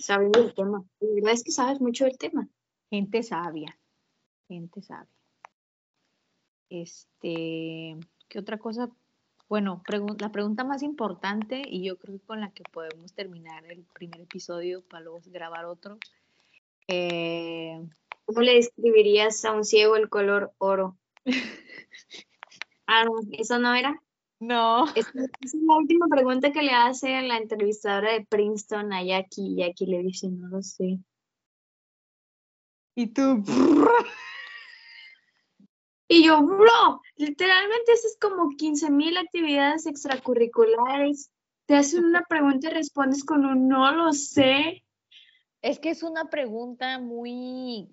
Sabes 0.00 0.32
del 0.32 0.54
tema. 0.54 0.84
La 1.00 1.14
verdad 1.14 1.32
es 1.32 1.44
que 1.44 1.52
sabes 1.52 1.80
mucho 1.80 2.04
del 2.04 2.18
tema. 2.18 2.48
Gente 2.92 3.22
sabia. 3.22 3.74
Gente 4.48 4.82
sabia. 4.82 5.08
Este, 6.68 7.96
¿qué 8.28 8.38
otra 8.38 8.58
cosa? 8.58 8.90
Bueno, 9.48 9.82
la 10.18 10.30
pregunta 10.30 10.62
más 10.62 10.82
importante 10.82 11.62
y 11.66 11.82
yo 11.86 11.96
creo 11.96 12.18
que 12.18 12.26
con 12.26 12.40
la 12.42 12.50
que 12.50 12.64
podemos 12.70 13.14
terminar 13.14 13.64
el 13.64 13.86
primer 13.94 14.20
episodio 14.20 14.82
para 14.82 15.04
luego 15.04 15.22
grabar 15.24 15.64
otro. 15.64 15.96
Eh, 16.86 17.82
¿Cómo 18.26 18.42
le 18.42 18.56
describirías 18.56 19.42
a 19.46 19.52
un 19.52 19.64
ciego 19.64 19.96
el 19.96 20.10
color 20.10 20.52
oro? 20.58 20.98
Ah, 22.86 23.06
eso 23.30 23.58
no 23.58 23.74
era. 23.74 24.02
No. 24.38 24.84
Es, 24.94 25.06
es 25.06 25.54
la 25.54 25.76
última 25.76 26.08
pregunta 26.08 26.52
que 26.52 26.62
le 26.62 26.72
hace 26.72 27.22
la 27.22 27.38
entrevistadora 27.38 28.12
de 28.12 28.26
Princeton 28.26 28.92
a 28.92 29.02
Jackie. 29.02 29.56
Jackie 29.56 29.86
le 29.86 30.02
dice, 30.02 30.28
no 30.28 30.48
lo 30.48 30.62
sé. 30.62 30.98
Y 32.94 33.06
tú. 33.08 33.42
Y 36.08 36.26
yo, 36.26 36.42
bro, 36.42 37.00
literalmente 37.16 37.92
eso 37.92 38.06
es 38.06 38.18
como 38.20 38.50
15 38.50 38.90
mil 38.90 39.16
actividades 39.16 39.86
extracurriculares. 39.86 41.30
Te 41.66 41.74
hacen 41.74 42.04
una 42.04 42.22
pregunta 42.28 42.68
y 42.68 42.74
respondes 42.74 43.24
con 43.24 43.46
un 43.46 43.66
no 43.66 43.92
lo 43.92 44.12
sé. 44.12 44.84
Es 45.62 45.78
que 45.78 45.88
es 45.88 46.02
una 46.02 46.28
pregunta 46.28 46.98
muy, 46.98 47.88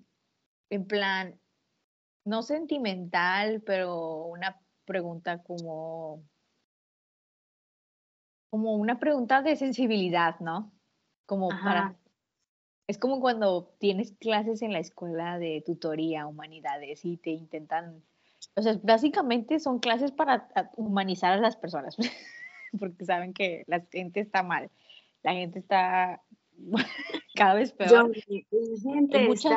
en 0.68 0.86
plan, 0.86 1.40
no 2.26 2.42
sentimental, 2.42 3.62
pero 3.62 4.24
una 4.24 4.60
pregunta 4.84 5.42
como, 5.42 6.22
como 8.50 8.74
una 8.74 8.98
pregunta 8.98 9.40
de 9.40 9.56
sensibilidad, 9.56 10.40
¿no? 10.40 10.72
Como 11.24 11.48
para. 11.48 11.99
Es 12.90 12.98
como 12.98 13.20
cuando 13.20 13.72
tienes 13.78 14.10
clases 14.18 14.62
en 14.62 14.72
la 14.72 14.80
escuela 14.80 15.38
de 15.38 15.62
tutoría, 15.64 16.26
humanidades, 16.26 17.04
y 17.04 17.16
te 17.18 17.30
intentan, 17.30 18.02
o 18.56 18.62
sea, 18.62 18.80
básicamente 18.82 19.60
son 19.60 19.78
clases 19.78 20.10
para 20.10 20.48
humanizar 20.76 21.32
a 21.32 21.40
las 21.40 21.54
personas, 21.56 21.96
porque 22.80 23.04
saben 23.04 23.32
que 23.32 23.62
la 23.68 23.80
gente 23.92 24.18
está 24.18 24.42
mal, 24.42 24.70
la 25.22 25.34
gente 25.34 25.60
está 25.60 26.20
cada 27.36 27.54
vez 27.54 27.70
peor. 27.72 28.12
Yo, 28.12 28.12
gente 28.82 29.18
mucha. 29.28 29.50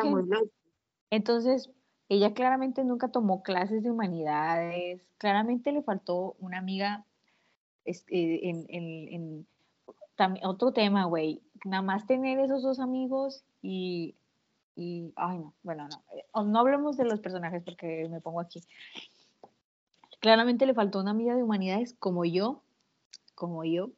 Entonces, 1.10 1.72
ella 2.10 2.36
claramente 2.36 2.84
nunca 2.84 3.08
tomó 3.08 3.42
clases 3.42 3.82
de 3.82 3.90
humanidades, 3.90 5.02
claramente 5.18 5.72
le 5.72 5.82
faltó 5.82 6.36
una 6.38 6.60
amiga 6.60 7.04
este, 7.84 8.48
en, 8.48 8.66
en- 8.70 9.08
en- 9.12 9.48
otro 10.44 10.72
tema, 10.72 11.06
güey, 11.06 11.42
nada 11.66 11.82
más 11.82 12.06
tener 12.06 12.40
esos 12.40 12.62
dos 12.62 12.80
amigos 12.80 13.44
y, 13.62 14.16
y, 14.76 15.12
ay 15.16 15.40
no, 15.40 15.54
bueno, 15.64 15.88
no, 15.88 16.04
eh, 16.18 16.26
no 16.46 16.60
hablemos 16.60 16.98
de 16.98 17.06
los 17.06 17.20
personajes 17.20 17.64
porque 17.64 18.08
me 18.10 18.22
pongo 18.22 18.40
aquí. 18.40 18.62
Claramente 20.20 20.66
le 20.66 20.74
faltó 20.74 21.00
una 21.00 21.12
amiga 21.12 21.36
de 21.36 21.44
humanidades 21.44 21.96
como 22.00 22.26
yo, 22.26 22.64
como 23.36 23.64
yo, 23.64 23.92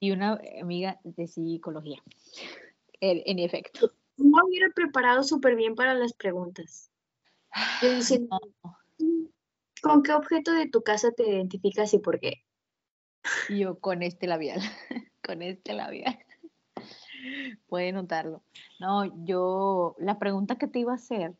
y 0.00 0.12
una 0.12 0.40
amiga 0.60 1.00
de 1.04 1.26
psicología, 1.26 2.02
en, 3.00 3.22
en 3.26 3.38
efecto. 3.38 3.92
No 4.16 4.44
hubiera 4.44 4.68
preparado 4.74 5.22
súper 5.22 5.54
bien 5.54 5.74
para 5.74 5.94
las 5.94 6.12
preguntas. 6.12 6.90
Yo 7.82 7.94
diciendo, 7.94 8.38
¿con 9.82 10.02
qué 10.02 10.12
objeto 10.12 10.52
de 10.52 10.68
tu 10.68 10.82
casa 10.82 11.12
te 11.12 11.28
identificas 11.28 11.94
y 11.94 11.98
por 11.98 12.18
qué? 12.20 12.44
Yo 13.48 13.78
con 13.78 14.02
este 14.02 14.26
labial, 14.26 14.60
con 15.28 15.42
este 15.42 15.74
labial. 15.74 16.18
Puede 17.68 17.92
notarlo. 17.92 18.42
No, 18.80 19.04
yo, 19.26 19.94
la 19.98 20.18
pregunta 20.18 20.56
que 20.56 20.66
te 20.68 20.78
iba 20.78 20.92
a 20.92 20.94
hacer 20.96 21.34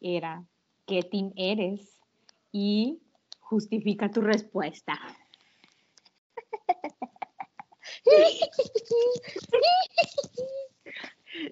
era, 0.00 0.46
¿qué 0.86 1.02
team 1.02 1.30
eres? 1.36 1.98
Y 2.52 3.02
justifica 3.38 4.10
tu 4.10 4.22
respuesta. 4.22 4.98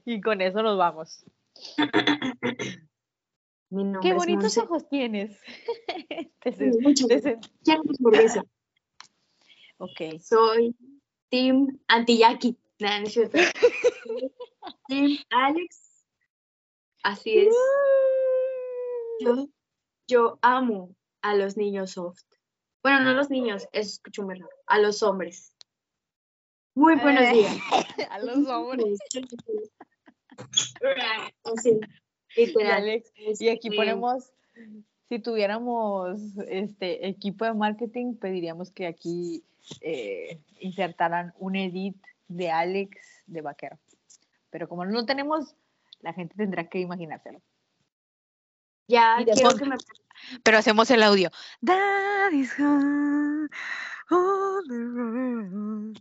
Y 0.06 0.20
con 0.22 0.40
eso 0.40 0.62
nos 0.62 0.78
vamos. 0.78 1.24
Qué 4.02 4.14
bonitos 4.14 4.42
Monse. 4.56 4.60
ojos 4.60 4.88
tienes. 4.88 5.38
Te 6.40 6.52
Sí, 6.52 6.70
te 7.06 7.22
sen- 7.22 7.50
Quiero. 7.62 7.82
Ok. 9.78 10.18
Soy 10.20 10.74
Team 11.30 11.78
Anti-Jackie. 11.88 12.56
Nah, 12.80 12.98
no 13.00 13.06
es 13.06 13.12
cierto. 13.12 13.38
Team 14.88 15.18
Alex. 15.30 16.04
Así 17.02 17.38
es. 17.38 17.54
Yo, 19.20 19.48
yo 20.08 20.38
amo 20.42 20.94
a 21.22 21.34
los 21.34 21.56
niños 21.56 21.92
soft. 21.92 22.22
Bueno, 22.82 23.00
no 23.00 23.10
a 23.10 23.14
los 23.14 23.30
niños, 23.30 23.68
eso 23.72 23.90
escucho. 23.90 24.26
A 24.66 24.78
los 24.78 25.02
hombres. 25.02 25.54
Muy 26.74 26.96
buenos 26.96 27.24
Eh, 27.24 27.32
días. 27.32 27.56
A 28.10 28.18
los 28.20 28.46
hombres. 28.48 28.98
Así, 31.44 31.80
Y, 32.36 32.46
literal. 32.46 32.72
Alex, 32.82 33.12
y 33.16 33.48
aquí 33.48 33.68
Este, 33.68 33.76
ponemos, 33.76 34.32
si 35.10 35.18
tuviéramos 35.18 36.20
este 36.48 37.08
equipo 37.08 37.44
de 37.44 37.52
marketing, 37.52 38.14
pediríamos 38.14 38.70
que 38.70 38.86
aquí 38.86 39.42
eh, 39.80 40.40
insertaran 40.60 41.34
un 41.40 41.56
edit 41.56 41.96
de 42.28 42.52
Alex 42.52 42.96
de 43.26 43.40
vaquero. 43.40 43.76
Pero 44.50 44.68
como 44.68 44.84
no 44.84 44.92
lo 44.92 45.04
tenemos, 45.06 45.56
la 45.98 46.12
gente 46.12 46.36
tendrá 46.36 46.68
que 46.68 46.78
imaginárselo. 46.78 47.42
Ya 48.86 49.16
quiero 49.24 49.56
que 49.56 49.64
me 49.64 49.76
Pero 50.44 50.58
hacemos 50.58 50.88
el 50.92 51.02
audio. 51.02 51.30
That 51.64 52.30
is 52.32 52.52
how 52.56 53.48
all 54.10 54.62
the 54.68 54.78
road. 54.78 55.98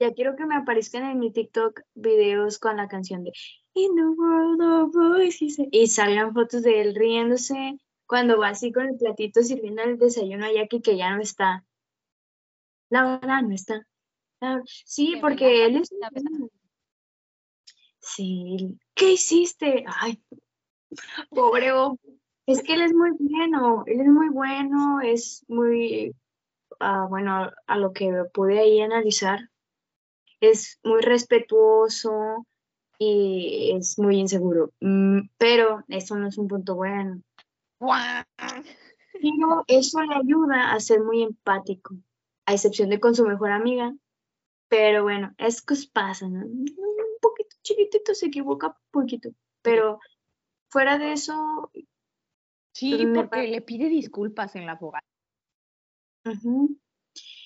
Ya 0.00 0.12
quiero 0.12 0.34
que 0.34 0.44
me 0.44 0.56
aparezcan 0.56 1.04
en 1.04 1.20
mi 1.20 1.30
TikTok 1.30 1.82
videos 1.94 2.58
con 2.58 2.78
la 2.78 2.88
canción 2.88 3.22
de 3.22 3.30
In 3.74 3.94
the 3.94 4.06
World 4.06 4.60
of 4.60 4.92
Voices 4.92 5.56
y 5.70 5.86
salgan 5.86 6.34
fotos 6.34 6.62
de 6.62 6.80
él 6.80 6.96
riéndose 6.96 7.78
cuando 8.06 8.38
va 8.38 8.48
así 8.48 8.72
con 8.72 8.86
el 8.86 8.96
platito 8.96 9.42
sirviendo 9.42 9.82
el 9.82 9.98
desayuno 9.98 10.46
a 10.46 10.52
Jackie 10.52 10.80
que 10.82 10.96
ya 10.96 11.14
no 11.14 11.22
está. 11.22 11.64
La 12.90 13.02
verdad 13.18 13.42
no 13.42 13.54
está. 13.54 13.86
La- 14.40 14.62
Sí, 14.66 15.14
Que 15.14 15.20
porque 15.20 15.64
él 15.66 15.76
es. 15.76 15.90
Sí, 18.00 18.78
¿qué 18.94 19.12
hiciste? 19.12 19.84
Ay, 20.00 20.22
pobre 21.30 21.72
hombre. 21.72 22.18
Es 22.46 22.62
que 22.62 22.74
él 22.74 22.82
es 22.82 22.92
muy 22.92 23.10
bueno, 23.18 23.84
él 23.86 24.00
es 24.02 24.06
muy 24.08 24.28
bueno, 24.28 25.00
es 25.00 25.44
muy, 25.48 26.14
ah, 26.78 27.06
bueno, 27.08 27.50
a 27.66 27.78
lo 27.78 27.92
que 27.94 28.12
pude 28.34 28.58
ahí 28.58 28.82
analizar, 28.82 29.48
es 30.40 30.78
muy 30.84 31.00
respetuoso 31.00 32.46
y 32.98 33.72
es 33.74 33.98
muy 33.98 34.18
inseguro. 34.18 34.72
Mm, 34.80 35.20
pero 35.38 35.84
eso 35.88 36.16
no 36.16 36.28
es 36.28 36.36
un 36.36 36.48
punto 36.48 36.74
bueno. 36.74 37.22
Pero 39.12 39.64
eso 39.66 40.02
le 40.02 40.14
ayuda 40.14 40.72
a 40.72 40.80
ser 40.80 41.02
muy 41.02 41.22
empático, 41.22 41.94
a 42.46 42.52
excepción 42.52 42.90
de 42.90 43.00
con 43.00 43.14
su 43.14 43.24
mejor 43.26 43.52
amiga. 43.52 43.94
Pero 44.68 45.02
bueno, 45.02 45.34
es 45.38 45.62
que 45.62 45.74
pasa, 45.92 46.28
¿no? 46.28 46.44
Un 46.46 46.66
poquito 47.20 47.56
chiquitito, 47.62 48.14
se 48.14 48.26
equivoca 48.26 48.68
un 48.68 48.74
poquito. 48.90 49.30
Pero 49.62 50.00
fuera 50.68 50.98
de 50.98 51.12
eso, 51.12 51.70
Sí, 52.74 53.06
porque 53.14 53.46
le 53.46 53.60
pide 53.62 53.88
disculpas 53.88 54.56
en 54.56 54.66
la 54.66 54.76
fogata. 54.76 55.06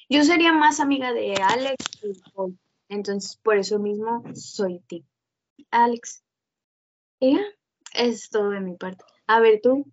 yo 0.09 0.25
sería 0.25 0.53
más 0.55 0.81
amiga 0.81 1.13
de 1.13 1.35
Alex 1.35 1.77
Paul. 2.35 2.59
Entonces, 2.89 3.37
por 3.37 3.59
eso 3.59 3.79
mismo 3.79 4.23
soy 4.35 4.81
ti. 4.81 5.05
Alex. 5.71 6.25
Ya, 7.21 7.45
es 7.93 8.31
todo 8.31 8.51
de 8.51 8.61
mi 8.61 8.75
parte. 8.77 9.05
A 9.27 9.41
ver 9.41 9.61
tú, 9.63 9.85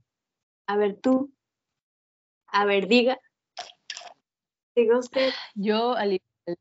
a 0.67 0.77
ver 0.77 0.95
tú, 0.97 1.31
a 2.47 2.65
ver, 2.65 2.87
diga. 2.87 3.19
Diga 4.75 4.99
usted. 4.99 5.31
Yo 5.55 5.93
al 5.93 6.13
igual, 6.13 6.57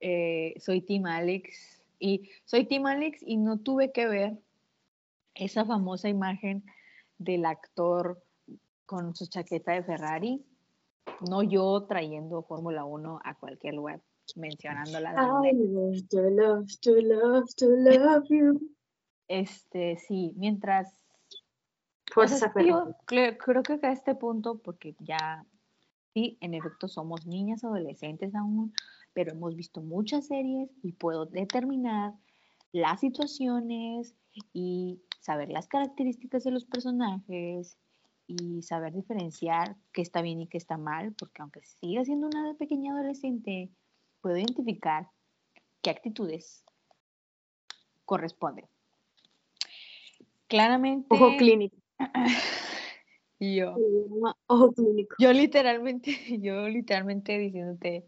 eh, 0.00 0.54
soy 0.58 0.82
Team 0.82 1.06
Alex 1.06 1.82
y 1.98 2.30
soy 2.44 2.66
Team 2.66 2.86
Alex 2.86 3.22
y 3.22 3.36
no 3.36 3.58
tuve 3.58 3.92
que 3.92 4.06
ver 4.06 4.38
esa 5.34 5.64
famosa 5.64 6.08
imagen 6.08 6.64
del 7.18 7.46
actor 7.46 8.22
con 8.84 9.14
su 9.14 9.26
chaqueta 9.26 9.72
de 9.72 9.84
Ferrari, 9.84 10.44
no 11.30 11.42
yo 11.42 11.86
trayendo 11.88 12.42
Fórmula 12.42 12.84
1 12.84 13.20
a 13.24 13.34
cualquier 13.36 13.74
lugar, 13.74 14.02
mencionándola. 14.36 15.12
I 15.12 15.52
love 15.54 16.08
to 16.10 16.20
love 16.30 16.66
to 16.82 17.00
love 17.00 17.46
to 17.56 17.66
love 17.68 18.24
you. 18.28 18.60
Este, 19.28 19.96
sí, 19.96 20.34
mientras 20.36 21.01
Fuerza 22.12 22.50
Ferrari. 22.50 22.68
yo 22.68 22.96
cre- 23.06 23.36
creo 23.38 23.62
que 23.62 23.78
a 23.86 23.92
este 23.92 24.14
punto, 24.14 24.58
porque 24.58 24.94
ya, 25.00 25.44
sí, 26.14 26.38
en 26.40 26.54
efecto 26.54 26.88
somos 26.88 27.26
niñas 27.26 27.64
adolescentes 27.64 28.34
aún, 28.34 28.72
pero 29.12 29.32
hemos 29.32 29.54
visto 29.56 29.80
muchas 29.80 30.26
series 30.26 30.70
y 30.82 30.92
puedo 30.92 31.26
determinar 31.26 32.14
las 32.72 33.00
situaciones 33.00 34.14
y 34.52 35.00
saber 35.20 35.50
las 35.50 35.68
características 35.68 36.44
de 36.44 36.50
los 36.50 36.64
personajes 36.64 37.76
y 38.26 38.62
saber 38.62 38.94
diferenciar 38.94 39.76
qué 39.92 40.00
está 40.02 40.22
bien 40.22 40.40
y 40.40 40.46
qué 40.46 40.56
está 40.58 40.78
mal, 40.78 41.12
porque 41.18 41.42
aunque 41.42 41.62
siga 41.62 42.04
siendo 42.04 42.28
una 42.28 42.54
pequeña 42.54 42.92
adolescente, 42.94 43.70
puedo 44.20 44.36
identificar 44.36 45.08
qué 45.82 45.90
actitudes 45.90 46.64
corresponden. 48.04 48.66
Claramente, 50.48 51.06
Ojo 51.14 51.36
clínico. 51.36 51.76
Y 53.38 53.56
yo, 53.56 53.74
ojo 54.46 54.70
clínico. 54.72 55.16
yo 55.18 55.32
literalmente, 55.32 56.12
yo 56.40 56.68
literalmente 56.68 57.36
diciéndote, 57.38 58.06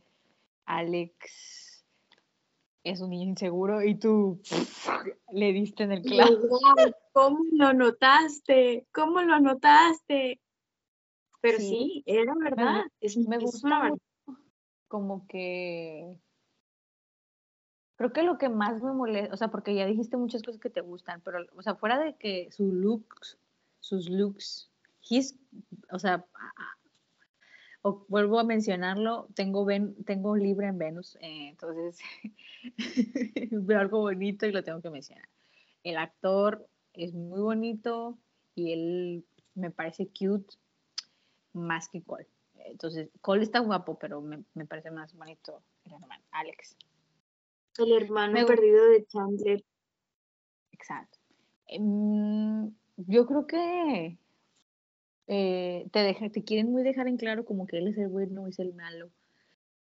Alex 0.64 1.84
es 2.84 3.00
un 3.00 3.10
niño 3.10 3.30
inseguro 3.30 3.82
y 3.82 3.96
tú 3.96 4.40
le 5.32 5.52
diste 5.52 5.82
en 5.82 5.90
el 5.92 6.02
clavo. 6.02 6.36
"Guau, 6.46 6.92
¿Cómo 7.12 7.38
lo 7.52 7.72
notaste? 7.72 8.86
¿Cómo 8.92 9.22
lo 9.22 9.40
notaste? 9.40 10.40
Pero 11.40 11.58
Sí. 11.58 11.64
sí, 11.68 12.02
era 12.06 12.32
verdad. 12.38 12.84
es, 13.00 13.16
Me 13.16 13.36
es 13.36 13.42
gusta 13.42 13.90
como 14.86 15.26
que 15.26 16.16
creo 17.96 18.12
que 18.12 18.22
lo 18.22 18.38
que 18.38 18.48
más 18.48 18.80
me 18.82 18.92
molesta, 18.92 19.34
o 19.34 19.36
sea, 19.36 19.48
porque 19.48 19.74
ya 19.74 19.86
dijiste 19.86 20.16
muchas 20.16 20.42
cosas 20.42 20.60
que 20.60 20.70
te 20.70 20.80
gustan, 20.80 21.20
pero, 21.22 21.38
o 21.56 21.62
sea, 21.62 21.74
fuera 21.74 21.98
de 21.98 22.14
que 22.16 22.48
sus 22.52 22.72
looks, 22.72 23.38
sus 23.84 24.08
looks, 24.08 24.70
his, 25.10 25.36
o 25.92 25.98
sea, 25.98 26.24
o- 27.82 28.06
vuelvo 28.08 28.38
a 28.38 28.44
mencionarlo, 28.44 29.28
tengo, 29.34 29.64
ven, 29.66 29.94
tengo 30.04 30.36
libre 30.36 30.68
en 30.68 30.78
Venus, 30.78 31.16
eh, 31.20 31.48
entonces 31.50 31.98
veo 33.50 33.78
algo 33.78 34.00
bonito 34.00 34.46
y 34.46 34.52
lo 34.52 34.64
tengo 34.64 34.80
que 34.80 34.88
mencionar. 34.88 35.28
El 35.82 35.98
actor 35.98 36.66
es 36.94 37.12
muy 37.12 37.40
bonito 37.40 38.16
y 38.54 38.72
él 38.72 39.24
me 39.54 39.70
parece 39.70 40.08
cute 40.08 40.56
más 41.52 41.90
que 41.90 42.02
Cole. 42.02 42.26
Entonces, 42.54 43.10
Cole 43.20 43.42
está 43.42 43.58
guapo, 43.58 43.98
pero 43.98 44.22
me, 44.22 44.44
me 44.54 44.64
parece 44.64 44.90
más 44.90 45.14
bonito 45.14 45.62
el 45.84 45.92
hermano, 45.92 46.24
Alex. 46.30 46.76
El 47.76 47.92
hermano 47.92 48.32
Me 48.32 48.46
perdido 48.46 48.86
de 48.88 49.04
Chandler. 49.04 49.62
Exacto. 50.72 51.18
Em, 51.66 52.72
yo 52.96 53.26
creo 53.26 53.46
que 53.46 54.18
eh, 55.26 55.86
te, 55.90 55.98
deja, 56.00 56.28
te 56.30 56.44
quieren 56.44 56.70
muy 56.70 56.82
dejar 56.82 57.08
en 57.08 57.16
claro 57.16 57.44
como 57.44 57.66
que 57.66 57.78
él 57.78 57.88
es 57.88 57.98
el 57.98 58.08
bueno, 58.08 58.46
es 58.46 58.58
el 58.58 58.74
malo. 58.74 59.10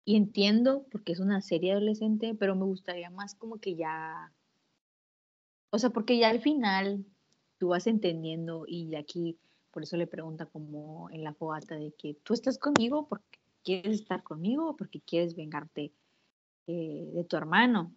Y 0.04 0.16
entiendo, 0.16 0.86
porque 0.90 1.12
es 1.12 1.20
una 1.20 1.40
serie 1.40 1.72
adolescente, 1.72 2.34
pero 2.38 2.54
me 2.54 2.64
gustaría 2.64 3.10
más 3.10 3.34
como 3.34 3.58
que 3.58 3.74
ya, 3.74 4.32
o 5.70 5.78
sea, 5.78 5.90
porque 5.90 6.18
ya 6.18 6.30
al 6.30 6.40
final 6.40 7.04
tú 7.58 7.68
vas 7.68 7.86
entendiendo 7.86 8.64
y 8.68 8.94
aquí 8.94 9.36
por 9.72 9.82
eso 9.82 9.96
le 9.96 10.06
pregunta 10.06 10.46
como 10.46 11.10
en 11.10 11.24
la 11.24 11.34
fogata 11.34 11.74
de 11.74 11.92
que 11.92 12.14
tú 12.22 12.34
estás 12.34 12.58
conmigo 12.58 13.08
porque 13.08 13.38
quieres 13.62 14.00
estar 14.00 14.22
conmigo 14.22 14.70
o 14.70 14.76
porque 14.76 15.00
quieres 15.00 15.34
vengarte 15.34 15.92
eh, 16.66 17.10
de 17.12 17.24
tu 17.24 17.36
hermano. 17.36 17.92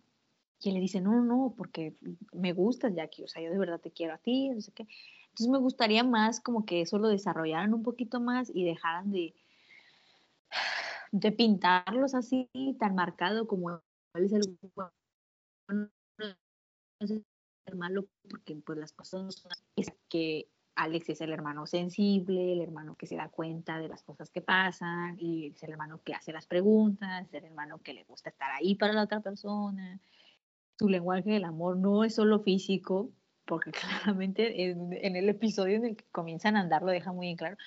Y 0.61 0.69
él 0.69 0.75
le 0.75 0.81
dice, 0.81 0.99
no, 0.99 1.21
no, 1.21 1.53
porque 1.57 1.95
me 2.33 2.53
gustas, 2.53 2.93
Jackie, 2.93 3.23
o 3.23 3.27
sea, 3.27 3.41
yo 3.41 3.49
de 3.51 3.57
verdad 3.57 3.79
te 3.79 3.91
quiero 3.91 4.13
a 4.13 4.17
ti, 4.17 4.49
no 4.49 4.61
sé 4.61 4.71
qué. 4.73 4.87
Entonces 5.29 5.47
me 5.47 5.57
gustaría 5.57 6.03
más 6.03 6.41
como 6.41 6.65
que 6.65 6.81
eso 6.81 6.97
lo 6.97 7.07
desarrollaran 7.07 7.73
un 7.73 7.83
poquito 7.83 8.19
más 8.19 8.51
y 8.53 8.65
dejaran 8.65 9.11
de, 9.11 9.33
de 11.11 11.31
pintarlos 11.31 12.13
así, 12.13 12.49
tan 12.77 12.95
marcado 12.95 13.47
como 13.47 13.81
es 14.15 14.33
el 14.33 14.57
bueno, 14.75 15.89
el 17.65 17.75
malo, 17.75 18.07
porque 18.29 18.55
pues 18.55 18.77
las 18.77 18.91
cosas 18.91 19.23
no 19.23 19.31
son. 19.31 19.51
Es 19.75 19.93
que 20.09 20.49
Alex 20.75 21.09
es 21.09 21.21
el 21.21 21.31
hermano 21.31 21.67
sensible, 21.67 22.53
el 22.53 22.61
hermano 22.61 22.95
que 22.95 23.05
se 23.05 23.15
da 23.15 23.29
cuenta 23.29 23.79
de 23.79 23.87
las 23.87 24.03
cosas 24.03 24.29
que 24.29 24.41
pasan, 24.41 25.17
y 25.19 25.47
es 25.47 25.63
el 25.63 25.71
hermano 25.71 26.01
que 26.03 26.13
hace 26.13 26.33
las 26.33 26.47
preguntas, 26.47 27.27
es 27.27 27.33
el 27.33 27.45
hermano 27.45 27.79
que 27.79 27.93
le 27.93 28.03
gusta 28.05 28.29
estar 28.29 28.51
ahí 28.51 28.75
para 28.75 28.93
la 28.93 29.03
otra 29.03 29.19
persona. 29.19 29.99
Su 30.79 30.87
lenguaje 30.87 31.29
del 31.29 31.43
amor 31.43 31.77
no 31.77 32.05
es 32.05 32.15
solo 32.15 32.39
físico, 32.39 33.11
porque 33.45 33.71
claramente 34.15 34.63
en, 34.63 34.93
en 34.93 35.15
el 35.17 35.27
episodio 35.27 35.75
en 35.75 35.85
el 35.85 35.95
que 35.97 36.05
comienzan 36.11 36.55
a 36.55 36.61
andar 36.61 36.83
lo 36.83 36.91
deja 36.91 37.11
muy 37.11 37.29
en 37.29 37.35
claro, 37.35 37.57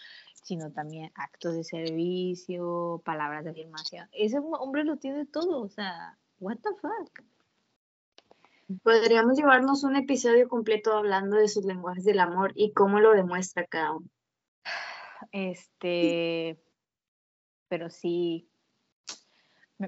sino 0.42 0.72
también 0.72 1.12
actos 1.14 1.54
de 1.54 1.62
servicio, 1.62 3.02
palabras 3.04 3.44
de 3.44 3.50
afirmación. 3.50 4.08
Ese 4.12 4.38
hombre 4.38 4.84
lo 4.84 4.96
tiene 4.96 5.26
todo, 5.26 5.60
o 5.60 5.68
sea, 5.68 6.18
what 6.40 6.56
the 6.56 6.70
fuck. 6.80 7.22
Podríamos 8.82 9.36
llevarnos 9.36 9.84
un 9.84 9.96
episodio 9.96 10.48
completo 10.48 10.94
hablando 10.94 11.36
de 11.36 11.48
sus 11.48 11.64
lenguajes 11.64 12.04
del 12.04 12.20
amor 12.20 12.52
y 12.54 12.72
cómo 12.72 13.00
lo 13.00 13.12
demuestra 13.12 13.66
cada 13.66 13.92
uno. 13.92 14.08
Este, 15.30 16.60
pero 17.68 17.88
sí, 17.88 18.50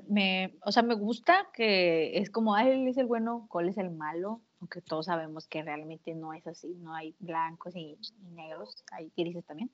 me, 0.08 0.56
o 0.64 0.72
sea, 0.72 0.82
me 0.82 0.94
gusta 0.94 1.48
que 1.52 2.18
es 2.18 2.30
como, 2.30 2.54
ah, 2.54 2.68
él 2.68 2.86
es 2.88 2.96
el 2.96 3.06
bueno, 3.06 3.46
Cole 3.48 3.70
es 3.70 3.78
el 3.78 3.90
malo, 3.90 4.40
aunque 4.60 4.80
todos 4.80 5.06
sabemos 5.06 5.46
que 5.46 5.62
realmente 5.62 6.14
no 6.14 6.32
es 6.32 6.46
así, 6.46 6.74
no 6.80 6.94
hay 6.94 7.14
blancos 7.18 7.74
y, 7.76 7.98
y 8.22 8.30
negros, 8.32 8.84
hay 8.92 9.12
grises 9.16 9.44
también. 9.44 9.70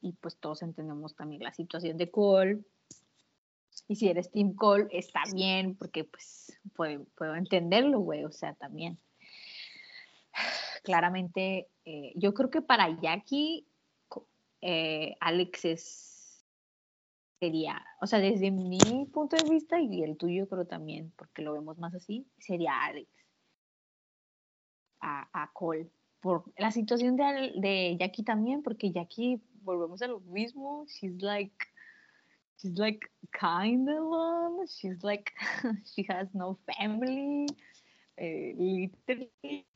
Y 0.00 0.12
pues 0.12 0.36
todos 0.36 0.62
entendemos 0.62 1.14
también 1.16 1.42
la 1.42 1.52
situación 1.52 1.96
de 1.96 2.10
Cole. 2.10 2.60
Y 3.86 3.96
si 3.96 4.08
eres 4.08 4.30
Team 4.30 4.54
Cole, 4.54 4.88
está 4.90 5.22
bien, 5.32 5.74
porque 5.74 6.04
pues 6.04 6.58
puedo, 6.74 7.34
entenderlo, 7.34 8.00
güey, 8.00 8.24
o 8.24 8.32
sea, 8.32 8.54
también. 8.54 8.98
Claramente, 10.84 11.68
eh, 11.84 12.12
yo 12.14 12.34
creo 12.34 12.50
que 12.50 12.62
para 12.62 13.00
Jackie, 13.00 13.66
eh, 14.60 15.16
Alex 15.20 15.64
es, 15.64 16.07
sería, 17.40 17.84
o 18.00 18.06
sea, 18.06 18.18
desde 18.18 18.50
mi 18.50 19.06
punto 19.12 19.36
de 19.36 19.48
vista 19.48 19.80
y 19.80 20.02
el 20.02 20.16
tuyo 20.16 20.48
creo 20.48 20.66
también, 20.66 21.12
porque 21.16 21.42
lo 21.42 21.52
vemos 21.52 21.78
más 21.78 21.94
así, 21.94 22.26
sería 22.38 22.84
Alex 22.84 23.08
a, 25.00 25.50
Cole. 25.52 25.90
Por 26.20 26.52
la 26.58 26.72
situación 26.72 27.16
de, 27.16 27.52
de 27.56 27.96
Jackie 27.98 28.24
también, 28.24 28.62
porque 28.62 28.90
Jackie, 28.90 29.40
volvemos 29.62 30.02
a 30.02 30.08
lo 30.08 30.20
mismo, 30.20 30.84
she's 30.86 31.22
like, 31.22 31.54
she's 32.56 32.76
like 32.76 33.08
kind 33.30 33.88
of 33.88 33.96
alone, 33.96 34.66
she's 34.66 35.02
like, 35.02 35.32
she 35.84 36.04
has 36.08 36.28
no 36.34 36.58
family, 36.66 37.46
eh, 38.16 38.54
literally. 38.56 39.66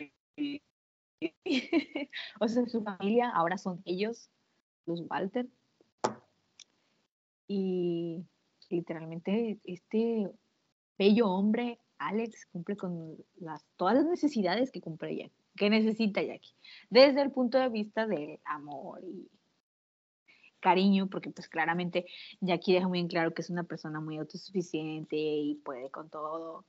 o 2.40 2.48
sea, 2.48 2.66
su 2.66 2.82
familia 2.82 3.30
ahora 3.30 3.56
son 3.56 3.80
ellos, 3.84 4.28
los 4.86 5.02
Walter. 5.08 5.46
Y 7.46 8.24
literalmente 8.70 9.58
este 9.64 10.30
bello 10.98 11.28
hombre, 11.28 11.78
Alex, 11.98 12.46
cumple 12.46 12.76
con 12.76 13.16
las, 13.36 13.64
todas 13.76 13.94
las 13.94 14.06
necesidades 14.06 14.70
que 14.70 14.80
cumple 14.80 15.16
Jackie, 15.16 15.44
que 15.56 15.70
necesita 15.70 16.22
Jackie, 16.22 16.54
desde 16.90 17.22
el 17.22 17.30
punto 17.30 17.58
de 17.58 17.68
vista 17.68 18.06
del 18.06 18.40
amor 18.44 19.02
y 19.04 19.30
cariño, 20.60 21.08
porque 21.08 21.30
pues 21.30 21.48
claramente 21.48 22.06
Jackie 22.40 22.74
deja 22.74 22.88
muy 22.88 23.00
en 23.00 23.08
claro 23.08 23.34
que 23.34 23.42
es 23.42 23.50
una 23.50 23.64
persona 23.64 24.00
muy 24.00 24.16
autosuficiente 24.18 25.16
y 25.16 25.56
puede 25.56 25.90
con 25.90 26.08
todo, 26.08 26.64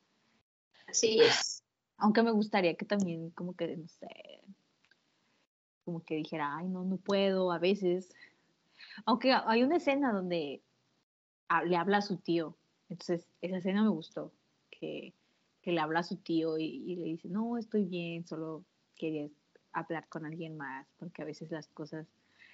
Así 0.87 1.19
es. 1.21 1.63
aunque 1.97 2.23
me 2.23 2.31
gustaría 2.31 2.75
que 2.75 2.85
también 2.85 3.29
como 3.31 3.55
que, 3.55 3.77
no 3.77 3.87
sé, 3.87 4.07
como 5.85 6.03
que 6.03 6.15
dijera, 6.15 6.57
ay, 6.57 6.67
no, 6.67 6.83
no 6.83 6.97
puedo 6.97 7.51
a 7.51 7.59
veces. 7.59 8.09
Aunque 9.05 9.33
hay 9.33 9.63
una 9.63 9.77
escena 9.77 10.11
donde 10.11 10.63
le 11.65 11.75
habla 11.75 11.97
a 11.97 12.01
su 12.01 12.17
tío, 12.17 12.57
entonces 12.89 13.27
esa 13.41 13.57
escena 13.57 13.83
me 13.83 13.89
gustó, 13.89 14.33
que, 14.69 15.13
que 15.61 15.71
le 15.71 15.79
habla 15.79 15.99
a 15.99 16.03
su 16.03 16.17
tío 16.17 16.57
y, 16.57 16.95
le 16.95 17.05
dice, 17.05 17.29
no, 17.29 17.57
estoy 17.57 17.85
bien, 17.85 18.25
solo 18.25 18.65
quería 18.95 19.29
hablar 19.71 20.07
con 20.09 20.25
alguien 20.25 20.57
más, 20.57 20.87
porque 20.97 21.21
a 21.21 21.25
veces 21.25 21.51
las 21.51 21.67
cosas, 21.69 22.07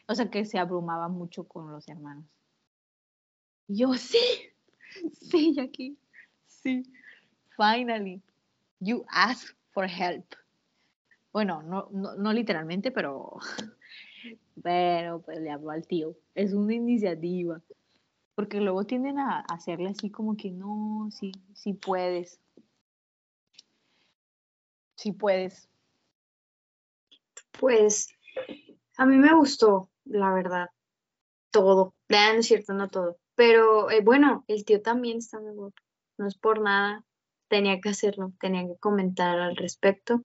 o 0.07 0.15
sea, 0.15 0.29
que 0.29 0.45
se 0.45 0.57
abrumaba 0.57 1.09
mucho 1.09 1.45
con 1.45 1.71
los 1.71 1.87
hermanos. 1.87 2.25
Yo, 3.67 3.93
sí, 3.93 4.19
sí, 5.13 5.53
Jackie, 5.53 5.97
sí, 6.45 6.83
finally, 7.57 8.21
you 8.79 9.05
asked 9.09 9.55
for 9.71 9.85
help. 9.85 10.35
Bueno, 11.31 11.61
no, 11.61 11.89
no, 11.91 12.15
no 12.15 12.33
literalmente, 12.33 12.91
pero, 12.91 13.37
pero 14.61 15.21
pues 15.21 15.39
le 15.39 15.51
habló 15.51 15.71
al 15.71 15.87
tío. 15.87 16.15
Es 16.35 16.53
una 16.53 16.73
iniciativa. 16.73 17.61
Porque 18.35 18.61
luego 18.61 18.85
tienden 18.85 19.19
a 19.19 19.41
hacerle 19.41 19.89
así 19.89 20.09
como 20.09 20.37
que 20.37 20.51
no, 20.51 21.09
sí, 21.11 21.31
sí 21.53 21.73
puedes. 21.73 22.39
Sí 24.95 25.11
puedes. 25.11 25.69
Pues 27.59 28.07
a 28.97 29.05
mí 29.05 29.17
me 29.17 29.33
gustó, 29.33 29.89
la 30.05 30.33
verdad, 30.33 30.69
todo. 31.51 31.93
No 32.07 32.17
es 32.17 32.47
cierto, 32.47 32.73
no 32.73 32.89
todo. 32.89 33.17
Pero 33.35 33.89
eh, 33.91 34.01
bueno, 34.01 34.43
el 34.47 34.65
tío 34.65 34.81
también 34.81 35.17
está 35.17 35.39
muy 35.39 35.53
guapo. 35.53 35.75
No 36.17 36.27
es 36.27 36.37
por 36.37 36.61
nada. 36.61 37.05
Tenía 37.47 37.79
que 37.81 37.89
hacerlo, 37.89 38.33
tenía 38.39 38.67
que 38.67 38.77
comentar 38.79 39.39
al 39.39 39.55
respecto. 39.55 40.21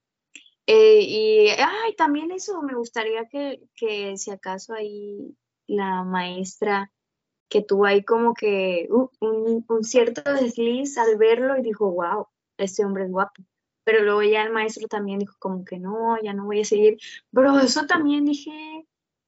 Eh, 0.67 1.01
y, 1.03 1.49
ay, 1.49 1.95
también 1.97 2.31
eso, 2.31 2.63
me 2.63 2.75
gustaría 2.75 3.27
que, 3.27 3.61
que 3.75 4.17
si 4.17 4.31
acaso 4.31 4.73
ahí 4.73 5.37
la 5.67 6.05
maestra 6.05 6.91
que 7.49 7.63
tuvo 7.63 7.85
ahí 7.85 8.03
como 8.05 8.35
que 8.35 8.89
un, 9.21 9.65
un 9.69 9.85
cierto 9.85 10.23
desliz 10.33 10.97
al 10.99 11.17
verlo 11.17 11.57
y 11.59 11.63
dijo, 11.63 11.91
wow, 11.93 12.27
este 12.57 12.85
hombre 12.85 13.05
es 13.05 13.11
guapo. 13.11 13.43
Pero 13.85 14.03
luego 14.03 14.23
ya 14.23 14.43
el 14.43 14.53
maestro 14.53 14.89
también 14.89 15.19
dijo 15.19 15.37
como 15.39 15.65
que 15.65 15.79
no, 15.79 16.21
ya 16.23 16.33
no 16.33 16.47
voy 16.47 16.61
a 16.61 16.65
seguir. 16.65 16.99
Pero 17.33 17.59
eso 17.59 17.87
también 17.87 18.25
dije, 18.25 18.51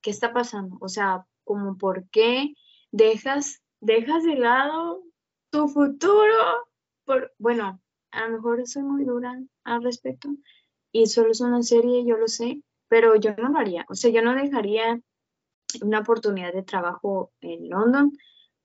¿qué 0.01 0.11
está 0.11 0.32
pasando? 0.32 0.78
O 0.80 0.89
sea, 0.89 1.26
como 1.45 1.76
por 1.76 2.09
qué 2.09 2.55
dejas, 2.91 3.62
dejas 3.80 4.24
de 4.24 4.37
lado 4.37 5.03
tu 5.51 5.68
futuro, 5.68 6.68
por, 7.05 7.34
bueno, 7.39 7.80
a 8.11 8.26
lo 8.26 8.37
mejor 8.37 8.66
soy 8.66 8.82
muy 8.82 9.05
dura 9.05 9.39
al 9.64 9.82
respecto 9.84 10.30
y 11.03 11.07
solo 11.07 11.32
es 11.32 11.40
una 11.42 11.62
serie, 11.62 12.07
yo 12.07 12.16
lo 12.16 12.26
sé, 12.26 12.62
pero 12.88 13.16
yo 13.16 13.34
no 13.36 13.51
lo 13.51 13.59
haría, 13.59 13.84
o 13.88 13.94
sea, 13.94 14.11
yo 14.11 14.22
no 14.22 14.34
dejaría 14.34 14.99
una 15.82 15.99
oportunidad 15.99 16.55
de 16.55 16.62
trabajo 16.62 17.32
en 17.42 17.68
London 17.68 18.16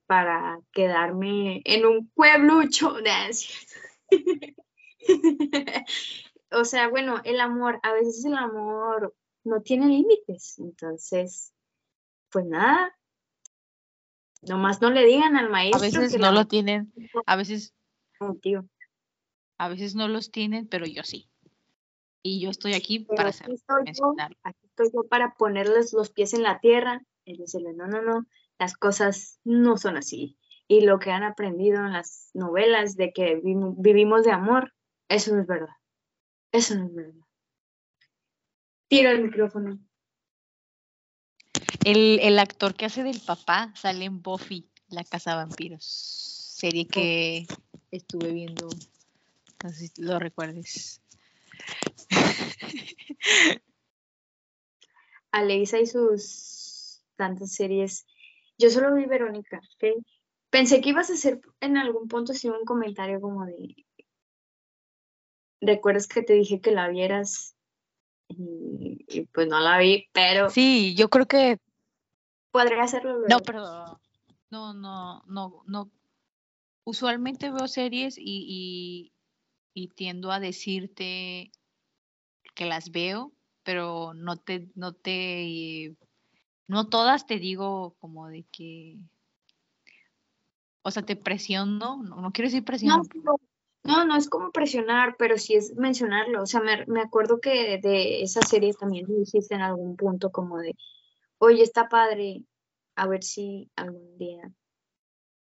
para 0.06 0.58
quedarme 0.72 1.60
en 1.64 1.84
un 1.84 2.08
pueblucho 2.10 2.94
de 2.94 3.10
o 6.52 6.64
sea, 6.64 6.88
bueno, 6.88 7.20
el 7.24 7.38
amor, 7.38 7.80
a 7.82 7.92
veces 7.92 8.24
el 8.24 8.34
amor 8.34 9.14
no 9.44 9.60
tiene 9.60 9.88
límites, 9.88 10.58
entonces, 10.58 11.52
pues 12.30 12.46
nada, 12.46 12.96
nomás 14.40 14.80
no 14.80 14.90
le 14.90 15.04
digan 15.04 15.36
al 15.36 15.50
maestro. 15.50 15.80
A 15.80 15.82
veces 15.82 16.18
no 16.18 16.32
lo 16.32 16.46
tienen, 16.46 16.94
a 17.26 17.36
veces, 17.36 17.74
oh, 18.20 18.34
tío. 18.40 18.66
a 19.58 19.68
veces 19.68 19.94
no 19.94 20.08
los 20.08 20.30
tienen, 20.30 20.66
pero 20.66 20.86
yo 20.86 21.02
sí. 21.02 21.28
Y 22.22 22.40
yo 22.40 22.50
estoy 22.50 22.74
aquí 22.74 23.00
para 23.00 23.30
hacer, 23.30 23.50
aquí 24.44 24.66
estoy 24.66 24.90
yo 24.94 25.02
para 25.08 25.34
ponerles 25.34 25.92
los 25.92 26.10
pies 26.10 26.34
en 26.34 26.42
la 26.42 26.60
tierra 26.60 27.02
y 27.24 27.36
decirle, 27.36 27.72
no, 27.74 27.86
no, 27.88 28.00
no, 28.00 28.26
las 28.58 28.76
cosas 28.76 29.40
no 29.44 29.76
son 29.76 29.96
así. 29.96 30.38
Y 30.68 30.82
lo 30.82 31.00
que 31.00 31.10
han 31.10 31.24
aprendido 31.24 31.84
en 31.84 31.92
las 31.92 32.30
novelas 32.32 32.96
de 32.96 33.12
que 33.12 33.40
vivimos 33.42 34.24
de 34.24 34.30
amor, 34.30 34.72
eso 35.08 35.34
no 35.34 35.42
es 35.42 35.46
verdad. 35.46 35.74
Eso 36.52 36.76
no 36.76 36.86
es 36.86 36.94
verdad. 36.94 37.26
Tiro 38.88 39.10
el 39.10 39.24
micrófono. 39.24 39.80
El, 41.84 42.20
el, 42.20 42.38
actor 42.38 42.74
que 42.74 42.84
hace 42.84 43.02
del 43.02 43.20
papá 43.20 43.72
sale 43.74 44.04
en 44.04 44.22
Buffy, 44.22 44.70
la 44.88 45.02
casa 45.02 45.30
de 45.32 45.36
vampiros. 45.38 45.84
Serie 45.84 46.86
que 46.86 47.46
estuve 47.90 48.32
viendo. 48.32 48.68
No 49.64 49.70
sé 49.70 49.88
si 49.88 50.02
lo 50.02 50.18
recuerdes. 50.18 51.02
Aleisa 55.32 55.80
y 55.80 55.86
sus 55.86 57.02
tantas 57.16 57.54
series. 57.54 58.06
Yo 58.58 58.70
solo 58.70 58.94
vi 58.94 59.06
Verónica, 59.06 59.60
Pensé 60.50 60.82
que 60.82 60.90
ibas 60.90 61.08
a 61.08 61.14
hacer 61.14 61.40
en 61.60 61.78
algún 61.78 62.08
punto 62.08 62.32
así 62.32 62.48
un 62.48 62.64
comentario 62.66 63.20
como 63.20 63.46
de. 63.46 63.74
¿Recuerdas 65.62 66.06
que 66.06 66.22
te 66.22 66.34
dije 66.34 66.60
que 66.60 66.72
la 66.72 66.88
vieras? 66.88 67.56
Y, 68.28 69.26
pues 69.32 69.48
no 69.48 69.60
la 69.60 69.78
vi, 69.78 70.08
pero. 70.12 70.50
Sí, 70.50 70.94
yo 70.94 71.08
creo 71.08 71.26
que. 71.26 71.58
Podría 72.50 72.82
hacerlo 72.82 73.20
No, 73.28 73.38
pero. 73.40 73.98
No, 74.50 74.74
no, 74.74 75.22
no, 75.26 75.62
no. 75.66 75.90
Usualmente 76.84 77.50
veo 77.50 77.66
series 77.66 78.18
y, 78.18 79.14
y 79.72 79.88
tiendo 79.88 80.30
a 80.30 80.40
decirte 80.40 81.50
que 82.54 82.66
las 82.66 82.90
veo, 82.90 83.32
pero 83.62 84.14
no 84.14 84.36
te, 84.36 84.68
no 84.74 84.92
te, 84.92 85.96
no 86.66 86.88
todas 86.88 87.26
te 87.26 87.38
digo 87.38 87.96
como 88.00 88.28
de 88.28 88.44
que, 88.50 88.98
o 90.82 90.90
sea, 90.90 91.02
te 91.04 91.16
presiono, 91.16 92.02
no, 92.02 92.20
no 92.20 92.32
quiero 92.32 92.48
decir 92.48 92.64
presiono. 92.64 93.02
No, 93.84 94.04
no, 94.04 94.16
es 94.16 94.28
como 94.28 94.52
presionar, 94.52 95.16
pero 95.18 95.38
sí 95.38 95.54
es 95.54 95.74
mencionarlo. 95.74 96.42
O 96.42 96.46
sea, 96.46 96.60
me, 96.60 96.86
me 96.86 97.00
acuerdo 97.00 97.40
que 97.40 97.78
de 97.82 98.22
esa 98.22 98.40
serie 98.42 98.72
también 98.74 99.06
dijiste 99.08 99.56
en 99.56 99.60
algún 99.60 99.96
punto 99.96 100.30
como 100.30 100.58
de, 100.58 100.76
oye, 101.38 101.64
está 101.64 101.88
padre, 101.88 102.44
a 102.94 103.08
ver 103.08 103.24
si 103.24 103.70
algún 103.74 104.16
día 104.18 104.52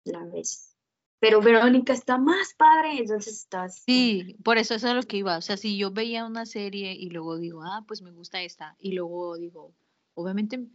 la 0.05 0.23
ves 0.27 0.76
pero 1.19 1.41
Verónica 1.41 1.93
está 1.93 2.19
más 2.19 2.55
padre, 2.55 2.99
entonces 2.99 3.35
estás... 3.35 3.77
Sí, 3.87 4.37
por 4.45 4.59
eso, 4.59 4.75
eso 4.75 4.89
es 4.89 4.95
lo 4.95 5.03
que 5.03 5.19
iba. 5.19 5.39
O 5.39 5.43
sea, 5.43 5.57
si 5.57 5.77
yo 5.77 5.91
veía 5.91 6.25
una 6.25 6.47
serie 6.47 6.93
y 6.93 7.11
luego 7.11 7.39
digo, 7.39 7.63
ah, 7.63 7.85
pues 7.87 8.03
me 8.03 8.13
gusta 8.13 8.43
esta, 8.43 8.77
y 8.79 8.93
luego 8.93 9.37
digo, 9.37 9.73
obviamente, 10.15 10.67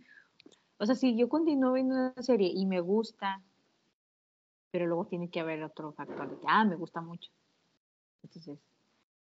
o 0.78 0.86
sea, 0.86 0.96
si 0.96 1.16
yo 1.16 1.30
continúo 1.30 1.74
viendo 1.74 1.96
una 1.96 2.24
serie 2.24 2.52
y 2.54 2.66
me 2.66 2.80
gusta, 2.80 3.42
pero 4.72 4.88
luego 4.88 5.06
tiene 5.06 5.30
que 5.30 5.40
haber 5.40 5.64
otro 5.64 5.92
factor 5.94 6.30
de 6.30 6.40
que, 6.40 6.46
ah, 6.48 6.66
me 6.66 6.76
gusta 6.76 7.02
mucho. 7.02 7.30
Entonces, 8.24 8.58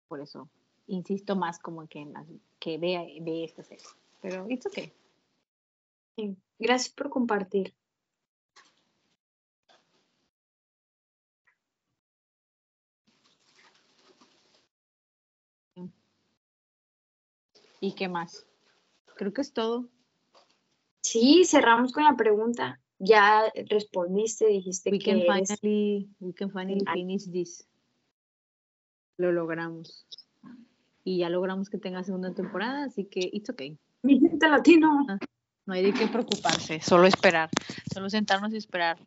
por 0.07 0.21
eso, 0.21 0.49
insisto 0.87 1.35
más 1.35 1.59
como 1.59 1.87
que, 1.87 2.07
que 2.59 2.77
vea, 2.77 3.03
ve 3.21 3.43
esta 3.43 3.63
serie. 3.63 3.85
Pero 4.21 4.47
it's 4.49 4.65
okay. 4.65 4.91
Sí. 6.15 6.35
Gracias 6.57 6.93
por 6.93 7.09
compartir. 7.09 7.73
¿Y 17.79 17.93
qué 17.93 18.07
más? 18.07 18.45
Creo 19.15 19.33
que 19.33 19.41
es 19.41 19.53
todo. 19.53 19.89
Sí, 21.01 21.43
cerramos 21.45 21.91
con 21.91 22.03
la 22.03 22.15
pregunta. 22.15 22.79
Ya 22.97 23.43
respondiste, 23.69 24.47
dijiste 24.47 24.89
we 24.89 24.99
que 24.99 25.11
can 25.11 25.21
finally, 25.21 26.09
we 26.19 26.33
can 26.33 26.49
finally 26.49 26.83
finish 26.93 27.29
this. 27.31 27.67
Lo 29.17 29.31
logramos. 29.31 30.07
Y 31.03 31.19
ya 31.19 31.29
logramos 31.29 31.69
que 31.69 31.77
tenga 31.77 32.03
segunda 32.03 32.33
temporada, 32.33 32.85
así 32.85 33.05
que 33.05 33.29
it's 33.31 33.49
okay. 33.49 33.77
Mi 34.01 34.19
gente 34.19 34.47
latino. 34.49 35.05
Ah, 35.07 35.19
no 35.65 35.73
hay 35.73 35.83
de 35.83 35.93
qué 35.93 36.07
preocuparse, 36.07 36.79
solo 36.81 37.05
esperar. 37.05 37.49
Solo 37.93 38.09
sentarnos 38.09 38.53
y 38.53 38.57
esperar 38.57 38.97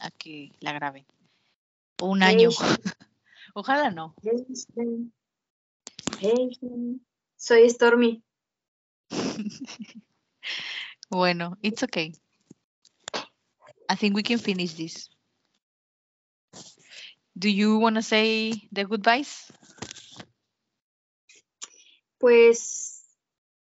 a 0.00 0.10
que 0.10 0.52
la 0.60 0.72
graben. 0.72 1.06
Un 2.02 2.22
año. 2.22 2.50
Ojalá 3.54 3.90
no. 3.90 4.14
Soy 7.38 7.70
Stormy. 7.70 8.22
bueno, 11.08 11.56
it's 11.62 11.84
okay. 11.84 12.12
I 13.88 13.94
think 13.94 14.16
we 14.16 14.24
can 14.24 14.38
finish 14.38 14.74
this. 14.74 15.08
Do 17.38 17.48
you 17.48 17.78
want 17.78 17.94
to 17.94 18.02
say 18.02 18.68
the 18.72 18.84
goodbyes? 18.84 19.52
Pues 22.18 23.04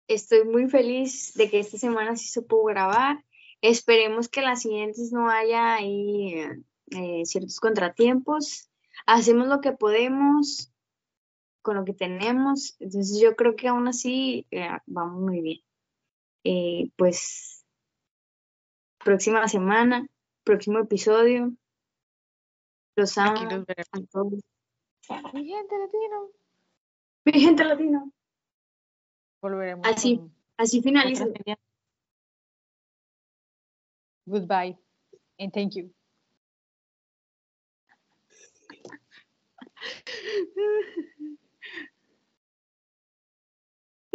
estoy 0.07 0.43
muy 0.45 0.67
feliz 0.67 1.35
de 1.35 1.47
que 1.47 1.59
esta 1.59 1.77
semana 1.77 2.15
sí 2.15 2.27
se 2.27 2.41
pudo 2.41 2.63
grabar. 2.65 3.23
Esperemos 3.61 4.27
que 4.27 4.41
las 4.41 4.63
siguientes 4.63 5.11
no 5.11 5.29
haya 5.29 5.75
ahí 5.75 6.33
eh, 6.89 7.25
ciertos 7.25 7.59
contratiempos. 7.59 8.71
Hacemos 9.05 9.47
lo 9.47 9.61
que 9.61 9.71
podemos 9.71 10.71
con 11.67 11.75
lo 11.75 11.83
que 11.83 11.93
tenemos. 11.93 12.77
Entonces 12.79 13.19
yo 13.21 13.35
creo 13.35 13.57
que 13.57 13.67
aún 13.67 13.89
así 13.89 14.47
eh, 14.51 14.69
vamos 14.85 15.19
muy 15.19 15.41
bien. 15.41 15.59
Eh, 16.45 16.91
pues 16.95 17.65
próxima 19.03 19.45
semana, 19.49 20.07
próximo 20.45 20.79
episodio. 20.79 21.51
Los 22.95 23.17
amo 23.17 23.41
a 23.41 23.65
todos. 24.09 24.41
Mi 25.33 25.45
gente 25.45 25.77
latino. 25.77 26.29
Mi 27.25 27.33
gente 27.33 27.65
latino. 27.65 28.13
Volveremos. 29.41 29.85
Así, 29.85 30.21
así 30.55 30.81
finaliza. 30.81 31.25
Goodbye 34.25 34.77
and 35.37 35.51
thank 35.51 35.75
you. 35.75 35.89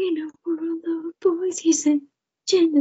in 0.03 0.19
a 0.19 0.31
world 0.49 0.83
of 0.89 1.21
boys, 1.21 1.59
he 1.59 1.73
said, 1.73 2.01
gender 2.49 2.81